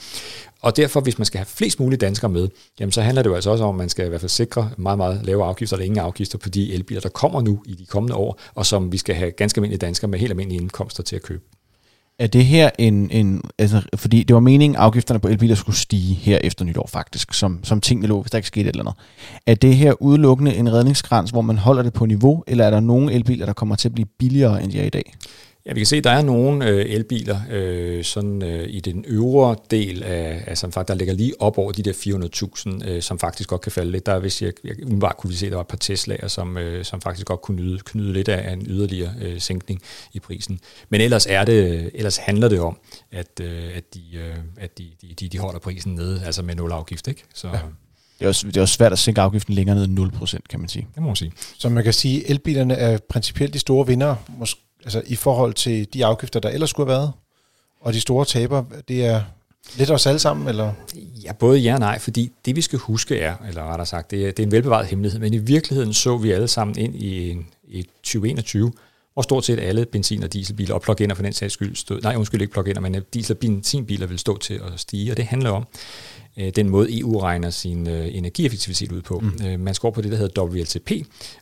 Og 0.61 0.77
derfor, 0.77 1.01
hvis 1.01 1.19
man 1.19 1.25
skal 1.25 1.39
have 1.39 1.47
flest 1.47 1.81
mulige 1.81 1.99
danskere 1.99 2.31
med, 2.31 2.49
jamen 2.81 2.93
så 2.93 3.03
handler 3.03 3.23
det 3.23 3.31
jo 3.31 3.35
altså 3.35 3.51
også 3.51 3.65
om, 3.65 3.75
at 3.75 3.79
man 3.79 3.89
skal 3.89 4.07
i 4.07 4.09
hvert 4.09 4.21
fald 4.21 4.31
sikre 4.31 4.71
meget, 4.77 4.97
meget 4.97 5.21
lave 5.25 5.45
afgifter, 5.45 5.77
eller 5.77 5.85
ingen 5.85 5.99
afgifter 5.99 6.39
på 6.39 6.49
de 6.49 6.73
elbiler, 6.75 7.01
der 7.01 7.09
kommer 7.09 7.41
nu 7.41 7.63
i 7.67 7.75
de 7.75 7.87
kommende 7.87 8.15
år, 8.15 8.41
og 8.55 8.67
som 8.67 8.93
vi 8.93 8.97
skal 8.97 9.15
have 9.15 9.31
ganske 9.31 9.59
almindelige 9.59 9.87
danskere 9.87 10.11
med 10.11 10.19
helt 10.19 10.31
almindelige 10.31 10.61
indkomster 10.61 11.03
til 11.03 11.17
at 11.17 11.23
købe. 11.23 11.43
Er 12.19 12.27
det 12.27 12.47
her 12.47 12.71
en, 12.79 13.11
en 13.11 13.43
altså, 13.59 13.83
fordi 13.97 14.23
det 14.23 14.35
var 14.35 14.41
meningen, 14.41 14.77
at 14.77 14.83
afgifterne 14.83 15.21
på 15.21 15.29
elbiler 15.29 15.55
skulle 15.55 15.77
stige 15.77 16.15
her 16.15 16.39
efter 16.45 16.65
nytår 16.65 16.87
faktisk, 16.87 17.35
som, 17.35 17.61
som 17.65 17.81
tingene 17.81 18.09
lå, 18.09 18.21
hvis 18.23 18.31
der 18.31 18.39
ikke 18.39 18.49
skete 18.49 18.69
et 18.69 18.73
eller 18.73 18.83
andet. 18.83 18.95
Er 19.47 19.55
det 19.55 19.77
her 19.77 20.03
udelukkende 20.03 20.55
en 20.55 20.73
redningskrans, 20.73 21.31
hvor 21.31 21.41
man 21.41 21.59
holder 21.59 21.83
det 21.83 21.93
på 21.93 22.07
niveau, 22.07 22.45
eller 22.47 22.65
er 22.65 22.71
der 22.71 22.81
nogle 22.81 23.13
elbiler, 23.13 23.47
der 23.47 23.53
kommer 23.53 23.77
til 23.77 23.89
at 23.89 23.95
blive 23.95 24.07
billigere, 24.19 24.63
end 24.63 24.73
de 24.73 24.81
er 24.81 24.85
i 24.85 24.91
dag? 24.91 25.15
Ja, 25.69 25.73
vi 25.73 25.81
kan 25.81 25.87
se, 25.87 25.97
at 25.97 26.05
der 26.05 26.11
er 26.11 26.23
nogle 26.23 26.69
øh, 26.69 26.87
elbiler 26.89 27.41
øh, 27.51 28.05
sådan, 28.05 28.43
øh, 28.43 28.69
i 28.69 28.81
den 28.81 29.05
øvre 29.09 29.57
del, 29.71 30.03
af, 30.03 30.45
af 30.47 30.59
som 30.59 30.73
faktisk, 30.73 30.89
der 30.89 30.95
ligger 30.95 31.15
lige 31.15 31.33
op 31.39 31.59
over 31.59 31.73
de 31.73 31.83
der 31.83 31.93
400.000, 32.83 32.89
øh, 32.89 33.03
som 33.03 33.19
faktisk 33.19 33.49
godt 33.49 33.61
kan 33.61 33.73
falde 33.73 33.93
lidt. 33.93 34.07
Der 34.07 34.13
er, 34.13 34.19
hvis 34.19 34.43
jeg, 34.43 34.53
jeg 34.65 34.73
umiddelbart 34.83 35.17
kunne 35.17 35.31
vi 35.31 35.37
se, 35.37 35.47
at 35.47 35.53
der 35.53 35.57
var 35.57 35.63
et 35.63 35.69
par 35.69 35.79
Tesla'er, 35.85 36.29
som, 36.29 36.57
øh, 36.59 36.85
som 36.85 37.01
faktisk 37.01 37.27
godt 37.27 37.43
kunne 37.43 37.63
nyde, 37.63 37.79
knyde 37.79 38.13
lidt 38.13 38.29
af 38.29 38.53
en 38.53 38.67
yderligere 38.67 39.13
øh, 39.23 39.41
sænkning 39.41 39.83
i 40.13 40.21
prisen. 40.21 40.61
Men 40.89 41.01
ellers, 41.01 41.27
er 41.27 41.45
det, 41.45 41.91
ellers 41.95 42.17
handler 42.17 42.49
det 42.49 42.61
om, 42.61 42.79
at, 43.13 43.41
øh, 43.43 43.77
at, 43.77 43.95
de, 43.95 44.01
øh, 44.15 44.37
at 44.57 44.79
de, 44.79 44.85
de, 45.21 45.29
de 45.29 45.39
holder 45.39 45.59
prisen 45.59 45.95
nede, 45.95 46.23
altså 46.25 46.43
med 46.43 46.55
nul 46.55 46.73
afgift. 46.73 47.09
Ikke? 47.09 47.25
Så, 47.35 47.49
ja. 47.49 47.59
Det 48.19 48.25
er, 48.25 48.29
også, 48.29 48.47
det 48.47 48.57
er 48.57 48.61
også 48.61 48.75
svært 48.75 48.93
at 48.93 48.99
sænke 48.99 49.21
afgiften 49.21 49.55
længere 49.55 49.77
ned 49.77 49.85
end 49.85 49.99
0%, 49.99 50.39
kan 50.51 50.61
man 50.61 50.69
sige. 50.69 50.87
Det 50.95 51.03
må 51.03 51.09
man 51.09 51.17
sige. 51.17 51.33
Så 51.59 51.69
man 51.69 51.85
kan 51.85 51.93
sige, 51.93 52.25
at 52.25 52.31
elbilerne 52.31 52.75
er 52.75 52.99
principielt 53.09 53.55
de 53.55 53.59
store 53.59 53.87
vinder, 53.87 54.17
måske 54.39 54.61
altså 54.89 55.03
i 55.07 55.17
forhold 55.17 55.55
til 55.55 55.95
de 55.95 56.05
afgifter, 56.05 56.41
der 56.41 56.49
ellers 56.49 56.71
skulle 56.71 56.91
have 56.91 56.99
været? 56.99 57.13
Og 57.81 57.93
de 57.93 58.01
store 58.01 58.25
taber, 58.25 58.65
det 58.89 59.05
er 59.05 59.23
lidt 59.77 59.91
os 59.91 60.07
alle 60.07 60.19
sammen, 60.19 60.49
eller? 60.49 60.73
Ja, 61.25 61.33
både 61.33 61.59
ja 61.59 61.75
og 61.75 61.81
nej, 61.81 61.99
fordi 61.99 62.33
det 62.45 62.57
vi 62.57 62.61
skal 62.61 62.79
huske 62.79 63.19
er, 63.19 63.35
eller 63.49 63.63
rettere 63.63 63.87
sagt, 63.87 64.11
det 64.11 64.27
er, 64.27 64.31
det 64.31 64.39
er 64.39 64.47
en 64.47 64.53
velbevaret 64.53 64.87
hemmelighed, 64.87 65.21
men 65.21 65.35
i 65.35 65.39
virkeligheden 65.39 65.95
så 65.95 66.17
vi 66.17 66.31
alle 66.31 66.49
sammen 66.49 66.79
ind 66.79 66.97
i, 66.97 67.31
en, 67.31 67.47
i 67.69 67.83
2021, 67.83 68.73
hvor 69.13 69.23
stort 69.23 69.45
set 69.45 69.61
alle 69.61 69.87
benzin- 69.87 70.23
og 70.23 70.33
dieselbiler, 70.33 70.75
og 70.75 70.83
plug-in'er 70.89 71.15
for 71.15 71.23
den 71.23 71.33
sags 71.33 71.55
skyld, 71.55 71.77
stod, 71.77 72.01
nej 72.01 72.15
undskyld 72.17 72.43
ikke 72.43 72.61
plug-in'er, 72.61 72.81
men 72.81 72.97
diesel- 73.15 73.33
og 73.33 73.39
benzinbiler 73.39 74.07
vil 74.07 74.19
stå 74.19 74.37
til 74.37 74.55
at 74.55 74.81
stige, 74.81 75.11
og 75.13 75.17
det 75.17 75.25
handler 75.25 75.51
om, 75.51 75.67
øh, 76.39 76.53
den 76.57 76.69
måde 76.69 76.99
EU 76.99 77.19
regner 77.19 77.51
sin 77.51 77.89
øh, 77.89 78.15
energieffektivitet 78.15 78.93
ud 78.93 79.03
på. 79.03 79.19
Mm. 79.19 79.47
Øh, 79.47 79.61
man 79.61 79.75
skal 79.75 79.87
over 79.87 79.95
på 79.95 80.03
det, 80.03 80.11
der 80.13 80.19
hedder 80.19 80.43
WLTP, 80.43 80.93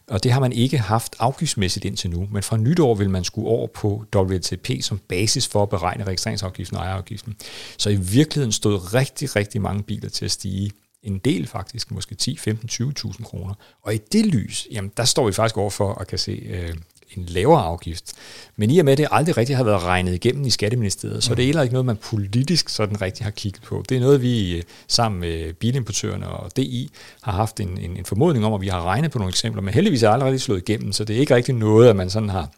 og 0.06 0.24
det 0.24 0.32
har 0.32 0.40
man 0.40 0.52
ikke 0.52 0.78
haft 0.78 1.16
afgiftsmæssigt 1.18 1.84
indtil 1.84 2.10
nu, 2.10 2.28
men 2.32 2.42
fra 2.42 2.56
nytår 2.56 2.94
vil 2.94 3.10
man 3.10 3.24
skulle 3.24 3.48
over 3.48 3.66
på 3.66 4.04
WLTP 4.16 4.70
som 4.80 5.00
basis 5.08 5.46
for 5.46 5.62
at 5.62 5.68
beregne 5.68 6.04
registreringsafgiften 6.04 6.76
og 6.76 6.84
ejerafgiften. 6.84 7.36
Så 7.78 7.90
i 7.90 7.96
virkeligheden 7.96 8.52
stod 8.52 8.94
rigtig, 8.94 9.36
rigtig 9.36 9.60
mange 9.60 9.82
biler 9.82 10.08
til 10.08 10.24
at 10.24 10.30
stige 10.30 10.70
en 11.02 11.18
del 11.18 11.46
faktisk, 11.46 11.90
måske 11.90 12.14
10, 12.14 12.36
15, 12.36 12.68
20.000 12.72 13.22
kroner. 13.22 13.54
Og 13.82 13.94
i 13.94 13.98
det 14.12 14.26
lys, 14.26 14.68
jamen 14.72 14.92
der 14.96 15.04
står 15.04 15.26
vi 15.26 15.32
faktisk 15.32 15.56
over 15.56 15.70
for 15.70 15.94
at 15.94 16.06
kan 16.06 16.18
se 16.18 16.32
øh, 16.32 16.74
en 17.16 17.24
lavere 17.24 17.62
afgift. 17.62 18.12
Men 18.56 18.70
i 18.70 18.78
og 18.78 18.84
med, 18.84 18.92
at 18.92 18.98
det 18.98 19.08
aldrig 19.10 19.36
rigtig 19.36 19.56
har 19.56 19.64
været 19.64 19.82
regnet 19.82 20.14
igennem 20.14 20.46
i 20.46 20.50
Skatteministeriet, 20.50 21.24
så 21.24 21.30
mm. 21.30 21.36
det 21.36 21.42
er 21.42 21.46
heller 21.46 21.62
ikke 21.62 21.72
noget, 21.72 21.86
man 21.86 21.96
politisk 21.96 22.68
sådan 22.68 23.02
rigtig 23.02 23.26
har 23.26 23.30
kigget 23.30 23.62
på. 23.62 23.84
Det 23.88 23.96
er 23.96 24.00
noget, 24.00 24.22
vi 24.22 24.56
øh, 24.56 24.62
sammen 24.88 25.20
med 25.20 25.52
bilimportørerne 25.52 26.28
og 26.28 26.56
DI 26.56 26.90
har 27.22 27.32
haft 27.32 27.60
en, 27.60 27.78
en, 27.78 27.96
en 27.96 28.04
formodning 28.04 28.44
om, 28.44 28.52
at 28.52 28.60
vi 28.60 28.68
har 28.68 28.82
regnet 28.82 29.10
på 29.10 29.18
nogle 29.18 29.30
eksempler, 29.30 29.62
men 29.62 29.74
heldigvis 29.74 30.02
er 30.02 30.06
det 30.06 30.14
aldrig 30.14 30.26
rigtig 30.26 30.40
slået 30.40 30.68
igennem, 30.68 30.92
så 30.92 31.04
det 31.04 31.16
er 31.16 31.20
ikke 31.20 31.34
rigtig 31.34 31.54
noget, 31.54 31.88
at 31.88 31.96
man 31.96 32.10
sådan 32.10 32.28
har 32.28 32.50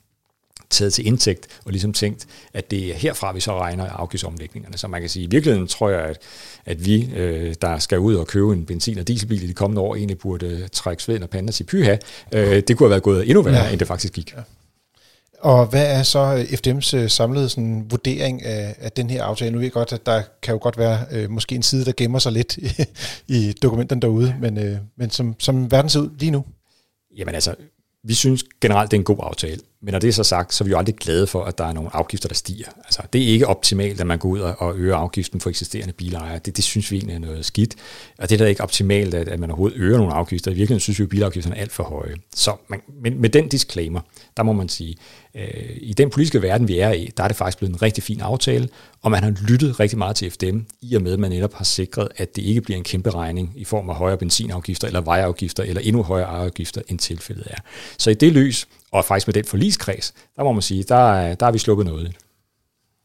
taget 0.71 0.93
til 0.93 1.07
indtægt 1.07 1.47
og 1.65 1.73
ligesom 1.73 1.93
tænkt, 1.93 2.27
at 2.55 2.71
det 2.71 2.91
er 2.91 2.95
herfra, 2.95 3.33
vi 3.33 3.41
så 3.41 3.59
regner 3.59 3.87
afgiftsomlægningerne. 3.87 4.79
Så 4.79 4.89
man 4.89 5.01
kan 5.01 5.11
sige, 5.11 5.25
i 5.25 5.29
virkeligheden 5.31 5.67
tror 5.67 5.91
jeg, 5.91 6.01
at, 6.01 6.19
at 6.67 6.87
vi, 6.87 7.11
øh, 7.17 7.55
der 7.63 7.79
skal 7.79 7.99
ud 7.99 8.15
og 8.15 8.27
købe 8.27 8.53
en 8.53 8.67
benzin- 8.67 8.99
og 8.99 9.09
dieselbil 9.09 9.43
i 9.43 9.47
de 9.47 9.55
kommende 9.55 9.83
år, 9.83 9.95
egentlig 9.95 10.19
burde 10.19 10.69
trække 10.73 11.03
sveden 11.03 11.23
og 11.23 11.31
panden 11.31 11.49
og 11.49 11.55
sige 11.55 11.67
pyha. 11.67 11.97
Øh, 12.33 12.63
det 12.69 12.77
kunne 12.77 12.87
have 12.87 12.91
været 12.91 13.03
gået 13.03 13.29
endnu 13.29 13.43
værre, 13.43 13.65
ja. 13.65 13.71
end 13.71 13.79
det 13.79 13.89
faktisk 13.89 14.13
gik. 14.13 14.33
Ja. 14.37 14.43
Og 15.41 15.67
hvad 15.67 15.87
er 15.87 16.03
så 16.03 16.47
FDM's 16.49 16.97
øh, 16.97 17.11
samlede 17.11 17.49
sådan, 17.49 17.87
vurdering 17.91 18.45
af, 18.45 18.77
af 18.79 18.93
den 18.93 19.11
her 19.11 19.25
aftale? 19.25 19.51
Nu 19.51 19.59
ved 19.59 19.65
jeg 19.65 19.73
godt, 19.73 19.93
at 19.93 20.07
der 20.07 20.23
kan 20.43 20.53
jo 20.53 20.59
godt 20.63 20.79
være 20.79 20.99
øh, 21.11 21.31
måske 21.31 21.55
en 21.55 21.63
side, 21.63 21.85
der 21.85 21.93
gemmer 21.97 22.19
sig 22.19 22.33
lidt 22.33 22.57
i, 22.57 22.69
i 23.37 23.53
dokumenterne 23.63 24.01
derude, 24.01 24.35
men, 24.41 24.59
øh, 24.59 24.77
men 24.97 25.11
som, 25.11 25.35
som 25.39 25.71
verden 25.71 25.89
ser 25.89 26.01
ud 26.01 26.11
lige 26.19 26.31
nu? 26.31 26.45
Jamen 27.17 27.35
altså, 27.35 27.55
vi 28.05 28.15
synes 28.15 28.45
generelt, 28.61 28.91
det 28.91 28.97
er 28.97 29.01
en 29.01 29.05
god 29.05 29.19
aftale. 29.23 29.61
Men 29.83 29.93
når 29.93 29.99
det 29.99 30.09
er 30.09 30.13
så 30.13 30.25
sagt, 30.25 30.55
så 30.55 30.65
er 30.65 30.67
vi 30.67 30.71
jo 30.71 30.79
aldrig 30.79 30.97
glade 30.97 31.27
for, 31.27 31.45
at 31.45 31.59
der 31.59 31.65
er 31.65 31.73
nogle 31.73 31.91
afgifter, 31.97 32.29
der 32.29 32.35
stiger. 32.35 32.67
Altså, 32.85 33.03
det 33.13 33.23
er 33.23 33.27
ikke 33.27 33.47
optimalt, 33.47 34.01
at 34.01 34.07
man 34.07 34.19
går 34.19 34.29
ud 34.29 34.41
og 34.41 34.77
øger 34.77 34.97
afgiften 34.97 35.41
for 35.41 35.51
eksisterende 35.51 35.93
bilejere. 35.93 36.39
Det, 36.39 36.57
det 36.57 36.65
synes 36.65 36.91
vi 36.91 36.97
egentlig 36.97 37.15
er 37.15 37.19
noget 37.19 37.45
skidt. 37.45 37.75
Og 38.19 38.31
det 38.31 38.35
er 38.35 38.45
da 38.45 38.51
ikke 38.51 38.63
optimalt, 38.63 39.15
at, 39.15 39.29
at 39.29 39.41
man 39.41 39.51
overhovedet 39.51 39.79
øger 39.79 39.99
nogle 39.99 40.13
afgifter. 40.13 40.51
I 40.51 40.55
virkeligheden 40.55 40.81
synes 40.81 40.99
vi, 40.99 41.03
at 41.03 41.09
bilafgifterne 41.09 41.57
er 41.57 41.61
alt 41.61 41.73
for 41.73 41.85
høje. 41.85 42.15
Så 42.35 42.57
man, 42.69 42.81
men 43.03 43.21
med 43.21 43.31
den 43.31 43.49
disclaimer, 43.49 44.01
der 44.37 44.43
må 44.43 44.53
man 44.53 44.69
sige, 44.69 44.97
øh, 45.35 45.77
i 45.81 45.93
den 45.93 46.11
politiske 46.11 46.43
verden, 46.43 46.69
vi 46.69 46.79
er 46.79 46.93
i, 46.93 47.11
der 47.17 47.25
er 47.25 47.29
det 47.29 47.37
faktisk 47.37 47.59
blevet 47.59 47.75
en 47.75 47.83
rigtig 47.83 48.05
fin 48.05 48.21
aftale, 48.21 48.69
og 49.03 49.11
man 49.11 49.23
har 49.23 49.35
lyttet 49.49 49.81
rigtig 49.81 49.99
meget 49.99 50.17
til 50.17 50.31
FDM, 50.31 50.59
i 50.83 50.95
og 50.95 51.03
med, 51.03 51.13
at 51.13 51.19
man 51.19 51.31
netop 51.31 51.55
har 51.55 51.65
sikret, 51.65 52.09
at 52.17 52.37
det 52.37 52.43
ikke 52.43 52.61
bliver 52.61 52.79
en 52.79 52.85
kæmpe 52.85 53.11
regning 53.11 53.53
i 53.57 53.65
form 53.65 53.91
af 53.91 53.97
højere 53.97 54.19
benzinafgifter, 54.19 54.87
eller 54.87 55.01
vejafgifter, 55.01 55.63
eller 55.63 55.81
endnu 55.81 56.03
højere 56.03 56.27
afgifter, 56.27 56.83
end 56.89 56.99
tilfældet 56.99 57.47
er. 57.51 57.61
Så 57.99 58.11
i 58.11 58.15
det 58.15 58.33
lys, 58.33 58.69
og 58.93 59.05
faktisk 59.05 59.27
med 59.27 59.35
den 59.35 59.45
forliskreds, 59.45 60.15
der 60.37 60.45
må 60.45 60.53
man 60.53 60.63
sige, 60.63 60.83
der, 60.83 61.35
der 61.35 61.47
har 61.47 61.53
vi 61.53 61.59
sluppet 61.59 61.87
noget. 61.87 62.17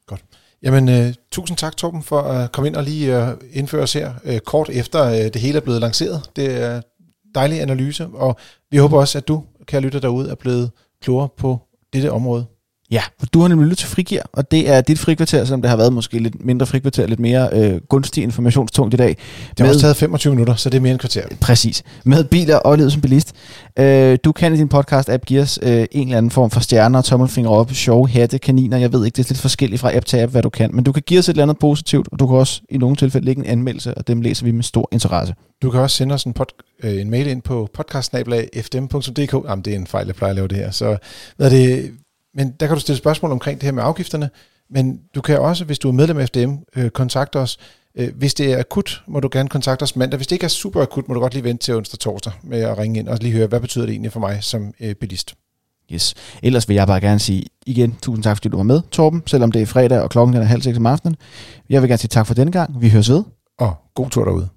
Godt. 0.06 0.24
Jamen, 0.64 0.90
uh, 0.90 1.14
tusind 1.32 1.58
tak, 1.58 1.78
Torben, 1.78 2.04
for 2.04 2.22
at 2.22 2.52
komme 2.52 2.68
ind 2.68 2.76
og 2.76 2.84
lige 2.84 3.22
uh, 3.22 3.28
indføre 3.52 3.84
os 3.84 3.94
her 3.94 4.14
uh, 4.26 4.38
kort 4.38 4.70
efter 4.70 5.08
uh, 5.08 5.14
det 5.16 5.36
hele 5.36 5.58
er 5.58 5.62
blevet 5.62 5.82
lanceret. 5.82 6.30
Det 6.36 6.62
er 6.64 6.82
dejlig 7.36 7.62
analyse, 7.62 8.08
og 8.14 8.38
vi 8.72 8.78
håber 8.78 9.00
også, 9.00 9.18
at 9.18 9.28
du, 9.28 9.44
kære 9.66 9.82
lytter 9.82 10.00
derude, 10.00 10.30
er 10.30 10.36
blevet 10.36 10.72
klogere 11.02 11.30
på 11.38 11.60
dette 11.94 12.12
område. 12.12 12.46
Ja, 12.94 13.02
for 13.20 13.26
du 13.26 13.42
har 13.42 13.48
nemlig 13.48 13.66
lyttet 13.66 13.78
til 13.78 13.88
Frigir, 13.88 14.22
og 14.34 14.52
det 14.52 14.70
er 14.70 14.82
dit 14.82 15.00
frikvarter, 15.00 15.46
som 15.46 15.62
det 15.62 15.70
har 15.70 15.78
været 15.78 15.94
måske 15.94 16.20
lidt 16.20 16.46
mindre 16.46 16.66
frikvarter, 16.66 17.08
lidt 17.08 17.20
mere 17.20 17.50
øh, 17.54 17.82
gunstig 17.90 18.24
informationstungt 18.24 18.94
i 18.94 18.98
dag. 18.98 19.08
Det 19.10 19.18
har 19.58 19.64
med, 19.66 19.70
også 19.70 19.82
taget 19.82 19.96
25 19.98 20.34
minutter, 20.34 20.56
så 20.56 20.70
det 20.70 20.78
er 20.78 20.82
mere 20.82 20.92
en 20.92 20.98
kvarter. 20.98 21.24
Præcis. 21.42 21.84
Med 22.06 22.24
biler 22.24 22.56
og 22.56 22.78
livet 22.78 22.92
som 22.92 23.02
bilist. 23.02 23.34
Øh, 23.80 24.18
du 24.24 24.32
kan 24.32 24.54
i 24.54 24.58
din 24.58 24.70
podcast-app 24.74 25.18
give 25.26 25.42
os 25.42 25.60
øh, 25.62 25.86
en 25.92 26.08
eller 26.08 26.18
anden 26.18 26.32
form 26.32 26.50
for 26.52 26.60
stjerner, 26.60 27.02
tommelfinger 27.02 27.52
op, 27.52 27.72
sjove 27.72 28.10
hatte, 28.10 28.38
kaniner, 28.40 28.78
jeg 28.78 28.94
ved 28.94 29.06
ikke, 29.06 29.16
det 29.16 29.26
er 29.26 29.30
lidt 29.30 29.42
forskelligt 29.42 29.82
fra 29.82 29.96
app 29.96 30.06
til 30.06 30.18
app, 30.18 30.32
hvad 30.32 30.42
du 30.42 30.50
kan, 30.50 30.70
men 30.76 30.84
du 30.84 30.92
kan 30.92 31.04
give 31.06 31.20
os 31.20 31.30
et 31.30 31.34
eller 31.34 31.44
andet 31.44 31.60
positivt, 31.60 32.08
og 32.12 32.20
du 32.20 32.28
kan 32.28 32.36
også 32.38 32.62
i 32.70 32.78
nogle 32.78 32.96
tilfælde 32.96 33.26
lægge 33.26 33.40
en 33.42 33.48
anmeldelse, 33.50 33.94
og 33.94 34.08
dem 34.08 34.22
læser 34.22 34.46
vi 34.46 34.52
med 34.52 34.64
stor 34.64 34.90
interesse. 34.92 35.34
Du 35.62 35.70
kan 35.72 35.80
også 35.80 35.98
sende 35.98 36.14
os 36.16 36.24
en, 36.24 36.34
pod- 36.40 36.78
øh, 36.84 37.02
en 37.02 37.10
mail 37.10 37.28
ind 37.28 37.42
på 37.42 37.70
podcastnablag.fdm.dk. 37.74 39.50
Jamen, 39.50 39.66
det 39.66 39.74
er 39.74 39.78
en 39.78 39.88
fejl, 39.88 40.06
jeg 40.06 40.16
plejer 40.16 40.30
at 40.30 40.36
lave 40.36 40.48
det 40.48 40.58
her. 40.58 40.72
Så 40.72 40.98
hvad 41.38 41.48
er 41.48 41.52
det, 41.52 41.92
men 42.36 42.52
der 42.60 42.68
kan 42.68 42.76
du 42.76 42.82
stille 42.82 42.98
spørgsmål 42.98 43.32
omkring 43.32 43.62
det 43.62 43.66
her 43.66 43.72
med 43.72 43.84
afgifterne, 43.84 44.30
men 44.70 45.00
du 45.16 45.22
kan 45.22 45.40
også, 45.40 45.66
hvis 45.66 45.80
du 45.80 45.88
er 45.88 45.92
medlem 45.92 46.18
af 46.18 46.28
FDM, 46.28 46.54
øh, 46.76 46.90
kontakte 46.90 47.40
os. 47.40 47.58
Øh, 47.98 48.10
hvis 48.16 48.34
det 48.34 48.54
er 48.54 48.60
akut, 48.60 49.04
må 49.08 49.20
du 49.20 49.30
gerne 49.32 49.50
kontakte 49.50 49.84
os 49.84 49.96
mandag. 49.96 50.18
Hvis 50.18 50.28
det 50.28 50.36
ikke 50.36 50.44
er 50.44 50.50
super 50.50 50.82
akut, 50.82 51.08
må 51.08 51.14
du 51.14 51.20
godt 51.20 51.34
lige 51.34 51.44
vente 51.44 51.64
til 51.64 51.76
onsdag 51.76 52.00
torsdag 52.00 52.34
med 52.44 52.62
at 52.62 52.78
ringe 52.78 53.00
ind 53.00 53.08
og 53.08 53.18
lige 53.22 53.34
høre, 53.34 53.48
hvad 53.48 53.60
betyder 53.60 53.86
det 53.86 53.92
egentlig 53.92 54.12
for 54.12 54.20
mig 54.20 54.44
som 54.44 54.74
øh, 54.80 54.96
bilist. 54.96 55.36
Yes. 55.94 56.14
Ellers 56.44 56.70
vil 56.70 56.76
jeg 56.76 56.88
bare 56.88 57.02
gerne 57.02 57.20
sige 57.20 57.44
igen, 57.66 57.96
tusind 58.02 58.24
tak, 58.24 58.38
fordi 58.38 58.50
du 58.50 58.58
var 58.58 58.64
med, 58.64 58.82
Torben, 58.92 59.24
selvom 59.26 59.52
det 59.52 59.62
er 59.62 59.66
fredag 59.66 60.02
og 60.02 60.10
klokken 60.10 60.38
er 60.38 60.44
halv 60.44 60.62
seks 60.62 60.78
om 60.78 60.86
aftenen. 60.86 61.16
Jeg 61.70 61.82
vil 61.82 61.90
gerne 61.90 61.98
sige 61.98 62.10
tak 62.10 62.28
for 62.28 62.34
denne 62.34 62.52
gang. 62.52 62.82
Vi 62.82 62.90
høres 62.90 63.10
ved. 63.10 63.24
Og 63.60 63.76
god 63.96 64.10
tur 64.10 64.26
derude. 64.26 64.50